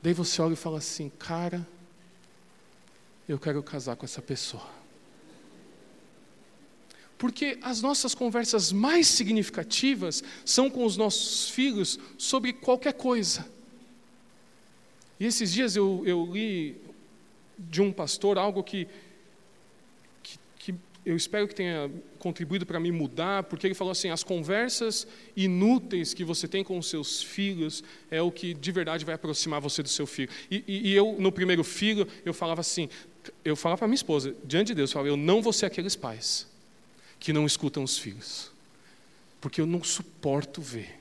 Daí 0.06 0.14
você 0.14 0.40
olha 0.40 0.54
e 0.54 0.56
fala 0.56 0.78
assim, 0.78 1.10
cara, 1.10 1.68
eu 3.28 3.40
quero 3.40 3.64
casar 3.64 3.96
com 3.96 4.06
essa 4.06 4.22
pessoa. 4.22 4.70
Porque 7.18 7.58
as 7.64 7.82
nossas 7.82 8.14
conversas 8.14 8.72
mais 8.72 9.08
significativas 9.08 10.24
são 10.46 10.70
com 10.70 10.86
os 10.86 10.96
nossos 10.96 11.50
filhos 11.50 11.98
sobre 12.20 12.54
qualquer 12.54 12.94
coisa. 12.94 13.50
E 15.20 15.26
esses 15.26 15.52
dias 15.52 15.76
eu, 15.76 16.04
eu 16.06 16.24
li 16.32 16.80
de 17.58 17.82
um 17.82 17.92
pastor 17.92 18.38
algo 18.38 18.64
que, 18.64 18.88
que, 20.22 20.38
que 20.60 20.76
eu 21.04 21.16
espero 21.16 21.48
que 21.48 21.56
tenha 21.56 21.92
contribuído 22.26 22.66
para 22.66 22.80
me 22.80 22.92
mudar, 22.92 23.44
porque 23.44 23.68
ele 23.68 23.76
falou 23.76 23.92
assim: 23.92 24.10
as 24.10 24.24
conversas 24.24 25.08
inúteis 25.38 26.12
que 26.12 26.24
você 26.24 26.48
tem 26.48 26.64
com 26.64 26.76
os 26.76 26.90
seus 26.90 27.22
filhos 27.22 27.84
é 28.10 28.20
o 28.20 28.32
que 28.32 28.56
de 28.56 28.72
verdade 28.72 29.06
vai 29.06 29.14
aproximar 29.14 29.62
você 29.62 29.84
do 29.84 29.90
seu 29.90 30.08
filho. 30.08 30.32
E, 30.50 30.64
e, 30.68 30.90
e 30.90 30.94
eu, 30.96 31.16
no 31.20 31.32
primeiro 31.32 31.64
filho, 31.64 32.08
eu 32.26 32.34
falava 32.34 32.62
assim: 32.62 32.90
eu 33.44 33.56
falava 33.56 33.78
para 33.78 33.88
minha 33.88 33.96
esposa, 33.96 34.36
diante 34.44 34.70
de 34.70 34.74
Deus, 34.74 34.90
eu, 34.90 34.94
falava, 34.96 35.10
eu 35.10 35.18
não 35.18 35.40
vou 35.40 35.54
ser 35.54 35.68
aqueles 35.68 35.96
pais 35.96 36.48
que 37.20 37.32
não 37.32 37.46
escutam 37.46 37.84
os 37.84 37.96
filhos, 37.96 38.52
porque 39.40 39.62
eu 39.62 39.68
não 39.68 39.84
suporto 39.84 40.64
ver 40.64 41.00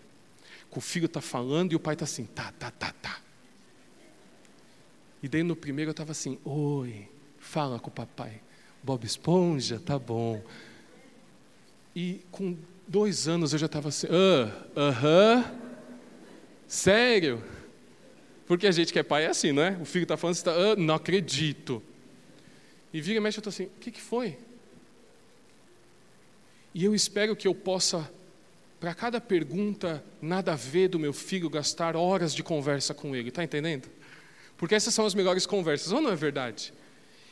que 0.71 0.77
o 0.77 0.81
filho 0.83 1.07
está 1.07 1.23
falando 1.23 1.73
e 1.73 1.77
o 1.77 1.81
pai 1.81 1.95
está 1.95 2.05
assim, 2.05 2.27
tá, 2.27 2.53
tá, 2.59 2.71
tá, 2.71 2.93
tá. 3.01 3.19
E 5.23 5.29
daí 5.29 5.43
no 5.43 5.57
primeiro 5.57 5.89
eu 5.89 5.93
estava 5.93 6.13
assim: 6.13 6.39
Oi, 6.45 7.09
fala 7.39 7.81
com 7.81 7.89
o 7.89 7.93
papai. 7.93 8.43
Bob 8.83 9.07
Esponja, 9.07 9.81
tá 9.81 9.99
bom. 9.99 10.43
E 11.95 12.25
com 12.31 12.57
dois 12.87 13.29
anos 13.29 13.53
eu 13.53 13.59
já 13.59 13.67
estava 13.67 13.89
assim: 13.89 14.07
Aham, 14.09 15.41
uh 15.41 15.45
-huh. 15.45 15.55
sério? 16.67 17.43
Porque 18.47 18.67
a 18.67 18.71
gente 18.71 18.93
que 18.93 18.99
é 18.99 19.03
pai 19.03 19.25
é 19.25 19.29
assim, 19.29 19.53
não 19.53 19.63
é? 19.63 19.79
O 19.81 19.85
filho 19.85 20.03
está 20.03 20.17
falando, 20.17 20.35
você 20.37 20.41
está, 20.41 20.53
uh, 20.53 20.77
não 20.77 20.95
acredito. 20.95 21.83
E 22.93 23.01
vira 23.01 23.19
e 23.19 23.21
mexe, 23.21 23.39
eu 23.39 23.41
estou 23.41 23.51
assim: 23.51 23.65
O 23.65 23.81
que, 23.81 23.91
que 23.91 24.01
foi? 24.01 24.37
E 26.75 26.85
eu 26.85 26.95
espero 26.95 27.37
que 27.37 27.47
eu 27.47 27.55
possa, 27.55 28.11
para 28.81 28.93
cada 28.95 29.21
pergunta 29.21 30.05
nada 30.21 30.53
a 30.53 30.57
ver 30.57 30.89
do 30.89 30.99
meu 30.99 31.13
filho, 31.13 31.49
gastar 31.49 31.95
horas 31.95 32.35
de 32.35 32.43
conversa 32.43 32.93
com 32.93 33.15
ele, 33.15 33.29
está 33.29 33.45
entendendo? 33.45 33.89
Porque 34.57 34.75
essas 34.75 34.93
são 34.93 35.07
as 35.07 35.15
melhores 35.15 35.47
conversas, 35.47 35.93
ou 35.93 36.01
não 36.01 36.11
é 36.11 36.17
verdade? 36.17 36.73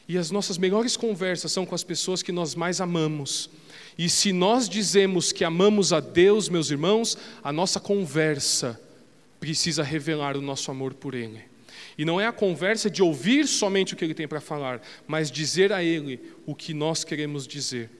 E 0.08 0.16
as 0.16 0.30
nossas 0.30 0.58
melhores 0.58 0.96
conversas 0.96 1.50
são 1.52 1.66
com 1.66 1.74
as 1.74 1.84
pessoas 1.84 2.22
que 2.22 2.32
nós 2.32 2.54
mais 2.54 2.80
amamos. 2.80 3.50
E 3.96 4.08
se 4.08 4.32
nós 4.32 4.68
dizemos 4.68 5.32
que 5.32 5.44
amamos 5.44 5.92
a 5.92 6.00
Deus, 6.00 6.48
meus 6.48 6.70
irmãos, 6.70 7.16
a 7.42 7.52
nossa 7.52 7.78
conversa 7.78 8.80
precisa 9.38 9.82
revelar 9.82 10.36
o 10.36 10.42
nosso 10.42 10.70
amor 10.70 10.94
por 10.94 11.14
Ele. 11.14 11.42
E 11.98 12.04
não 12.04 12.20
é 12.20 12.26
a 12.26 12.32
conversa 12.32 12.88
de 12.88 13.02
ouvir 13.02 13.46
somente 13.46 13.92
o 13.92 13.96
que 13.96 14.04
Ele 14.04 14.14
tem 14.14 14.26
para 14.26 14.40
falar, 14.40 14.80
mas 15.06 15.30
dizer 15.30 15.72
a 15.72 15.82
Ele 15.82 16.20
o 16.46 16.54
que 16.54 16.72
nós 16.72 17.04
queremos 17.04 17.46
dizer. 17.46 17.90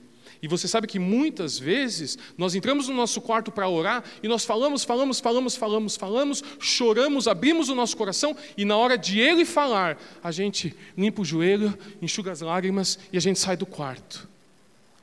E 0.43 0.49
você 0.49 0.67
sabe 0.67 0.89
que 0.89 0.99
muitas 0.99 1.57
vezes 1.57 2.19
nós 2.37 2.57
entramos 2.57 2.89
no 2.89 2.95
nosso 2.95 3.21
quarto 3.21 3.53
para 3.53 3.69
orar 3.69 4.03
e 4.23 4.27
nós 4.27 4.45
falamos, 4.45 4.83
falamos, 4.83 5.21
falamos, 5.21 5.55
falamos, 5.55 5.97
falamos, 5.97 6.43
choramos, 6.59 7.29
abrimos 7.29 7.69
o 7.69 7.77
nosso 7.77 7.97
coração 7.97 8.37
e 8.57 8.65
na 8.65 8.77
hora 8.77 8.99
de 8.99 9.21
ele 9.21 9.45
falar, 9.45 9.97
a 10.21 10.33
gente 10.33 10.75
limpa 10.99 11.23
o 11.23 11.25
joelho, 11.25 11.79
enxuga 12.01 12.33
as 12.33 12.41
lágrimas 12.41 12.99
e 13.13 13.17
a 13.17 13.21
gente 13.21 13.39
sai 13.39 13.57
do 13.57 13.67
quarto. 13.67 14.32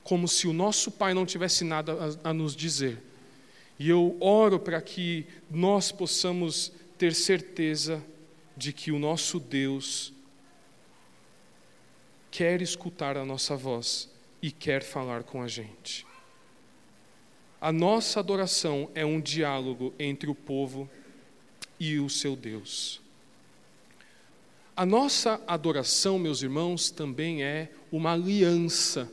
Como 0.09 0.27
se 0.27 0.47
o 0.47 0.53
nosso 0.53 0.89
pai 0.89 1.13
não 1.13 1.23
tivesse 1.23 1.63
nada 1.63 2.17
a, 2.23 2.31
a 2.31 2.33
nos 2.33 2.55
dizer. 2.55 2.97
E 3.77 3.87
eu 3.87 4.17
oro 4.19 4.59
para 4.59 4.81
que 4.81 5.27
nós 5.51 5.91
possamos 5.91 6.71
ter 6.97 7.13
certeza 7.13 8.03
de 8.57 8.73
que 8.73 8.91
o 8.91 8.97
nosso 8.97 9.39
Deus 9.39 10.11
quer 12.31 12.59
escutar 12.59 13.17
a 13.17 13.23
nossa 13.23 13.55
voz 13.55 14.09
e 14.41 14.49
quer 14.49 14.81
falar 14.81 15.21
com 15.21 15.43
a 15.43 15.47
gente. 15.47 16.07
A 17.61 17.71
nossa 17.71 18.19
adoração 18.19 18.89
é 18.95 19.05
um 19.05 19.21
diálogo 19.21 19.93
entre 19.99 20.27
o 20.27 20.33
povo 20.33 20.89
e 21.79 21.99
o 21.99 22.09
seu 22.09 22.35
Deus. 22.35 22.99
A 24.75 24.87
nossa 24.87 25.39
adoração, 25.45 26.17
meus 26.17 26.41
irmãos, 26.41 26.89
também 26.89 27.43
é 27.43 27.71
uma 27.91 28.13
aliança. 28.13 29.07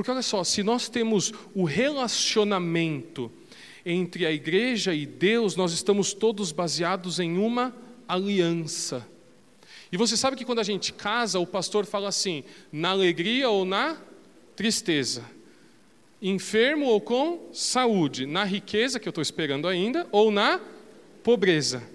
Porque 0.00 0.10
olha 0.10 0.22
só, 0.22 0.42
se 0.42 0.62
nós 0.62 0.88
temos 0.88 1.30
o 1.54 1.62
relacionamento 1.62 3.30
entre 3.84 4.24
a 4.24 4.32
igreja 4.32 4.94
e 4.94 5.04
Deus, 5.04 5.56
nós 5.56 5.74
estamos 5.74 6.14
todos 6.14 6.52
baseados 6.52 7.20
em 7.20 7.36
uma 7.36 7.76
aliança. 8.08 9.06
E 9.92 9.98
você 9.98 10.16
sabe 10.16 10.38
que 10.38 10.44
quando 10.46 10.60
a 10.60 10.62
gente 10.62 10.90
casa, 10.94 11.38
o 11.38 11.46
pastor 11.46 11.84
fala 11.84 12.08
assim: 12.08 12.44
na 12.72 12.92
alegria 12.92 13.50
ou 13.50 13.66
na 13.66 14.00
tristeza, 14.56 15.22
enfermo 16.22 16.86
ou 16.86 16.98
com 16.98 17.50
saúde, 17.52 18.24
na 18.24 18.44
riqueza, 18.44 18.98
que 18.98 19.06
eu 19.06 19.10
estou 19.10 19.20
esperando 19.20 19.68
ainda, 19.68 20.08
ou 20.10 20.30
na 20.30 20.62
pobreza. 21.22 21.86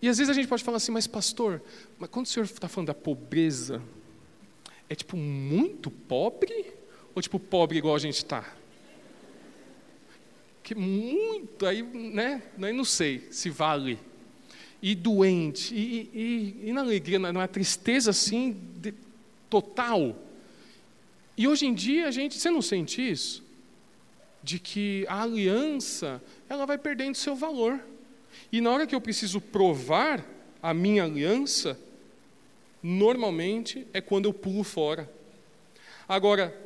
E 0.00 0.08
às 0.08 0.16
vezes 0.16 0.30
a 0.30 0.34
gente 0.34 0.48
pode 0.48 0.64
falar 0.64 0.78
assim, 0.78 0.90
mas 0.90 1.06
pastor, 1.06 1.60
mas 1.98 2.08
quando 2.08 2.24
o 2.24 2.28
senhor 2.30 2.46
está 2.46 2.66
falando 2.66 2.86
da 2.86 2.94
pobreza, 2.94 3.82
é 4.88 4.94
tipo 4.94 5.16
muito 5.16 5.90
pobre? 5.90 6.72
Ou 7.14 7.20
tipo 7.20 7.38
pobre 7.38 7.78
igual 7.78 7.94
a 7.94 7.98
gente 7.98 8.16
está? 8.16 8.54
Que 10.62 10.74
muito, 10.74 11.66
aí, 11.66 11.82
né? 11.82 12.42
Aí 12.60 12.72
não 12.72 12.84
sei 12.84 13.26
se 13.30 13.50
vale. 13.50 13.98
E 14.80 14.94
doente, 14.94 15.74
e, 15.74 16.10
e, 16.14 16.68
e 16.68 16.72
na 16.72 16.82
alegria, 16.82 17.18
na, 17.18 17.48
tristeza 17.48 18.10
assim, 18.10 18.56
de, 18.76 18.94
total. 19.50 20.16
E 21.36 21.48
hoje 21.48 21.66
em 21.66 21.74
dia 21.74 22.06
a 22.06 22.10
gente, 22.10 22.38
você 22.38 22.50
não 22.50 22.62
sente 22.62 23.02
isso? 23.02 23.44
De 24.42 24.58
que 24.58 25.04
a 25.08 25.22
aliança, 25.22 26.22
ela 26.48 26.64
vai 26.64 26.78
perdendo 26.78 27.16
seu 27.16 27.34
valor. 27.34 27.80
E 28.52 28.60
na 28.60 28.70
hora 28.70 28.86
que 28.86 28.94
eu 28.94 29.00
preciso 29.00 29.40
provar 29.40 30.24
a 30.62 30.72
minha 30.72 31.04
aliança, 31.04 31.78
normalmente 32.82 33.86
é 33.92 34.00
quando 34.00 34.26
eu 34.26 34.32
pulo 34.32 34.62
fora. 34.62 35.10
Agora, 36.08 36.56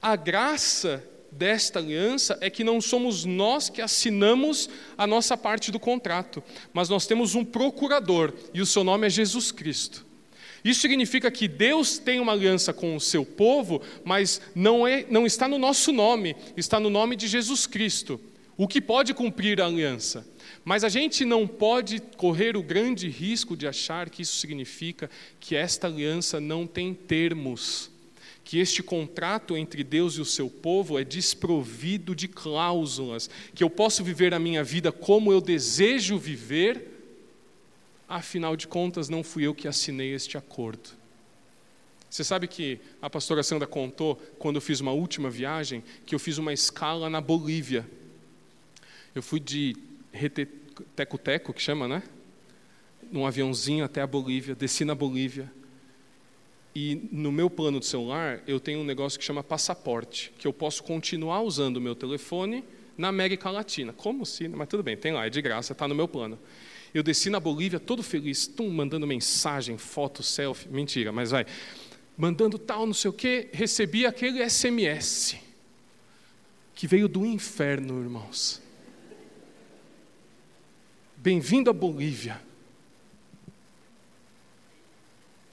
a 0.00 0.16
graça 0.16 1.02
desta 1.30 1.78
aliança 1.78 2.36
é 2.40 2.50
que 2.50 2.62
não 2.62 2.80
somos 2.80 3.24
nós 3.24 3.70
que 3.70 3.80
assinamos 3.80 4.68
a 4.98 5.06
nossa 5.06 5.36
parte 5.36 5.70
do 5.70 5.80
contrato, 5.80 6.42
mas 6.72 6.88
nós 6.88 7.06
temos 7.06 7.34
um 7.34 7.44
procurador, 7.44 8.32
e 8.52 8.60
o 8.60 8.66
seu 8.66 8.84
nome 8.84 9.06
é 9.06 9.10
Jesus 9.10 9.50
Cristo. 9.50 10.04
Isso 10.64 10.80
significa 10.80 11.30
que 11.30 11.48
Deus 11.48 11.98
tem 11.98 12.20
uma 12.20 12.32
aliança 12.32 12.72
com 12.72 12.94
o 12.94 13.00
seu 13.00 13.24
povo, 13.24 13.82
mas 14.04 14.40
não, 14.54 14.86
é, 14.86 15.04
não 15.10 15.26
está 15.26 15.48
no 15.48 15.58
nosso 15.58 15.92
nome, 15.92 16.36
está 16.56 16.78
no 16.78 16.90
nome 16.90 17.16
de 17.16 17.26
Jesus 17.26 17.66
Cristo, 17.66 18.20
o 18.56 18.68
que 18.68 18.80
pode 18.80 19.14
cumprir 19.14 19.60
a 19.60 19.66
aliança. 19.66 20.26
Mas 20.64 20.84
a 20.84 20.88
gente 20.88 21.24
não 21.24 21.46
pode 21.46 22.00
correr 22.16 22.56
o 22.56 22.62
grande 22.62 23.08
risco 23.08 23.56
de 23.56 23.66
achar 23.66 24.08
que 24.10 24.22
isso 24.22 24.36
significa 24.36 25.10
que 25.40 25.56
esta 25.56 25.86
aliança 25.86 26.40
não 26.40 26.66
tem 26.66 26.94
termos, 26.94 27.90
que 28.44 28.58
este 28.58 28.82
contrato 28.82 29.56
entre 29.56 29.82
Deus 29.82 30.14
e 30.14 30.20
o 30.20 30.24
seu 30.24 30.48
povo 30.48 30.98
é 30.98 31.04
desprovido 31.04 32.14
de 32.14 32.28
cláusulas, 32.28 33.30
que 33.54 33.64
eu 33.64 33.70
posso 33.70 34.04
viver 34.04 34.34
a 34.34 34.38
minha 34.38 34.62
vida 34.62 34.92
como 34.92 35.32
eu 35.32 35.40
desejo 35.40 36.18
viver, 36.18 36.88
afinal 38.08 38.56
de 38.56 38.68
contas, 38.68 39.08
não 39.08 39.24
fui 39.24 39.44
eu 39.46 39.54
que 39.54 39.66
assinei 39.66 40.12
este 40.14 40.36
acordo. 40.36 40.90
Você 42.10 42.22
sabe 42.22 42.46
que 42.46 42.78
a 43.00 43.08
pastora 43.08 43.42
Sandra 43.42 43.66
contou, 43.66 44.16
quando 44.38 44.56
eu 44.56 44.60
fiz 44.60 44.80
uma 44.80 44.92
última 44.92 45.30
viagem, 45.30 45.82
que 46.04 46.14
eu 46.14 46.18
fiz 46.18 46.36
uma 46.36 46.52
escala 46.52 47.08
na 47.08 47.22
Bolívia. 47.22 47.88
Eu 49.14 49.22
fui 49.22 49.38
de 49.38 49.76
teco-teco, 50.96 51.52
que 51.52 51.60
chama, 51.60 51.86
né? 51.86 52.02
Num 53.10 53.26
aviãozinho 53.26 53.84
até 53.84 54.00
a 54.00 54.06
Bolívia, 54.06 54.54
desci 54.54 54.84
na 54.84 54.94
Bolívia. 54.94 55.52
E 56.74 57.08
no 57.12 57.30
meu 57.30 57.50
plano 57.50 57.78
de 57.78 57.84
celular, 57.84 58.42
eu 58.46 58.58
tenho 58.58 58.80
um 58.80 58.84
negócio 58.84 59.18
que 59.18 59.24
chama 59.24 59.44
passaporte, 59.44 60.32
que 60.38 60.46
eu 60.46 60.52
posso 60.52 60.82
continuar 60.82 61.42
usando 61.42 61.76
o 61.76 61.80
meu 61.80 61.94
telefone 61.94 62.64
na 62.96 63.08
América 63.08 63.50
Latina. 63.50 63.92
Como 63.92 64.24
se, 64.24 64.48
mas 64.48 64.66
tudo 64.68 64.82
bem, 64.82 64.96
tem 64.96 65.12
lá, 65.12 65.26
é 65.26 65.30
de 65.30 65.42
graça, 65.42 65.74
está 65.74 65.86
no 65.86 65.94
meu 65.94 66.08
plano. 66.08 66.38
Eu 66.94 67.02
desci 67.02 67.28
na 67.28 67.38
Bolívia 67.38 67.78
todo 67.78 68.02
feliz, 68.02 68.46
tum, 68.46 68.70
mandando 68.70 69.06
mensagem, 69.06 69.76
foto, 69.76 70.22
selfie, 70.22 70.70
mentira, 70.70 71.12
mas 71.12 71.30
vai. 71.30 71.44
Mandando 72.16 72.58
tal, 72.58 72.86
não 72.86 72.94
sei 72.94 73.10
o 73.10 73.12
quê, 73.12 73.50
recebi 73.52 74.06
aquele 74.06 74.48
SMS 74.48 75.36
que 76.74 76.86
veio 76.86 77.08
do 77.08 77.26
inferno, 77.26 78.00
irmãos. 78.02 78.61
Bem-vindo 81.22 81.70
à 81.70 81.72
Bolívia. 81.72 82.40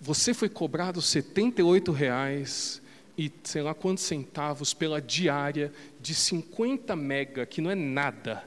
Você 0.01 0.34
foi 0.34 0.49
cobrado 0.49 0.99
78 0.99 1.91
reais 1.91 2.82
e 3.15 3.32
sei 3.43 3.61
lá 3.61 3.76
quantos 3.76 4.03
centavos 4.03 4.74
pela 4.74 4.99
diária 4.99 5.72
de 6.01 6.15
50 6.15 6.95
mega, 6.95 7.45
que 7.45 7.61
não 7.61 7.70
é 7.70 7.76
nada. 7.76 8.43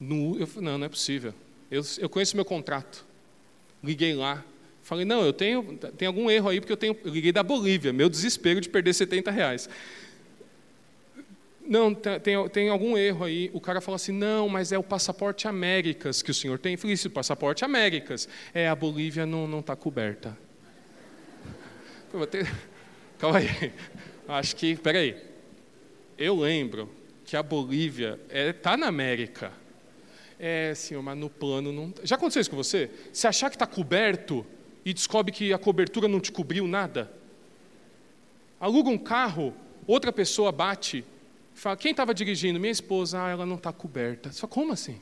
No, 0.00 0.38
eu, 0.38 0.48
não, 0.62 0.78
não 0.78 0.86
é 0.86 0.88
possível. 0.88 1.34
Eu, 1.70 1.82
eu 1.98 2.08
conheço 2.08 2.36
meu 2.36 2.44
contrato. 2.46 3.04
Liguei 3.84 4.14
lá. 4.14 4.42
Falei, 4.82 5.04
não, 5.04 5.26
eu 5.26 5.32
tenho, 5.34 5.76
tem 5.98 6.08
algum 6.08 6.30
erro 6.30 6.48
aí, 6.48 6.58
porque 6.58 6.72
eu 6.72 6.78
tenho. 6.78 6.96
Eu 7.04 7.12
liguei 7.12 7.32
da 7.32 7.42
Bolívia, 7.42 7.92
meu 7.92 8.08
desespero 8.08 8.62
de 8.62 8.70
perder 8.70 8.94
70 8.94 9.30
reais. 9.30 9.68
Não, 11.68 11.92
tem, 11.92 12.48
tem 12.48 12.68
algum 12.68 12.96
erro 12.96 13.24
aí. 13.24 13.50
O 13.52 13.60
cara 13.60 13.80
fala 13.80 13.96
assim: 13.96 14.12
não, 14.12 14.48
mas 14.48 14.72
é 14.72 14.78
o 14.78 14.82
passaporte 14.82 15.48
Américas 15.48 16.22
que 16.22 16.30
o 16.30 16.34
senhor 16.34 16.58
tem. 16.58 16.76
Falei: 16.76 16.94
isso, 16.94 17.10
passaporte 17.10 17.64
Américas. 17.64 18.28
É, 18.54 18.68
a 18.68 18.74
Bolívia 18.74 19.26
não 19.26 19.58
está 19.58 19.74
coberta. 19.74 20.36
Ter... 22.30 22.46
Calma 23.18 23.38
aí. 23.38 23.72
Acho 24.28 24.54
que, 24.56 24.76
peraí. 24.76 25.16
Eu 26.16 26.36
lembro 26.36 26.90
que 27.24 27.36
a 27.36 27.42
Bolívia 27.42 28.18
está 28.28 28.38
é, 28.38 28.52
tá 28.52 28.76
na 28.76 28.86
América. 28.86 29.52
É, 30.38 30.74
senhor, 30.74 31.02
mas 31.02 31.16
no 31.16 31.28
plano 31.28 31.72
não. 31.72 31.92
Já 32.02 32.16
aconteceu 32.16 32.40
isso 32.40 32.50
com 32.50 32.56
você? 32.56 32.90
Você 33.12 33.26
achar 33.26 33.50
que 33.50 33.56
está 33.56 33.66
coberto 33.66 34.46
e 34.84 34.94
descobre 34.94 35.32
que 35.32 35.52
a 35.52 35.58
cobertura 35.58 36.06
não 36.06 36.20
te 36.20 36.30
cobriu 36.30 36.66
nada? 36.66 37.10
Aluga 38.60 38.88
um 38.88 38.98
carro, 38.98 39.54
outra 39.86 40.12
pessoa 40.12 40.52
bate 40.52 41.04
Fala, 41.56 41.74
quem 41.74 41.90
estava 41.90 42.12
dirigindo? 42.12 42.60
Minha 42.60 42.70
esposa, 42.70 43.24
ah, 43.24 43.30
ela 43.30 43.46
não 43.46 43.56
está 43.56 43.72
coberta. 43.72 44.30
Só 44.30 44.46
como 44.46 44.74
assim? 44.74 45.00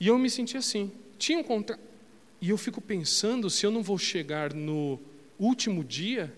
E 0.00 0.08
eu 0.08 0.18
me 0.18 0.28
senti 0.28 0.56
assim. 0.56 0.90
Tinha 1.16 1.38
um 1.38 1.44
contrato. 1.44 1.80
E 2.40 2.50
eu 2.50 2.58
fico 2.58 2.80
pensando 2.80 3.48
se 3.48 3.64
eu 3.64 3.70
não 3.70 3.84
vou 3.84 3.96
chegar 3.96 4.52
no 4.52 5.00
último 5.38 5.84
dia 5.84 6.34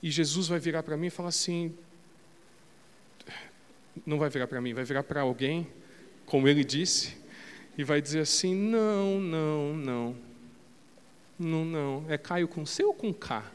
e 0.00 0.10
Jesus 0.12 0.46
vai 0.46 0.60
virar 0.60 0.84
para 0.84 0.96
mim 0.96 1.08
e 1.08 1.10
falar 1.10 1.30
assim: 1.30 1.74
não 4.06 4.16
vai 4.16 4.30
virar 4.30 4.46
para 4.46 4.60
mim, 4.60 4.72
vai 4.72 4.84
virar 4.84 5.02
para 5.02 5.22
alguém, 5.22 5.66
como 6.24 6.46
ele 6.46 6.62
disse, 6.62 7.16
e 7.76 7.82
vai 7.82 8.00
dizer 8.00 8.20
assim: 8.20 8.54
não, 8.54 9.18
não, 9.18 9.74
não, 9.74 10.16
não, 11.36 11.64
não, 11.64 12.04
é 12.08 12.16
Caio 12.16 12.46
com 12.46 12.64
C 12.64 12.84
ou 12.84 12.94
com 12.94 13.12
K? 13.12 13.53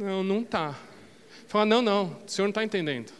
Não, 0.00 0.24
não 0.24 0.40
está. 0.40 0.80
Fala, 1.46 1.66
não, 1.66 1.82
não, 1.82 2.16
o 2.26 2.26
senhor 2.26 2.46
não 2.46 2.52
está 2.52 2.64
entendendo. 2.64 3.12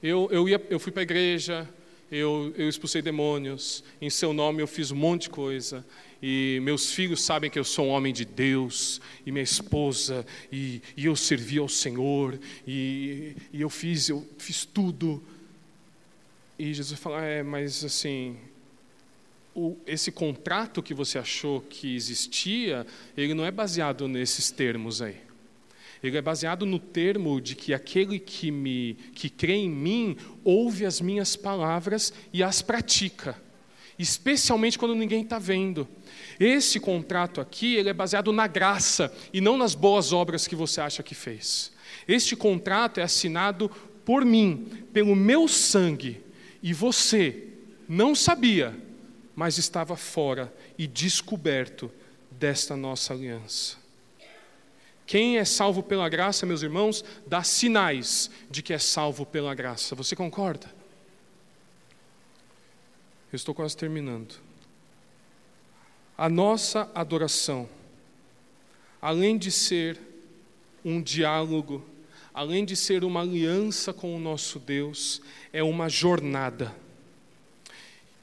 Eu, 0.00 0.28
eu, 0.30 0.48
ia, 0.48 0.64
eu 0.70 0.78
fui 0.78 0.92
para 0.92 1.02
a 1.02 1.02
igreja, 1.02 1.68
eu, 2.12 2.54
eu 2.56 2.68
expulsei 2.68 3.02
demônios, 3.02 3.82
em 4.00 4.08
seu 4.08 4.32
nome 4.32 4.62
eu 4.62 4.68
fiz 4.68 4.92
um 4.92 4.96
monte 4.96 5.22
de 5.22 5.30
coisa, 5.30 5.84
e 6.22 6.60
meus 6.62 6.92
filhos 6.92 7.22
sabem 7.22 7.50
que 7.50 7.58
eu 7.58 7.64
sou 7.64 7.86
um 7.86 7.88
homem 7.88 8.12
de 8.12 8.24
Deus, 8.24 9.00
e 9.26 9.32
minha 9.32 9.42
esposa, 9.42 10.24
e, 10.52 10.80
e 10.96 11.06
eu 11.06 11.16
servi 11.16 11.58
ao 11.58 11.68
Senhor, 11.68 12.38
e, 12.64 13.34
e 13.52 13.60
eu 13.60 13.68
fiz, 13.68 14.08
eu 14.08 14.24
fiz 14.38 14.64
tudo. 14.64 15.20
E 16.56 16.72
Jesus 16.72 17.00
fala, 17.00 17.24
é, 17.24 17.42
mas 17.42 17.84
assim, 17.84 18.36
o, 19.56 19.76
esse 19.88 20.12
contrato 20.12 20.80
que 20.80 20.94
você 20.94 21.18
achou 21.18 21.62
que 21.62 21.96
existia, 21.96 22.86
ele 23.16 23.34
não 23.34 23.44
é 23.44 23.50
baseado 23.50 24.06
nesses 24.06 24.52
termos 24.52 25.02
aí. 25.02 25.26
Ele 26.02 26.16
é 26.16 26.22
baseado 26.22 26.64
no 26.64 26.78
termo 26.78 27.40
de 27.40 27.54
que 27.54 27.74
aquele 27.74 28.18
que 28.18 28.50
me 28.50 28.96
que 29.14 29.28
crê 29.28 29.54
em 29.54 29.70
mim 29.70 30.16
ouve 30.44 30.86
as 30.86 31.00
minhas 31.00 31.36
palavras 31.36 32.12
e 32.32 32.42
as 32.42 32.62
pratica. 32.62 33.36
especialmente 33.98 34.78
quando 34.78 34.94
ninguém 34.94 35.22
está 35.22 35.40
vendo. 35.40 35.88
Esse 36.38 36.78
contrato 36.78 37.40
aqui 37.40 37.74
ele 37.74 37.88
é 37.88 37.92
baseado 37.92 38.32
na 38.32 38.46
graça 38.46 39.12
e 39.32 39.40
não 39.40 39.56
nas 39.56 39.74
boas 39.74 40.12
obras 40.12 40.46
que 40.46 40.54
você 40.54 40.80
acha 40.80 41.02
que 41.02 41.16
fez. 41.16 41.72
Este 42.06 42.36
contrato 42.36 43.00
é 43.00 43.02
assinado 43.02 43.68
por 44.04 44.24
mim, 44.24 44.68
pelo 44.92 45.16
meu 45.16 45.48
sangue, 45.48 46.22
e 46.62 46.72
você 46.72 47.48
não 47.88 48.14
sabia, 48.14 48.74
mas 49.34 49.58
estava 49.58 49.96
fora 49.96 50.54
e 50.78 50.86
descoberto 50.86 51.90
desta 52.30 52.76
nossa 52.76 53.12
aliança. 53.12 53.76
Quem 55.08 55.38
é 55.38 55.44
salvo 55.46 55.82
pela 55.82 56.06
graça, 56.06 56.44
meus 56.44 56.60
irmãos, 56.62 57.02
dá 57.26 57.42
sinais 57.42 58.30
de 58.50 58.62
que 58.62 58.74
é 58.74 58.78
salvo 58.78 59.24
pela 59.24 59.54
graça. 59.54 59.94
Você 59.94 60.14
concorda? 60.14 60.70
Eu 63.32 63.36
estou 63.36 63.54
quase 63.54 63.74
terminando. 63.74 64.34
A 66.16 66.28
nossa 66.28 66.90
adoração, 66.94 67.66
além 69.00 69.38
de 69.38 69.50
ser 69.50 69.98
um 70.84 71.00
diálogo, 71.00 71.82
além 72.34 72.66
de 72.66 72.76
ser 72.76 73.02
uma 73.02 73.22
aliança 73.22 73.94
com 73.94 74.14
o 74.14 74.20
nosso 74.20 74.58
Deus, 74.58 75.22
é 75.54 75.62
uma 75.62 75.88
jornada. 75.88 76.76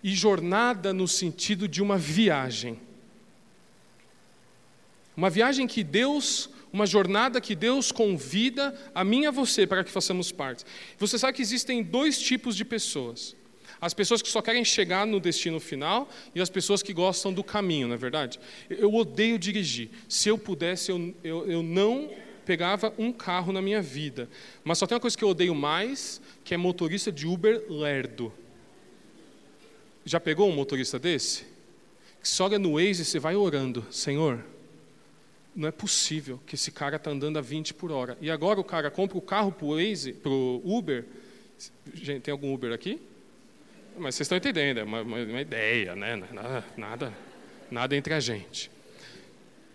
E 0.04 0.14
jornada 0.14 0.94
no 0.94 1.08
sentido 1.08 1.68
de 1.68 1.82
uma 1.82 1.98
viagem. 1.98 2.80
Uma 5.18 5.32
viagem 5.32 5.66
que 5.66 5.84
Deus, 5.84 6.54
uma 6.76 6.86
jornada 6.86 7.40
que 7.40 7.56
Deus 7.56 7.90
convida 7.90 8.76
a 8.94 9.02
mim 9.02 9.22
e 9.22 9.26
a 9.26 9.32
você 9.32 9.66
para 9.66 9.82
que 9.82 9.90
façamos 9.90 10.30
parte. 10.30 10.66
Você 11.00 11.18
sabe 11.18 11.32
que 11.32 11.42
existem 11.42 11.82
dois 11.82 12.20
tipos 12.20 12.54
de 12.54 12.66
pessoas. 12.66 13.34
As 13.80 13.94
pessoas 13.94 14.22
que 14.22 14.28
só 14.28 14.42
querem 14.42 14.66
chegar 14.66 15.08
no 15.08 15.22
destino 15.22 15.58
final 15.62 16.10
e 16.34 16.42
as 16.42 16.50
pessoas 16.50 16.84
que 16.84 16.92
gostam 16.92 17.32
do 17.32 17.44
caminho, 17.46 17.88
não 17.88 17.96
é 17.96 17.98
verdade? 17.98 18.42
Eu 18.70 18.94
odeio 18.94 19.40
dirigir. 19.40 19.90
Se 20.10 20.28
eu 20.28 20.38
pudesse, 20.38 20.92
eu, 20.92 21.16
eu, 21.24 21.50
eu 21.50 21.64
não 21.64 22.12
pegava 22.46 22.94
um 22.98 23.10
carro 23.14 23.54
na 23.54 23.62
minha 23.62 23.82
vida. 23.82 24.30
Mas 24.62 24.78
só 24.78 24.86
tem 24.86 24.96
uma 24.96 25.02
coisa 25.02 25.18
que 25.18 25.24
eu 25.24 25.30
odeio 25.30 25.56
mais, 25.56 26.22
que 26.44 26.54
é 26.54 26.58
motorista 26.58 27.10
de 27.10 27.26
Uber 27.26 27.64
lerdo. 27.70 28.34
Já 30.04 30.20
pegou 30.20 30.50
um 30.50 30.54
motorista 30.54 31.00
desse? 31.00 31.46
Que 32.22 32.28
só 32.28 32.46
olha 32.46 32.60
no 32.60 32.74
Waze 32.74 33.02
e 33.02 33.06
você 33.06 33.18
vai 33.18 33.36
orando, 33.36 33.86
Senhor, 33.90 34.44
não 35.56 35.70
é 35.70 35.72
possível 35.72 36.40
que 36.46 36.56
esse 36.56 36.72
cara 36.72 36.98
está 36.98 37.10
andando 37.10 37.40
a 37.40 37.42
20 37.42 37.74
por 37.74 37.92
hora. 37.92 38.18
E 38.20 38.30
agora 38.30 38.60
o 38.60 38.64
cara 38.64 38.92
compra 38.92 39.18
o 39.18 39.22
carro 39.22 39.52
para 39.52 39.66
o 39.66 40.62
Uber. 40.66 41.06
Gente, 41.94 42.24
tem 42.24 42.32
algum 42.32 42.54
Uber 42.54 42.74
aqui? 42.74 43.02
Mas 43.98 44.16
vocês 44.16 44.26
estão 44.26 44.38
entendendo, 44.38 44.80
é 44.80 44.84
uma, 44.84 45.02
uma, 45.02 45.18
uma 45.18 45.42
ideia, 45.42 45.96
né? 45.96 46.18
Nada, 46.34 46.66
nada, 46.76 47.14
nada 47.72 47.96
entre 47.96 48.14
a 48.14 48.20
gente. 48.20 48.70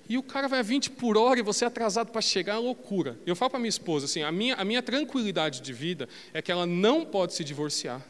E 0.06 0.18
o 0.18 0.22
cara 0.22 0.48
vai 0.48 0.58
a 0.58 0.62
20 0.62 0.90
por 0.90 1.16
hora 1.16 1.40
e 1.40 1.42
você 1.42 1.64
é 1.64 1.68
atrasado 1.68 2.10
para 2.10 2.20
chegar, 2.20 2.56
é 2.56 2.58
loucura. 2.58 3.18
Eu 3.24 3.34
falo 3.34 3.52
para 3.52 3.60
minha 3.60 3.70
esposa 3.70 4.04
assim: 4.04 4.22
a 4.22 4.30
minha, 4.30 4.56
a 4.56 4.64
minha 4.64 4.82
tranquilidade 4.82 5.62
de 5.62 5.72
vida 5.72 6.08
é 6.34 6.42
que 6.42 6.52
ela 6.52 6.66
não 6.66 7.06
pode 7.06 7.32
se 7.32 7.42
divorciar, 7.42 8.04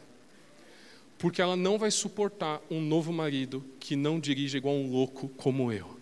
porque 1.17 1.41
ela 1.41 1.55
não 1.55 1.77
vai 1.77 1.91
suportar 1.91 2.59
um 2.69 2.81
novo 2.81 3.13
marido 3.13 3.63
que 3.79 3.95
não 3.95 4.19
dirige 4.19 4.57
igual 4.57 4.75
um 4.75 4.91
louco 4.91 5.29
como 5.37 5.71
eu. 5.71 6.00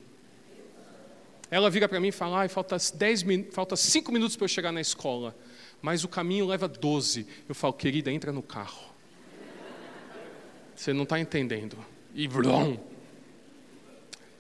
Ela 1.52 1.70
vira 1.70 1.88
para 1.88 2.00
mim 2.00 2.10
e 2.10 2.12
fala: 2.12 2.44
ah, 2.44 2.50
falta, 2.50 2.78
10 2.78 3.26
falta 3.52 3.76
5 3.76 4.12
minutos 4.12 4.36
para 4.36 4.46
eu 4.46 4.50
chegar 4.50 4.72
na 4.72 4.82
escola, 4.82 5.36
mas 5.82 6.04
o 6.04 6.08
caminho 6.08 6.46
leva 6.46 6.68
12. 6.68 7.26
Eu 7.48 7.56
falo: 7.56 7.74
querida, 7.74 8.12
entra 8.12 8.32
no 8.32 8.44
carro. 8.44 8.90
Você 10.76 10.94
não 10.94 11.04
está 11.04 11.20
entendendo. 11.20 11.78
E 12.14 12.28
blum. 12.28 12.78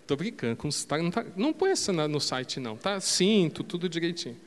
Estou 0.01 0.15
brincando. 0.15 0.55
Com, 0.55 0.69
tá, 0.69 0.97
não, 0.97 1.11
tá, 1.11 1.25
não 1.35 1.53
põe 1.53 1.71
essa 1.71 1.91
no 1.91 2.19
site, 2.19 2.59
não. 2.59 2.77
Tá 2.77 2.99
cinto, 2.99 3.63
tudo 3.63 3.89
direitinho. 3.89 4.37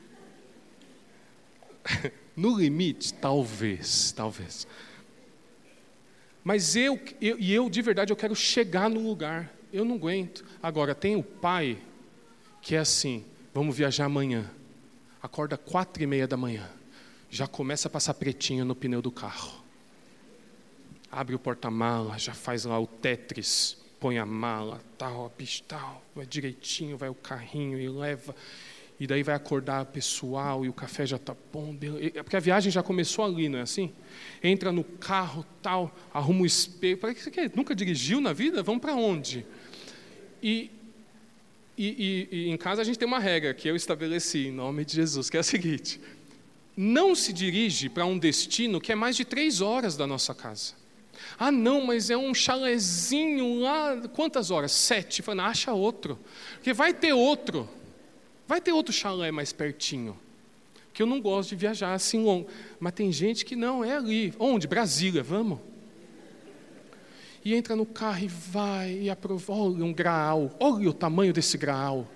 No 2.35 2.57
limite, 2.57 3.13
talvez, 3.13 4.11
talvez. 4.11 4.65
Mas 6.43 6.75
eu, 6.75 6.99
eu, 7.21 7.39
e 7.39 7.53
eu 7.53 7.69
de 7.69 7.79
verdade, 7.79 8.11
eu 8.11 8.17
quero 8.17 8.35
chegar 8.35 8.89
no 8.89 8.99
lugar. 8.99 9.53
Eu 9.71 9.85
não 9.85 9.95
aguento. 9.95 10.43
Agora, 10.59 10.95
tem 10.95 11.15
o 11.15 11.21
pai 11.21 11.77
que 12.63 12.75
é 12.75 12.79
assim: 12.79 13.23
vamos 13.53 13.77
viajar 13.77 14.05
amanhã. 14.05 14.49
Acorda 15.21 15.55
quatro 15.55 16.01
e 16.01 16.07
meia 16.07 16.27
da 16.27 16.35
manhã. 16.35 16.67
Já 17.29 17.45
começa 17.45 17.87
a 17.87 17.91
passar 17.91 18.15
pretinho 18.15 18.65
no 18.65 18.75
pneu 18.75 19.01
do 19.01 19.11
carro 19.11 19.63
abre 21.13 21.35
o 21.35 21.39
porta-mala, 21.39 22.17
já 22.17 22.33
faz 22.33 22.65
lá 22.65 22.79
o 22.79 22.87
Tetris, 22.87 23.77
põe 23.99 24.17
a 24.17 24.25
mala, 24.25 24.81
tal, 24.97 25.31
tal, 25.67 26.03
vai 26.15 26.25
direitinho, 26.25 26.97
vai 26.97 27.07
o 27.07 27.13
carrinho 27.13 27.79
e 27.79 27.87
leva. 27.87 28.35
E 28.99 29.05
daí 29.05 29.21
vai 29.21 29.35
acordar 29.35 29.83
o 29.83 29.85
pessoal 29.85 30.65
e 30.65 30.69
o 30.69 30.73
café 30.73 31.05
já 31.05 31.17
está 31.17 31.35
bom. 31.51 31.75
É 32.15 32.23
porque 32.23 32.35
a 32.35 32.39
viagem 32.39 32.71
já 32.71 32.81
começou 32.81 33.25
ali, 33.25 33.49
não 33.49 33.59
é 33.59 33.61
assim? 33.61 33.91
Entra 34.41 34.71
no 34.71 34.83
carro, 34.83 35.45
tal, 35.61 35.93
arruma 36.13 36.41
o 36.41 36.45
espelho. 36.45 36.97
Para 36.97 37.13
que 37.13 37.21
você? 37.21 37.51
Nunca 37.55 37.75
dirigiu 37.75 38.19
na 38.21 38.33
vida? 38.33 38.63
Vamos 38.63 38.81
para 38.81 38.95
onde? 38.95 39.45
E, 40.41 40.71
e, 41.77 42.27
e, 42.31 42.37
e 42.37 42.49
em 42.49 42.57
casa 42.57 42.81
a 42.81 42.85
gente 42.85 42.99
tem 42.99 43.07
uma 43.07 43.19
regra 43.19 43.53
que 43.53 43.67
eu 43.67 43.75
estabeleci 43.75 44.47
em 44.47 44.51
nome 44.51 44.85
de 44.85 44.95
Jesus, 44.95 45.29
que 45.29 45.37
é 45.37 45.39
a 45.39 45.43
seguinte: 45.43 45.99
não 46.75 47.15
se 47.15 47.33
dirige 47.33 47.89
para 47.89 48.05
um 48.05 48.17
destino 48.17 48.81
que 48.81 48.91
é 48.91 48.95
mais 48.95 49.15
de 49.15 49.25
três 49.25 49.61
horas 49.61 49.95
da 49.95 50.07
nossa 50.07 50.33
casa. 50.33 50.73
Ah, 51.37 51.51
não, 51.51 51.85
mas 51.85 52.09
é 52.09 52.17
um 52.17 52.33
chalezinho 52.33 53.61
lá, 53.61 54.01
quantas 54.13 54.51
horas? 54.51 54.71
Sete. 54.71 55.21
Falei, 55.21 55.45
acha 55.45 55.71
outro. 55.71 56.19
Porque 56.55 56.73
vai 56.73 56.93
ter 56.93 57.13
outro. 57.13 57.69
Vai 58.47 58.59
ter 58.59 58.71
outro 58.71 58.93
chalé 58.93 59.31
mais 59.31 59.53
pertinho. 59.53 60.19
Que 60.91 61.01
eu 61.01 61.07
não 61.07 61.21
gosto 61.21 61.49
de 61.49 61.55
viajar 61.55 61.93
assim 61.93 62.23
longo. 62.23 62.47
Mas 62.79 62.93
tem 62.93 63.11
gente 63.11 63.45
que 63.45 63.55
não, 63.55 63.83
é 63.83 63.95
ali. 63.95 64.33
Onde? 64.37 64.67
Brasília, 64.67 65.23
vamos. 65.23 65.59
E 67.45 67.53
entra 67.53 67.75
no 67.75 67.85
carro 67.85 68.23
e 68.23 68.27
vai, 68.27 68.93
e 69.01 69.09
aprova. 69.09 69.53
Olha 69.53 69.83
um 69.83 69.93
graal. 69.93 70.55
Olha 70.59 70.89
o 70.89 70.93
tamanho 70.93 71.33
desse 71.33 71.57
graal. 71.57 72.07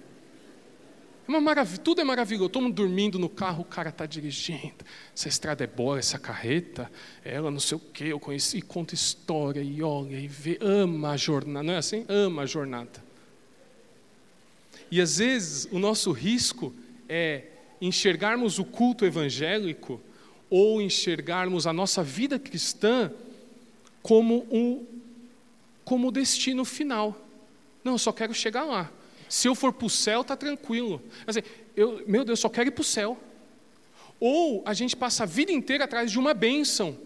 É 1.27 1.29
uma 1.29 1.41
maravilha, 1.41 1.79
tudo 1.79 1.99
é 1.99 2.03
maravilhoso. 2.05 2.49
Todo 2.49 2.63
mundo 2.63 2.75
dormindo 2.75 3.19
no 3.19 3.27
carro, 3.27 3.61
o 3.61 3.65
cara 3.65 3.89
está 3.89 4.05
dirigindo. 4.05 4.85
Essa 5.13 5.27
estrada 5.27 5.65
é 5.65 5.67
boa, 5.67 5.99
essa 5.99 6.17
carreta, 6.17 6.89
ela 7.23 7.51
não 7.51 7.59
sei 7.59 7.75
o 7.75 7.79
quê, 7.79 8.05
eu 8.05 8.19
conheci, 8.19 8.59
e 8.59 8.61
conta 8.61 8.95
história, 8.95 9.61
e 9.61 9.83
olha, 9.83 10.15
e 10.15 10.27
vê, 10.27 10.57
ama 10.61 11.11
a 11.11 11.17
jornada, 11.17 11.63
não 11.63 11.73
é 11.73 11.77
assim? 11.77 12.05
Ama 12.07 12.43
a 12.43 12.45
jornada. 12.45 13.03
E 14.89 15.01
às 15.01 15.17
vezes 15.17 15.67
o 15.69 15.77
nosso 15.77 16.13
risco 16.13 16.73
é 17.09 17.43
enxergarmos 17.81 18.57
o 18.57 18.63
culto 18.63 19.05
evangélico 19.05 19.99
ou 20.49 20.81
enxergarmos 20.81 21.67
a 21.67 21.73
nossa 21.73 22.01
vida 22.01 22.39
cristã 22.39 23.11
como 24.01 24.47
um 24.49 24.96
como 25.87 26.11
destino 26.11 26.65
final. 26.65 27.15
Não, 27.81 27.93
eu 27.93 27.97
só 27.97 28.11
quero 28.11 28.33
chegar 28.33 28.65
lá. 28.65 28.91
Se 29.29 29.47
eu 29.47 29.55
for 29.55 29.71
para 29.71 29.87
o 29.87 29.89
céu, 29.89 30.19
está 30.19 30.35
tranquilo. 30.35 31.01
Assim, 31.25 31.39
eu, 31.77 32.03
meu 32.05 32.25
Deus, 32.25 32.41
só 32.41 32.49
quero 32.49 32.67
ir 32.67 32.71
para 32.71 32.81
o 32.81 32.83
céu. 32.83 33.17
Ou 34.19 34.61
a 34.65 34.73
gente 34.73 34.97
passa 34.97 35.23
a 35.23 35.25
vida 35.25 35.49
inteira 35.49 35.85
atrás 35.85 36.11
de 36.11 36.19
uma 36.19 36.33
bênção. 36.33 36.97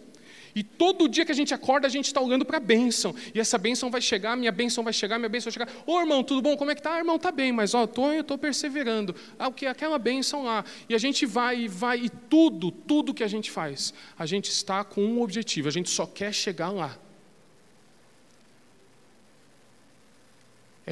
E 0.56 0.64
todo 0.64 1.08
dia 1.08 1.24
que 1.24 1.32
a 1.32 1.36
gente 1.36 1.54
acorda, 1.54 1.86
a 1.86 1.92
gente 1.92 2.08
está 2.08 2.20
olhando 2.20 2.44
para 2.44 2.58
a 2.58 2.60
bênção. 2.60 3.14
E 3.36 3.40
essa 3.40 3.56
bênção 3.56 3.92
vai 3.92 4.02
chegar, 4.02 4.36
minha 4.36 4.52
bênção 4.52 4.84
vai 4.84 4.94
chegar, 4.94 5.20
minha 5.20 5.30
bênção 5.30 5.52
vai 5.52 5.60
chegar. 5.60 5.84
Ô 5.86 6.00
irmão, 6.00 6.24
tudo 6.24 6.42
bom? 6.42 6.58
Como 6.58 6.72
é 6.72 6.76
que 6.76 6.82
tá? 6.82 6.96
Ah, 6.96 6.98
irmão, 6.98 7.20
tá 7.20 7.32
bem, 7.32 7.52
mas 7.52 7.76
ó, 7.76 7.86
tô, 7.86 8.12
eu 8.12 8.22
estou 8.22 8.36
perseverando. 8.36 9.16
Ah, 9.38 9.48
o 9.48 9.54
que? 9.54 9.68
Aquela 9.68 10.00
bênção 10.00 10.44
lá. 10.44 10.66
E 10.90 10.96
a 10.96 10.98
gente 10.98 11.24
vai 11.28 11.60
e 11.60 11.68
vai, 11.68 12.00
e 12.00 12.10
tudo, 12.10 12.72
tudo 12.72 13.14
que 13.14 13.24
a 13.24 13.28
gente 13.28 13.52
faz, 13.52 13.94
a 14.18 14.26
gente 14.26 14.50
está 14.50 14.84
com 14.84 15.06
um 15.06 15.22
objetivo, 15.22 15.68
a 15.68 15.72
gente 15.72 15.92
só 15.92 16.08
quer 16.08 16.34
chegar 16.34 16.72
lá. 16.72 16.98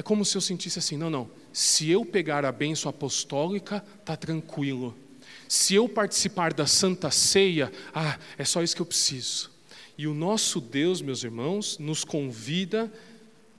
É 0.00 0.02
como 0.02 0.24
se 0.24 0.34
eu 0.34 0.40
sentisse 0.40 0.78
assim: 0.78 0.96
não, 0.96 1.10
não, 1.10 1.30
se 1.52 1.90
eu 1.90 2.06
pegar 2.06 2.42
a 2.46 2.50
bênção 2.50 2.88
apostólica, 2.88 3.84
está 4.00 4.16
tranquilo. 4.16 4.96
Se 5.46 5.74
eu 5.74 5.86
participar 5.86 6.54
da 6.54 6.66
Santa 6.66 7.10
Ceia, 7.10 7.70
ah, 7.94 8.18
é 8.38 8.44
só 8.46 8.62
isso 8.62 8.74
que 8.74 8.80
eu 8.80 8.86
preciso. 8.86 9.50
E 9.98 10.06
o 10.06 10.14
nosso 10.14 10.58
Deus, 10.58 11.02
meus 11.02 11.22
irmãos, 11.22 11.78
nos 11.78 12.02
convida 12.02 12.90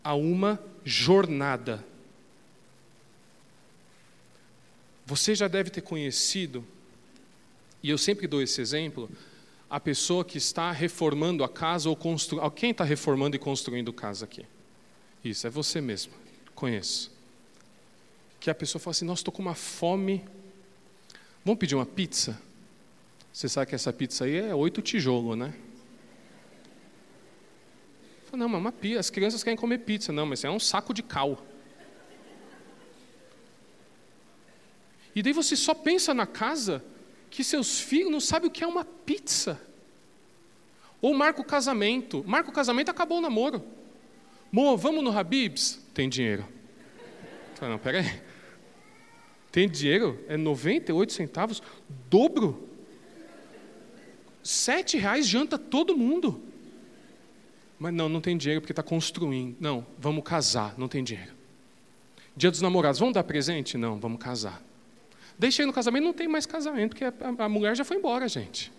a 0.04 0.16
uma 0.16 0.60
jornada. 0.84 1.86
Você 5.06 5.36
já 5.36 5.48
deve 5.48 5.70
ter 5.70 5.82
conhecido, 5.82 6.66
e 7.84 7.90
eu 7.92 8.00
sempre 8.00 8.26
dou 8.26 8.42
esse 8.42 8.60
exemplo, 8.60 9.08
a 9.70 9.80
pessoa 9.80 10.26
que 10.26 10.40
está 10.40 10.72
reformando 10.72 11.44
a 11.44 11.50
casa 11.50 11.88
ou 11.88 11.96
construindo. 11.96 12.50
Quem 12.50 12.72
está 12.72 12.84
reformando 12.84 13.36
e 13.36 13.40
construindo 13.40 13.94
casa 13.94 14.26
aqui? 14.26 14.44
Isso, 15.24 15.46
é 15.46 15.50
você 15.52 15.80
mesmo 15.80 16.20
conheço. 16.62 17.12
Que 18.40 18.52
a 18.52 18.56
pessoa 18.56 18.80
fala 18.80 18.92
assim: 18.92 19.06
Nossa, 19.06 19.22
estou 19.22 19.34
com 19.34 19.42
uma 19.42 19.56
fome. 19.56 20.24
Vamos 21.44 21.60
pedir 21.60 21.74
uma 21.74 21.86
pizza? 21.88 22.40
Você 23.34 23.50
sabe 23.50 23.68
que 23.68 23.76
essa 23.76 23.92
pizza 23.92 24.26
aí 24.26 24.36
é 24.36 24.54
oito 24.54 24.82
tijolos, 24.82 25.36
né? 25.36 25.56
Não, 28.32 28.48
mas 28.48 28.62
uma 28.62 28.72
pizza, 28.72 29.00
as 29.00 29.10
crianças 29.10 29.44
querem 29.44 29.58
comer 29.58 29.80
pizza. 29.80 30.14
Não, 30.14 30.26
mas 30.26 30.44
é 30.44 30.50
um 30.50 30.60
saco 30.60 30.94
de 30.94 31.02
cal. 31.02 31.44
E 35.16 35.22
daí 35.22 35.34
você 35.34 35.56
só 35.56 35.74
pensa 35.74 36.14
na 36.14 36.28
casa 36.28 36.84
que 37.30 37.44
seus 37.44 37.80
filhos 37.80 38.12
não 38.12 38.22
sabem 38.22 38.48
o 38.48 38.52
que 38.52 38.64
é 38.64 38.68
uma 38.68 38.86
pizza. 38.86 39.60
Ou 41.02 41.14
marca 41.14 41.42
o 41.42 41.44
casamento. 41.44 42.24
Marca 42.26 42.50
o 42.50 42.54
casamento, 42.54 42.90
acabou 42.90 43.18
o 43.18 43.22
namoro. 43.22 43.66
Mo, 44.52 44.78
vamos 44.78 45.04
no 45.04 45.18
Habibs? 45.18 45.81
Tem 45.94 46.08
dinheiro. 46.10 46.46
Não, 47.62 47.78
peraí. 47.78 48.22
Tem 49.52 49.70
dinheiro? 49.70 50.24
É 50.28 50.38
98 50.38 51.12
centavos? 51.12 51.62
Dobro? 52.10 52.70
Sete 54.42 54.98
reais 54.98 55.28
janta 55.28 55.58
todo 55.58 55.96
mundo. 55.96 56.42
Mas 57.78 57.94
não, 57.94 58.08
não 58.08 58.22
tem 58.22 58.38
dinheiro 58.38 58.62
porque 58.62 58.72
está 58.72 58.84
construindo. 58.84 59.58
Não, 59.60 59.86
vamos 59.98 60.24
casar, 60.24 60.76
não 60.78 60.88
tem 60.88 61.04
dinheiro. 61.04 61.34
Dia 62.36 62.50
dos 62.50 62.62
namorados, 62.62 63.00
vamos 63.00 63.14
dar 63.14 63.24
presente? 63.24 63.78
Não, 63.78 64.00
vamos 64.00 64.20
casar. 64.20 64.62
Deixei 65.38 65.66
no 65.66 65.74
casamento, 65.74 66.04
não 66.04 66.14
tem 66.14 66.28
mais 66.28 66.46
casamento, 66.46 66.92
porque 66.92 67.04
a, 67.04 67.14
a 67.46 67.50
mulher 67.50 67.76
já 67.76 67.84
foi 67.84 67.98
embora, 67.98 68.28
gente. 68.28 68.72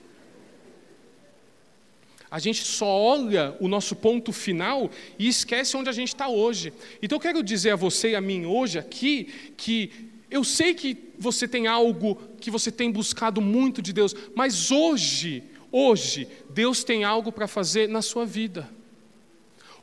A 2.33 2.39
gente 2.39 2.65
só 2.65 2.87
olha 2.87 3.55
o 3.61 3.69
nosso 3.69 3.95
ponto 3.95 4.33
final 4.33 4.91
e 5.19 5.29
esquece 5.29 5.77
onde 5.77 5.91
a 5.91 5.93
gente 5.93 6.09
está 6.09 6.29
hoje. 6.29 6.73
Então 7.03 7.17
eu 7.17 7.21
quero 7.21 7.43
dizer 7.43 7.73
a 7.73 7.77
você 7.77 8.13
e 8.13 8.17
a 8.17 8.23
mim 8.23 8.47
hoje 8.47 8.79
aqui 8.79 9.53
que 9.55 9.91
eu 10.31 10.43
sei 10.43 10.73
que 10.73 10.97
você 11.19 11.47
tem 11.47 11.67
algo 11.67 12.19
que 12.41 12.51
você 12.51 12.73
tem 12.73 12.91
buscado 12.91 13.43
muito 13.43 13.83
de 13.83 13.93
Deus, 13.93 14.17
mas 14.35 14.71
hoje, 14.71 15.43
hoje, 15.71 16.27
Deus 16.49 16.83
tem 16.83 17.05
algo 17.05 17.31
para 17.31 17.47
fazer 17.47 17.87
na 17.87 18.01
sua 18.01 18.25
vida. 18.25 18.67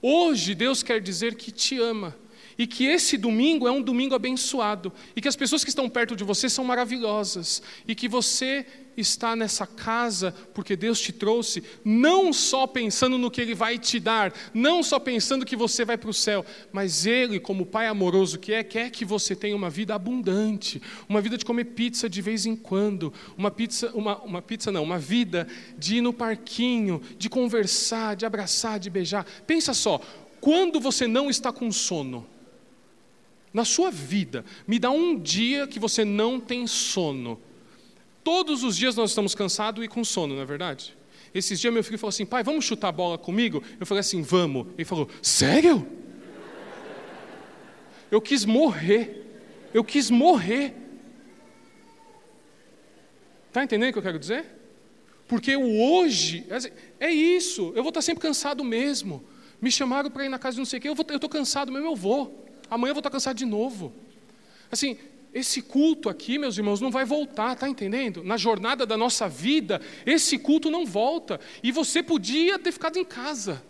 Hoje, 0.02 0.56
Deus 0.56 0.82
quer 0.82 1.00
dizer 1.00 1.36
que 1.36 1.52
te 1.52 1.80
ama 1.80 2.18
e 2.60 2.68
que 2.68 2.86
esse 2.86 3.18
domingo 3.18 3.70
é 3.70 3.72
um 3.72 3.82
domingo 3.82 4.14
abençoado, 4.14 4.92
e 5.16 5.22
que 5.22 5.30
as 5.30 5.36
pessoas 5.38 5.64
que 5.64 5.70
estão 5.70 5.90
perto 5.90 6.14
de 6.14 6.26
você 6.26 6.50
são 6.50 6.66
maravilhosas, 6.66 7.64
e 7.88 7.96
que 7.96 8.10
você 8.10 8.66
está 8.98 9.34
nessa 9.34 9.66
casa 9.66 10.36
porque 10.54 10.76
Deus 10.76 11.00
te 11.00 11.14
trouxe, 11.14 11.64
não 11.86 12.34
só 12.34 12.68
pensando 12.68 13.18
no 13.18 13.32
que 13.32 13.40
Ele 13.40 13.56
vai 13.56 13.78
te 13.78 13.98
dar, 13.98 14.34
não 14.54 14.84
só 14.84 15.00
pensando 15.00 15.46
que 15.46 15.56
você 15.56 15.86
vai 15.86 15.98
para 15.98 16.10
o 16.10 16.14
céu, 16.14 16.46
mas 16.70 17.06
Ele, 17.06 17.40
como 17.40 17.66
Pai 17.66 17.88
amoroso 17.88 18.38
que 18.38 18.52
é, 18.52 18.62
quer 18.62 18.92
que 18.92 19.06
você 19.06 19.38
tenha 19.38 19.56
uma 19.56 19.70
vida 19.70 19.96
abundante, 19.96 20.82
uma 21.08 21.22
vida 21.22 21.38
de 21.38 21.46
comer 21.46 21.64
pizza 21.64 22.10
de 22.10 22.22
vez 22.22 22.46
em 22.46 22.58
quando, 22.58 23.14
uma 23.38 23.50
pizza, 23.50 23.90
uma, 23.94 24.18
uma 24.22 24.42
pizza 24.42 24.70
não, 24.70 24.84
uma 24.84 25.00
vida 25.00 25.48
de 25.78 25.98
ir 25.98 26.02
no 26.02 26.12
parquinho, 26.12 27.02
de 27.18 27.30
conversar, 27.30 28.18
de 28.18 28.26
abraçar, 28.26 28.82
de 28.82 28.90
beijar. 28.90 29.26
Pensa 29.48 29.74
só, 29.74 30.02
quando 30.42 30.78
você 30.82 31.08
não 31.08 31.30
está 31.30 31.54
com 31.54 31.72
sono, 31.72 32.28
na 33.54 33.66
sua 33.66 33.90
vida, 33.90 34.46
me 34.68 34.78
dá 34.78 34.92
um 34.92 35.18
dia 35.18 35.68
que 35.68 35.80
você 35.80 36.06
não 36.06 36.40
tem 36.40 36.68
sono. 36.68 37.40
Todos 38.24 38.64
os 38.64 38.78
dias 38.78 38.96
nós 38.96 39.12
estamos 39.12 39.34
cansados 39.34 39.84
e 39.84 39.88
com 39.88 40.04
sono, 40.04 40.36
não 40.36 40.42
é 40.42 40.46
verdade? 40.46 40.96
Esses 41.34 41.60
dias 41.60 41.74
meu 41.74 41.84
filho 41.84 41.98
falou 41.98 42.10
assim: 42.10 42.26
pai, 42.26 42.44
vamos 42.44 42.66
chutar 42.66 42.90
a 42.90 42.92
bola 42.92 43.18
comigo? 43.18 43.64
Eu 43.80 43.86
falei 43.86 44.00
assim: 44.00 44.22
vamos. 44.22 44.68
Ele 44.76 44.86
falou: 44.86 45.10
sério? 45.22 45.88
Eu 48.12 48.22
quis 48.22 48.46
morrer. 48.46 49.26
Eu 49.74 49.84
quis 49.84 50.10
morrer. 50.10 50.76
Está 53.48 53.64
entendendo 53.64 53.90
o 53.90 53.94
que 53.94 54.00
eu 54.00 54.04
quero 54.04 54.20
dizer? 54.20 54.46
Porque 55.28 55.56
o 55.56 55.80
hoje 55.80 56.46
é 57.00 57.12
isso. 57.12 57.72
Eu 57.76 57.84
vou 57.84 57.90
estar 57.90 58.02
sempre 58.02 58.22
cansado 58.22 58.64
mesmo. 58.64 59.24
Me 59.62 59.72
chamaram 59.72 60.10
para 60.10 60.26
ir 60.26 60.30
na 60.30 60.40
casa 60.40 60.56
de 60.56 60.60
não 60.60 60.66
sei 60.66 60.80
o 60.80 60.82
quê. 60.82 60.90
Eu 60.90 60.94
estou 60.94 61.30
cansado 61.30 61.72
mesmo, 61.72 61.88
eu 61.88 61.96
vou. 61.96 62.49
Amanhã 62.70 62.92
eu 62.92 62.96
vou 62.96 63.00
estar 63.00 63.10
cansado 63.10 63.38
de 63.38 63.46
novo. 63.46 63.94
Assim, 64.72 64.98
esse 65.34 65.62
culto 65.62 66.10
aqui, 66.10 66.38
meus 66.38 66.58
irmãos, 66.58 66.82
não 66.82 66.92
vai 66.92 67.06
voltar, 67.06 67.56
tá 67.56 67.70
entendendo? 67.70 68.24
Na 68.24 68.38
jornada 68.38 68.86
da 68.86 68.98
nossa 68.98 69.28
vida, 69.28 69.82
esse 70.06 70.38
culto 70.38 70.70
não 70.70 70.86
volta. 70.86 71.40
E 71.62 71.72
você 71.72 72.02
podia 72.02 72.58
ter 72.58 72.72
ficado 72.72 72.98
em 72.98 73.06
casa. 73.06 73.64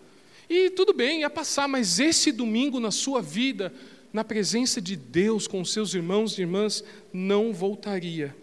E 0.50 0.70
tudo 0.72 0.94
bem, 0.94 1.22
ia 1.22 1.30
passar, 1.30 1.68
mas 1.68 2.00
esse 2.00 2.32
domingo 2.32 2.80
na 2.80 2.92
sua 2.92 3.22
vida, 3.22 3.74
na 4.12 4.24
presença 4.24 4.82
de 4.82 4.96
Deus 4.96 5.48
com 5.48 5.64
seus 5.64 5.94
irmãos 5.94 6.38
e 6.38 6.42
irmãs, 6.42 6.84
não 7.14 7.54
voltaria. 7.54 8.36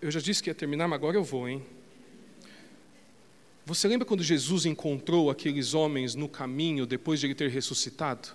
Eu 0.00 0.10
já 0.10 0.20
disse 0.20 0.42
que 0.42 0.50
ia 0.50 0.54
terminar, 0.54 0.86
mas 0.86 0.96
agora 0.96 1.16
eu 1.16 1.24
vou, 1.24 1.48
hein? 1.48 1.64
Você 3.64 3.86
lembra 3.86 4.04
quando 4.04 4.24
Jesus 4.24 4.66
encontrou 4.66 5.30
aqueles 5.30 5.72
homens 5.72 6.16
no 6.16 6.28
caminho 6.28 6.84
depois 6.84 7.20
de 7.20 7.26
ele 7.26 7.34
ter 7.34 7.48
ressuscitado? 7.48 8.30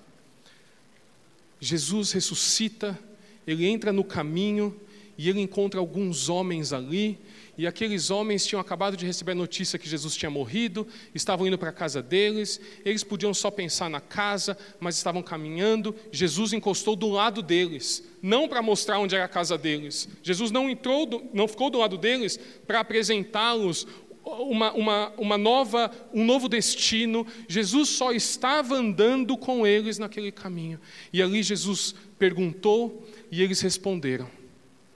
Jesus 1.60 2.12
ressuscita, 2.14 2.98
ele 3.46 3.66
entra 3.66 3.92
no 3.92 4.06
caminho 4.06 4.80
e 5.18 5.28
ele 5.28 5.42
encontra 5.42 5.80
alguns 5.80 6.30
homens 6.30 6.72
ali, 6.72 7.18
e 7.58 7.66
aqueles 7.66 8.12
homens 8.12 8.46
tinham 8.46 8.62
acabado 8.62 8.96
de 8.96 9.04
receber 9.04 9.32
a 9.32 9.36
notícia 9.36 9.80
que 9.80 9.90
Jesus 9.90 10.16
tinha 10.16 10.30
morrido, 10.30 10.88
estavam 11.14 11.48
indo 11.48 11.58
para 11.58 11.72
a 11.72 11.74
casa 11.74 12.04
deles, 12.04 12.62
eles 12.86 13.04
podiam 13.04 13.34
só 13.34 13.50
pensar 13.50 13.90
na 13.90 14.00
casa, 14.00 14.56
mas 14.80 14.96
estavam 14.96 15.24
caminhando. 15.24 15.96
Jesus 16.12 16.54
encostou 16.54 16.96
do 16.96 17.10
lado 17.10 17.42
deles, 17.42 18.04
não 18.22 18.48
para 18.48 18.62
mostrar 18.62 19.00
onde 19.00 19.16
era 19.16 19.26
a 19.26 19.30
casa 19.30 19.58
deles. 19.58 20.08
Jesus 20.22 20.52
não 20.52 20.70
entrou, 20.70 21.32
não 21.34 21.48
ficou 21.48 21.72
do 21.72 21.80
lado 21.80 21.98
deles 21.98 22.40
para 22.68 22.80
apresentá-los 22.80 23.88
uma, 24.28 24.72
uma, 24.74 25.14
uma 25.18 25.38
nova, 25.38 25.92
um 26.14 26.26
novo 26.26 26.48
destino. 26.48 27.26
Jesus 27.48 27.90
só 27.90 28.12
estava 28.12 28.76
andando 28.76 29.38
com 29.38 29.66
eles 29.66 29.98
naquele 29.98 30.32
caminho. 30.32 30.80
E 31.12 31.22
ali 31.22 31.42
Jesus 31.44 31.96
perguntou 32.18 33.08
e 33.32 33.42
eles 33.42 33.62
responderam. 33.62 34.30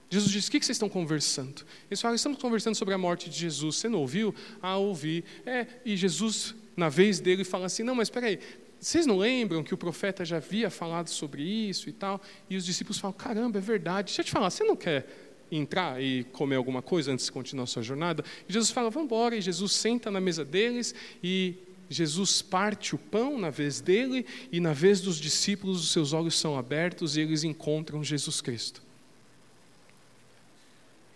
Jesus 0.09 0.31
disse: 0.31 0.49
O 0.49 0.51
que 0.51 0.59
vocês 0.63 0.75
estão 0.75 0.89
conversando? 0.89 1.65
Eles 1.89 2.01
falaram: 2.01 2.15
Estamos 2.15 2.37
conversando 2.37 2.75
sobre 2.75 2.93
a 2.93 2.97
morte 2.97 3.29
de 3.29 3.37
Jesus. 3.37 3.77
Você 3.77 3.87
não 3.87 3.99
ouviu? 3.99 4.35
Ah, 4.61 4.77
ouvi. 4.77 5.23
É, 5.45 5.65
e 5.85 5.95
Jesus, 5.95 6.53
na 6.75 6.89
vez 6.89 7.19
dele, 7.19 7.43
fala 7.43 7.67
assim: 7.67 7.83
Não, 7.83 7.95
mas 7.95 8.07
espera 8.07 8.27
aí. 8.27 8.39
Vocês 8.77 9.05
não 9.05 9.17
lembram 9.17 9.63
que 9.63 9.73
o 9.73 9.77
profeta 9.77 10.25
já 10.25 10.37
havia 10.37 10.69
falado 10.69 11.07
sobre 11.07 11.43
isso 11.43 11.87
e 11.87 11.93
tal? 11.93 12.19
E 12.49 12.57
os 12.57 12.65
discípulos 12.65 12.99
falam: 12.99 13.15
Caramba, 13.15 13.59
é 13.59 13.61
verdade. 13.61 14.07
Deixa 14.07 14.21
eu 14.21 14.25
te 14.25 14.31
falar, 14.31 14.49
você 14.49 14.63
não 14.63 14.75
quer 14.75 15.30
entrar 15.51 16.01
e 16.01 16.23
comer 16.25 16.55
alguma 16.55 16.81
coisa 16.81 17.11
antes 17.11 17.25
de 17.25 17.31
continuar 17.31 17.65
sua 17.65 17.83
jornada? 17.83 18.23
E 18.47 18.53
Jesus 18.53 18.71
fala, 18.71 18.89
vamos 18.89 19.05
embora. 19.05 19.35
E 19.35 19.41
Jesus 19.41 19.73
senta 19.73 20.09
na 20.09 20.21
mesa 20.21 20.45
deles 20.45 20.95
e 21.23 21.55
Jesus 21.89 22.41
parte 22.41 22.95
o 22.95 22.97
pão 22.97 23.37
na 23.37 23.49
vez 23.49 23.81
dele 23.81 24.25
e 24.51 24.61
na 24.61 24.71
vez 24.71 25.01
dos 25.01 25.17
discípulos 25.17 25.83
os 25.83 25.91
seus 25.91 26.13
olhos 26.13 26.39
são 26.39 26.57
abertos 26.57 27.17
e 27.17 27.21
eles 27.21 27.43
encontram 27.43 28.01
Jesus 28.03 28.39
Cristo. 28.39 28.81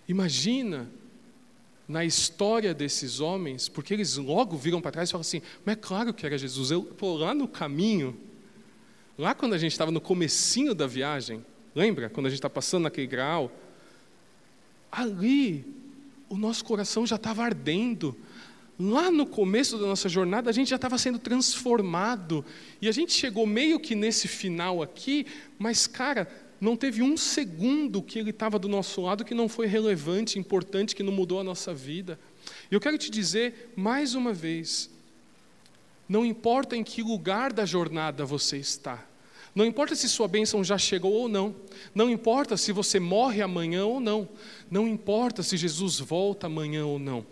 Imagina 0.07 0.89
na 1.87 2.03
história 2.03 2.73
desses 2.73 3.19
homens, 3.19 3.69
porque 3.69 3.93
eles 3.93 4.17
logo 4.17 4.57
viram 4.57 4.81
para 4.81 4.91
trás 4.91 5.09
e 5.09 5.11
falam 5.11 5.21
assim, 5.21 5.41
mas 5.63 5.77
é 5.77 5.79
claro 5.79 6.13
que 6.13 6.25
era 6.25 6.37
Jesus. 6.37 6.71
Eu, 6.71 6.83
pô, 6.83 7.15
lá 7.15 7.33
no 7.33 7.47
caminho, 7.47 8.17
lá 9.17 9.33
quando 9.33 9.53
a 9.53 9.57
gente 9.57 9.71
estava 9.71 9.91
no 9.91 10.01
comecinho 10.01 10.73
da 10.73 10.87
viagem, 10.87 11.45
lembra? 11.73 12.09
Quando 12.09 12.25
a 12.25 12.29
gente 12.29 12.39
está 12.39 12.49
passando 12.49 12.83
naquele 12.83 13.07
grau, 13.07 13.51
ali 14.95 15.65
o 16.29 16.37
nosso 16.37 16.63
coração 16.63 17.05
já 17.05 17.17
estava 17.17 17.43
ardendo. 17.43 18.15
Lá 18.79 19.09
no 19.09 19.25
começo 19.25 19.77
da 19.77 19.85
nossa 19.85 20.09
jornada, 20.09 20.49
a 20.49 20.53
gente 20.53 20.69
já 20.69 20.75
estava 20.75 20.97
sendo 20.97 21.19
transformado. 21.19 22.43
E 22.81 22.87
a 22.87 22.91
gente 22.91 23.13
chegou 23.13 23.45
meio 23.45 23.79
que 23.79 23.95
nesse 23.95 24.27
final 24.27 24.81
aqui, 24.81 25.25
mas, 25.57 25.87
cara, 25.87 26.27
não 26.59 26.75
teve 26.75 27.01
um 27.01 27.15
segundo 27.15 28.01
que 28.01 28.19
ele 28.19 28.31
estava 28.31 28.57
do 28.57 28.67
nosso 28.67 29.01
lado 29.01 29.25
que 29.25 29.33
não 29.33 29.47
foi 29.47 29.67
relevante, 29.67 30.39
importante, 30.39 30.95
que 30.95 31.03
não 31.03 31.11
mudou 31.11 31.39
a 31.39 31.43
nossa 31.43 31.73
vida. 31.73 32.19
E 32.71 32.73
eu 32.73 32.79
quero 32.79 32.97
te 32.97 33.09
dizer 33.09 33.73
mais 33.75 34.15
uma 34.15 34.33
vez: 34.33 34.89
não 36.07 36.25
importa 36.25 36.75
em 36.75 36.83
que 36.83 37.01
lugar 37.01 37.53
da 37.53 37.65
jornada 37.65 38.25
você 38.25 38.57
está, 38.57 39.05
não 39.55 39.65
importa 39.65 39.95
se 39.95 40.09
sua 40.09 40.27
bênção 40.27 40.61
já 40.65 40.77
chegou 40.77 41.13
ou 41.13 41.29
não. 41.29 41.55
Não 41.93 42.09
importa 42.09 42.57
se 42.57 42.73
você 42.73 42.99
morre 42.99 43.41
amanhã 43.41 43.85
ou 43.85 44.01
não. 44.01 44.27
Não 44.69 44.85
importa 44.85 45.41
se 45.41 45.55
Jesus 45.55 45.97
volta 45.97 46.47
amanhã 46.47 46.85
ou 46.85 46.99
não. 46.99 47.25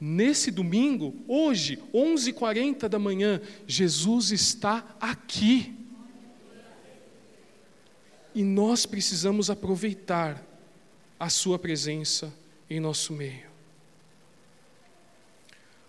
Nesse 0.00 0.50
domingo, 0.50 1.14
hoje, 1.28 1.80
11h40 1.94 2.88
da 2.88 2.98
manhã, 2.98 3.40
Jesus 3.68 4.32
está 4.32 4.96
aqui. 5.00 5.72
E 8.34 8.42
nós 8.42 8.84
precisamos 8.84 9.48
aproveitar 9.48 10.44
a 11.20 11.28
Sua 11.28 11.56
presença 11.56 12.34
em 12.68 12.80
nosso 12.80 13.12
meio. 13.12 13.48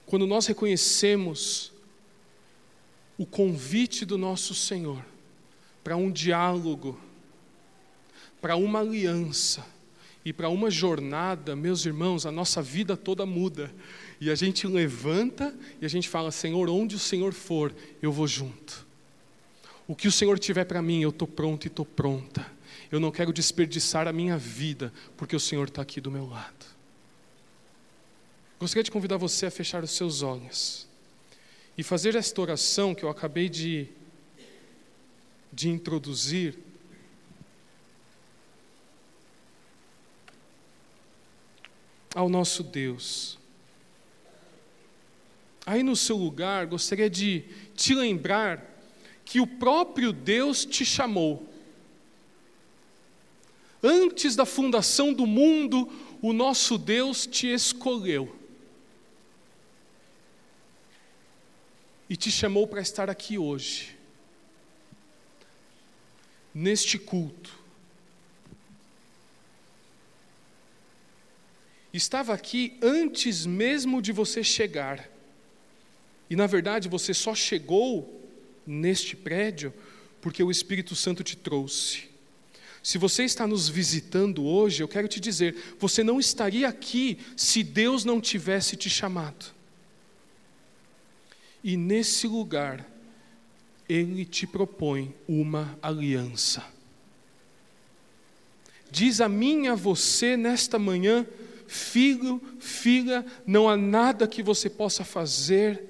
Quando 0.06 0.28
nós 0.28 0.46
reconhecemos 0.46 1.72
o 3.18 3.26
convite 3.26 4.06
do 4.06 4.18
nosso 4.18 4.54
Senhor, 4.54 5.11
para 5.84 5.96
um 5.96 6.12
diálogo, 6.12 7.00
para 8.40 8.56
uma 8.56 8.80
aliança, 8.80 9.66
E 10.24 10.32
para 10.32 10.50
uma 10.50 10.70
jornada, 10.70 11.56
meus 11.56 11.86
irmãos, 11.86 12.26
a 12.26 12.32
nossa 12.32 12.62
vida 12.62 12.96
toda 12.96 13.26
muda. 13.26 13.74
E 14.20 14.30
a 14.30 14.36
gente 14.36 14.68
levanta 14.68 15.54
e 15.82 15.86
a 15.86 15.90
gente 15.90 16.08
fala: 16.08 16.32
Senhor, 16.32 16.70
onde 16.70 16.96
o 16.96 17.00
Senhor 17.00 17.34
for, 17.34 17.74
eu 18.02 18.12
vou 18.12 18.28
junto. 18.28 18.86
O 19.88 19.96
que 19.96 20.08
o 20.08 20.12
Senhor 20.12 20.38
tiver 20.38 20.66
para 20.66 20.82
mim, 20.82 21.02
eu 21.02 21.10
estou 21.10 21.28
pronto 21.28 21.66
e 21.66 21.70
estou 21.70 21.86
pronta. 21.86 22.46
Eu 22.92 23.00
não 23.00 23.10
quero 23.10 23.34
desperdiçar 23.34 24.08
a 24.08 24.14
minha 24.14 24.38
vida, 24.38 24.94
porque 25.18 25.36
o 25.36 25.40
Senhor 25.40 25.68
está 25.68 25.82
aqui 25.82 26.00
do 26.00 26.12
meu 26.12 26.28
lado. 26.28 26.66
Gostaria 28.60 28.84
de 28.84 28.92
convidar 28.92 29.18
você 29.18 29.48
a 29.48 29.52
fechar 29.52 29.84
os 29.84 29.92
seus 29.92 30.22
olhos 30.22 30.88
e 31.76 31.82
fazer 31.82 32.16
esta 32.16 32.40
oração 32.40 32.94
que 32.94 33.04
eu 33.04 33.10
acabei 33.10 33.50
de, 33.50 33.88
de 35.52 35.70
introduzir. 35.70 36.58
Ao 42.14 42.28
nosso 42.28 42.64
Deus. 42.64 43.40
Aí 45.66 45.84
no 45.84 45.96
seu 45.96 46.18
lugar, 46.18 46.66
gostaria 46.66 47.10
de 47.10 47.46
te 47.76 47.94
lembrar 47.94 48.68
que 49.24 49.40
o 49.40 49.48
próprio 49.48 50.12
Deus 50.12 50.66
te 50.66 50.84
chamou. 50.84 51.48
Antes 53.84 54.36
da 54.36 54.46
fundação 54.46 55.14
do 55.14 55.26
mundo, 55.26 55.90
o 56.22 56.34
nosso 56.34 56.78
Deus 56.78 57.26
te 57.26 57.48
escolheu. 57.48 58.36
E 62.10 62.16
te 62.16 62.30
chamou 62.30 62.68
para 62.68 62.82
estar 62.82 63.10
aqui 63.10 63.38
hoje, 63.38 63.98
neste 66.54 66.98
culto. 66.98 67.60
Estava 71.94 72.34
aqui 72.34 72.78
antes 72.82 73.46
mesmo 73.46 74.02
de 74.02 74.12
você 74.12 74.44
chegar. 74.44 75.10
E 76.30 76.36
na 76.36 76.48
verdade 76.48 76.88
você 76.88 77.14
só 77.14 77.36
chegou 77.36 78.30
neste 78.66 79.16
prédio 79.16 79.74
porque 80.22 80.42
o 80.42 80.52
Espírito 80.52 80.96
Santo 80.96 81.24
te 81.24 81.36
trouxe. 81.36 82.10
Se 82.84 82.98
você 82.98 83.24
está 83.24 83.46
nos 83.46 83.68
visitando 83.68 84.44
hoje, 84.44 84.82
eu 84.82 84.88
quero 84.88 85.08
te 85.08 85.20
dizer, 85.20 85.76
você 85.78 86.04
não 86.04 86.20
estaria 86.20 86.68
aqui 86.68 87.20
se 87.36 87.62
Deus 87.62 88.06
não 88.06 88.20
tivesse 88.20 88.76
te 88.76 88.90
chamado. 88.90 89.54
E 91.64 91.78
nesse 91.78 92.28
lugar, 92.28 92.86
Ele 93.92 94.26
te 94.26 94.46
propõe 94.46 95.14
uma 95.28 95.78
aliança. 95.82 96.64
Diz 98.90 99.22
a 99.22 99.30
mim 99.30 99.68
a 99.68 99.76
você 99.76 100.36
nesta 100.36 100.78
manhã, 100.78 101.26
filho, 101.68 102.42
filha, 102.60 103.26
não 103.46 103.70
há 103.70 103.78
nada 103.78 104.28
que 104.28 104.44
você 104.44 104.70
possa 104.70 105.04
fazer 105.04 105.82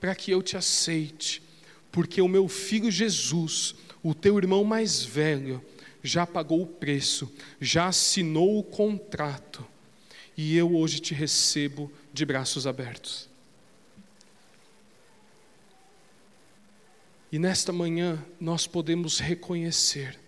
para 0.00 0.14
que 0.14 0.30
eu 0.30 0.42
te 0.42 0.56
aceite 0.56 1.42
porque 1.90 2.22
o 2.22 2.28
meu 2.28 2.48
filho 2.48 2.90
Jesus, 2.90 3.74
o 4.02 4.14
teu 4.14 4.38
irmão 4.38 4.64
mais 4.64 5.02
velho, 5.02 5.62
já 6.02 6.26
pagou 6.26 6.62
o 6.62 6.66
preço, 6.66 7.30
já 7.60 7.88
assinou 7.88 8.58
o 8.58 8.62
contrato, 8.62 9.66
e 10.36 10.56
eu 10.56 10.74
hoje 10.74 11.00
te 11.00 11.12
recebo 11.12 11.92
de 12.12 12.24
braços 12.24 12.66
abertos. 12.66 13.28
E 17.32 17.38
nesta 17.38 17.72
manhã 17.72 18.24
nós 18.40 18.66
podemos 18.66 19.18
reconhecer 19.18 20.18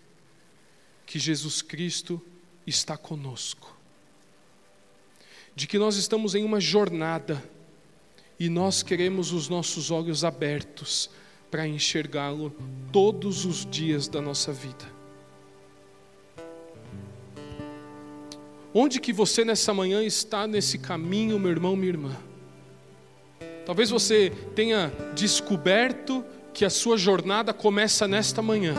que 1.05 1.19
Jesus 1.19 1.61
Cristo 1.61 2.23
está 2.67 2.97
conosco, 2.97 3.77
de 5.55 5.67
que 5.67 5.79
nós 5.79 5.97
estamos 5.97 6.35
em 6.35 6.45
uma 6.45 6.61
jornada 6.61 7.43
e 8.39 8.49
nós 8.49 8.83
queremos 8.83 9.33
os 9.33 9.49
nossos 9.49 9.91
olhos 9.91 10.25
abertos 10.25 11.11
para 11.51 11.67
enxergá-lo 11.67 12.55
todos 12.91 13.45
os 13.45 13.67
dias 13.67 14.09
da 14.09 14.21
nossa 14.21 14.53
vida. 14.53 14.91
Onde 18.73 19.01
que 19.01 19.13
você 19.13 19.45
nessa 19.45 19.75
manhã 19.75 20.03
está 20.03 20.47
nesse 20.47 20.79
caminho, 20.79 21.39
meu 21.39 21.51
irmão, 21.51 21.77
minha 21.77 21.91
irmã? 21.91 22.17
Talvez 23.67 23.91
você 23.91 24.31
tenha 24.55 24.91
descoberto 25.15 26.25
que 26.53 26.65
a 26.65 26.71
sua 26.71 26.97
jornada 26.97 27.53
começa 27.53 28.07
nesta 28.07 28.43
manhã 28.43 28.75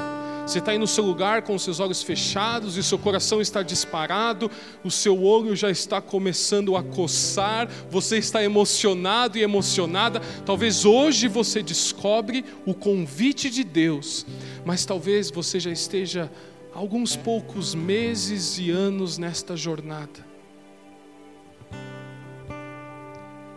você 0.46 0.60
está 0.60 0.72
aí 0.72 0.78
no 0.78 0.88
seu 0.88 1.06
lugar 1.06 1.44
com 1.44 1.58
seus 1.58 1.80
olhos 1.80 2.04
fechados 2.04 2.76
e 2.76 2.84
seu 2.84 3.00
coração 3.00 3.40
está 3.40 3.64
disparado, 3.64 4.52
o 4.84 4.92
seu 4.92 5.24
olho 5.24 5.56
já 5.56 5.72
está 5.72 6.02
começando 6.02 6.76
a 6.76 6.84
coçar, 6.84 7.70
você 7.90 8.18
está 8.18 8.44
emocionado 8.44 9.38
e 9.38 9.42
emocionada. 9.42 10.20
Talvez 10.46 10.84
hoje 10.84 11.30
você 11.30 11.64
descobre 11.64 12.44
o 12.66 12.74
convite 12.74 13.50
de 13.50 13.64
Deus, 13.64 14.26
mas 14.66 14.86
talvez 14.86 15.32
você 15.32 15.62
já 15.62 15.72
esteja 15.72 16.30
alguns 16.74 17.16
poucos 17.16 17.74
meses 17.74 18.60
e 18.60 18.70
anos 18.70 19.18
nesta 19.18 19.56
jornada. 19.56 20.34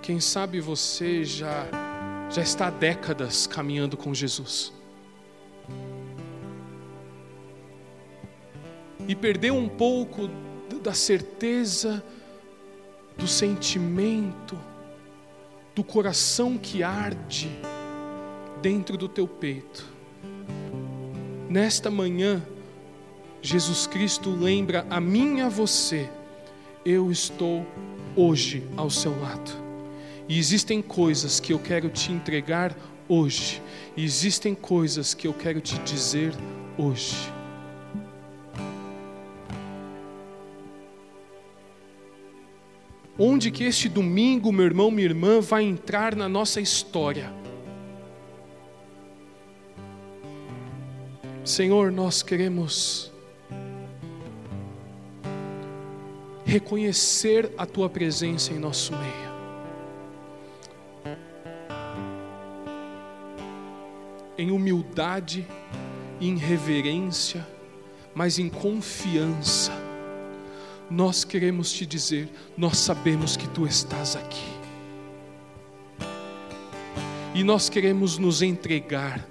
Quem 0.01 0.21
sabe 0.21 0.61
você 0.61 1.25
já 1.25 1.67
já 2.31 2.43
está 2.43 2.67
há 2.67 2.71
décadas 2.71 3.47
caminhando 3.47 3.97
com 3.97 4.13
Jesus. 4.13 4.73
e 9.09 9.15
perdeu 9.15 9.55
um 9.55 9.69
pouco 9.69 10.29
da 10.83 10.93
certeza, 10.93 12.03
do 13.17 13.27
sentimento, 13.27 14.59
do 15.75 15.85
coração 15.85 16.59
que 16.59 16.83
arde 16.83 17.51
dentro 18.61 18.97
do 18.97 19.09
teu 19.09 19.29
peito. 19.29 19.87
Nesta 21.49 21.91
manhã, 21.91 22.43
Jesus 23.41 23.87
Cristo 23.87 24.31
lembra 24.31 24.87
a 24.91 25.01
mim 25.01 25.39
e 25.39 25.41
a 25.43 25.49
você, 25.49 26.11
eu 26.85 27.11
estou 27.11 27.65
hoje 28.17 28.67
ao 28.77 28.91
seu 28.91 29.19
lado. 29.21 29.66
E 30.29 30.39
existem 30.39 30.83
coisas 30.83 31.39
que 31.39 31.53
eu 31.53 31.59
quero 31.59 31.89
te 31.89 32.13
entregar 32.13 32.77
hoje, 33.09 33.63
e 33.97 34.05
existem 34.05 34.55
coisas 34.55 35.15
que 35.15 35.29
eu 35.29 35.33
quero 35.33 35.61
te 35.61 35.79
dizer 35.79 36.33
hoje. 36.77 37.37
onde 43.19 43.51
que 43.51 43.65
este 43.65 43.89
domingo, 43.89 44.53
meu 44.53 44.67
irmão, 44.67 44.91
minha 44.91 45.07
irmã, 45.07 45.41
vai 45.41 45.65
entrar 45.65 46.15
na 46.15 46.29
nossa 46.29 46.61
história. 46.61 47.33
Senhor, 51.45 51.93
nós 51.93 52.23
queremos 52.23 53.13
reconhecer 56.45 57.53
a 57.57 57.65
tua 57.65 57.89
presença 57.89 58.53
em 58.53 58.59
nosso 58.59 58.93
meio. 58.93 59.26
Em 64.47 64.53
humildade, 64.53 65.45
em 66.21 66.37
reverência, 66.37 67.45
mas 68.15 68.39
em 68.39 68.49
confiança 68.49 69.73
nós 70.89 71.25
queremos 71.25 71.73
te 71.73 71.85
dizer: 71.85 72.29
nós 72.57 72.79
sabemos 72.79 73.37
que 73.37 73.49
tu 73.49 73.67
estás 73.67 74.15
aqui. 74.15 74.47
E 77.35 77.43
nós 77.43 77.69
queremos 77.69 78.19
nos 78.19 78.41
entregar, 78.41 79.27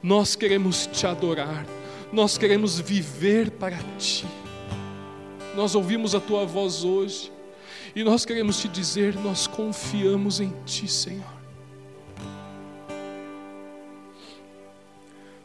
nós 0.00 0.36
queremos 0.36 0.86
te 0.86 1.04
adorar, 1.04 1.66
nós 2.12 2.38
queremos 2.38 2.78
viver 2.78 3.50
para 3.50 3.78
ti. 3.98 4.24
Nós 5.56 5.74
ouvimos 5.74 6.14
a 6.14 6.20
tua 6.20 6.46
voz 6.46 6.84
hoje 6.84 7.32
e 7.92 8.04
nós 8.04 8.24
queremos 8.24 8.60
te 8.60 8.68
dizer: 8.68 9.16
nós 9.16 9.48
confiamos 9.48 10.38
em 10.38 10.52
ti, 10.64 10.86
Senhor. 10.86 11.39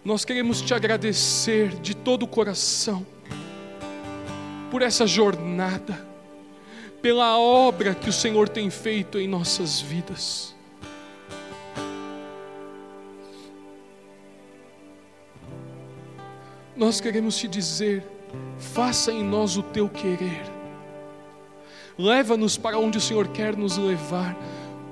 Nós 0.05 0.23
queremos 0.23 0.61
te 0.61 0.71
agradecer 0.71 1.69
de 1.79 1.95
todo 1.95 2.23
o 2.23 2.27
coração 2.27 3.03
por 4.69 4.83
essa 4.83 5.07
jornada, 5.07 6.07
pela 7.01 7.39
obra 7.39 7.95
que 7.95 8.07
o 8.07 8.13
Senhor 8.13 8.47
tem 8.47 8.69
feito 8.69 9.17
em 9.17 9.27
nossas 9.27 9.81
vidas. 9.81 10.53
Nós 16.75 17.01
queremos 17.01 17.35
te 17.35 17.47
dizer: 17.47 18.03
faça 18.59 19.11
em 19.11 19.23
nós 19.23 19.57
o 19.57 19.63
teu 19.63 19.89
querer, 19.89 20.43
leva-nos 21.97 22.59
para 22.59 22.77
onde 22.77 22.99
o 22.99 23.01
Senhor 23.01 23.29
quer 23.29 23.57
nos 23.57 23.75
levar. 23.75 24.37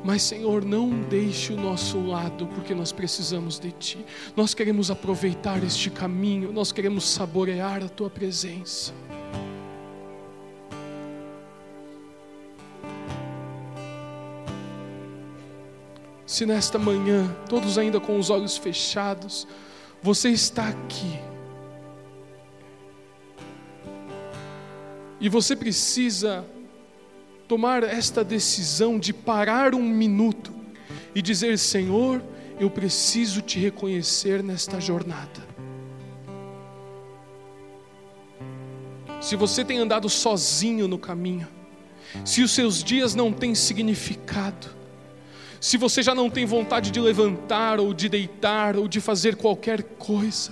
Mas, 0.03 0.21
Senhor, 0.21 0.65
não 0.65 0.89
deixe 1.03 1.53
o 1.53 1.55
nosso 1.55 1.97
lado, 2.05 2.45
porque 2.47 2.75
nós 2.75 2.91
precisamos 2.91 3.57
de 3.57 3.71
Ti. 3.71 4.05
Nós 4.35 4.53
queremos 4.53 4.91
aproveitar 4.91 5.63
este 5.63 5.89
caminho, 5.89 6.51
nós 6.51 6.73
queremos 6.73 7.07
saborear 7.07 7.81
a 7.81 7.87
Tua 7.87 8.09
presença. 8.09 8.93
Se 16.25 16.45
nesta 16.45 16.77
manhã, 16.77 17.33
todos 17.47 17.77
ainda 17.77 17.99
com 17.99 18.17
os 18.17 18.29
olhos 18.29 18.57
fechados, 18.57 19.47
você 20.01 20.29
está 20.29 20.67
aqui. 20.67 21.19
E 25.21 25.29
você 25.29 25.55
precisa 25.55 26.43
tomar 27.53 27.83
esta 27.83 28.23
decisão 28.23 28.97
de 28.97 29.13
parar 29.13 29.75
um 29.75 29.83
minuto 29.83 30.51
e 31.13 31.21
dizer: 31.21 31.59
Senhor, 31.59 32.19
eu 32.59 32.67
preciso 32.67 33.43
te 33.43 33.59
reconhecer 33.59 34.41
nesta 34.41 34.81
jornada. 34.81 35.53
Se 39.21 39.35
você 39.35 39.63
tem 39.63 39.77
andado 39.77 40.09
sozinho 40.09 40.87
no 40.87 40.97
caminho, 40.97 41.47
se 42.25 42.41
os 42.41 42.49
seus 42.49 42.83
dias 42.83 43.13
não 43.13 43.31
têm 43.31 43.53
significado, 43.53 44.67
se 45.61 45.77
você 45.77 46.01
já 46.01 46.15
não 46.15 46.31
tem 46.31 46.47
vontade 46.47 46.89
de 46.89 46.99
levantar 46.99 47.79
ou 47.79 47.93
de 47.93 48.09
deitar 48.09 48.75
ou 48.75 48.87
de 48.87 48.99
fazer 48.99 49.35
qualquer 49.35 49.83
coisa, 49.83 50.51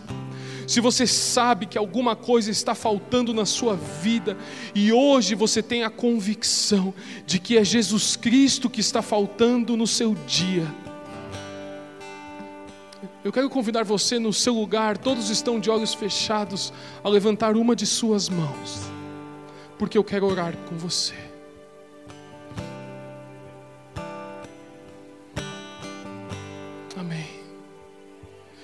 se 0.72 0.80
você 0.80 1.06
sabe 1.06 1.66
que 1.66 1.78
alguma 1.78 2.16
coisa 2.16 2.50
está 2.50 2.74
faltando 2.74 3.34
na 3.34 3.46
sua 3.46 3.76
vida 3.76 4.38
e 4.74 4.94
hoje 4.94 5.36
você 5.36 5.62
tem 5.62 5.84
a 5.84 5.90
convicção 5.90 6.94
de 7.26 7.40
que 7.40 7.58
é 7.58 7.64
Jesus 7.66 8.16
Cristo 8.16 8.70
que 8.70 8.80
está 8.80 9.02
faltando 9.02 9.76
no 9.76 9.86
seu 9.86 10.16
dia, 10.26 10.66
eu 13.22 13.34
quero 13.34 13.50
convidar 13.50 13.84
você 13.84 14.18
no 14.18 14.32
seu 14.32 14.54
lugar, 14.54 14.98
todos 14.98 15.30
estão 15.30 15.60
de 15.60 15.70
olhos 15.70 15.94
fechados, 15.94 16.72
a 17.04 17.10
levantar 17.10 17.58
uma 17.58 17.76
de 17.76 17.86
suas 17.86 18.30
mãos, 18.30 18.80
porque 19.78 19.98
eu 19.98 20.06
quero 20.06 20.26
orar 20.26 20.56
com 20.70 20.78
você. 20.78 21.31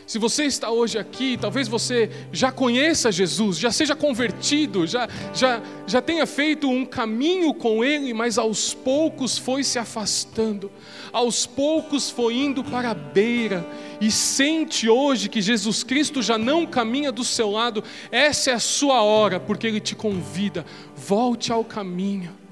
Se 0.07 0.17
você 0.17 0.45
está 0.45 0.71
hoje 0.71 0.97
aqui, 0.97 1.37
talvez 1.37 1.67
você 1.67 2.09
já 2.31 2.49
conheça 2.49 3.11
Jesus, 3.11 3.59
já 3.59 3.73
seja 3.73 3.93
convertido, 3.93 4.87
já, 4.87 5.05
já, 5.33 5.61
já 5.85 6.01
tenha 6.01 6.25
feito 6.25 6.69
um 6.69 6.85
caminho 6.85 7.53
com 7.53 7.83
Ele, 7.83 8.13
mas 8.13 8.37
aos 8.37 8.73
poucos 8.73 9.37
foi 9.37 9.65
se 9.65 9.77
afastando, 9.77 10.71
aos 11.11 11.45
poucos 11.45 12.09
foi 12.09 12.35
indo 12.35 12.63
para 12.63 12.91
a 12.91 12.93
beira, 12.93 13.67
e 13.99 14.09
sente 14.09 14.87
hoje 14.87 15.27
que 15.27 15.41
Jesus 15.41 15.83
Cristo 15.83 16.21
já 16.21 16.37
não 16.37 16.65
caminha 16.65 17.11
do 17.11 17.25
seu 17.25 17.51
lado, 17.51 17.83
essa 18.09 18.51
é 18.51 18.53
a 18.53 18.59
sua 18.59 19.01
hora, 19.01 19.41
porque 19.41 19.67
Ele 19.67 19.81
te 19.81 19.93
convida, 19.93 20.65
volte 20.95 21.51
ao 21.51 21.65
caminho. 21.65 22.46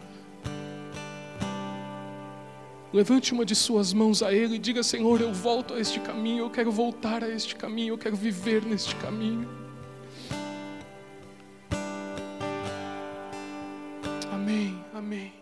Levante 2.96 3.34
uma 3.34 3.43
de 3.43 3.54
suas 3.54 3.91
mãos 3.91 4.24
a 4.24 4.32
Ele 4.32 4.56
e 4.56 4.58
diga: 4.58 4.82
Senhor, 4.82 5.20
eu 5.20 5.34
volto 5.34 5.74
a 5.74 5.80
este 5.82 6.00
caminho, 6.00 6.46
eu 6.46 6.50
quero 6.50 6.72
voltar 6.72 7.26
a 7.26 7.28
este 7.28 7.54
caminho, 7.54 7.89
eu 7.89 7.98
quero 7.98 8.16
viver 8.16 8.64
neste 8.64 8.96
caminho. 8.96 9.50
Amém, 14.32 14.82
amém. 14.93 15.35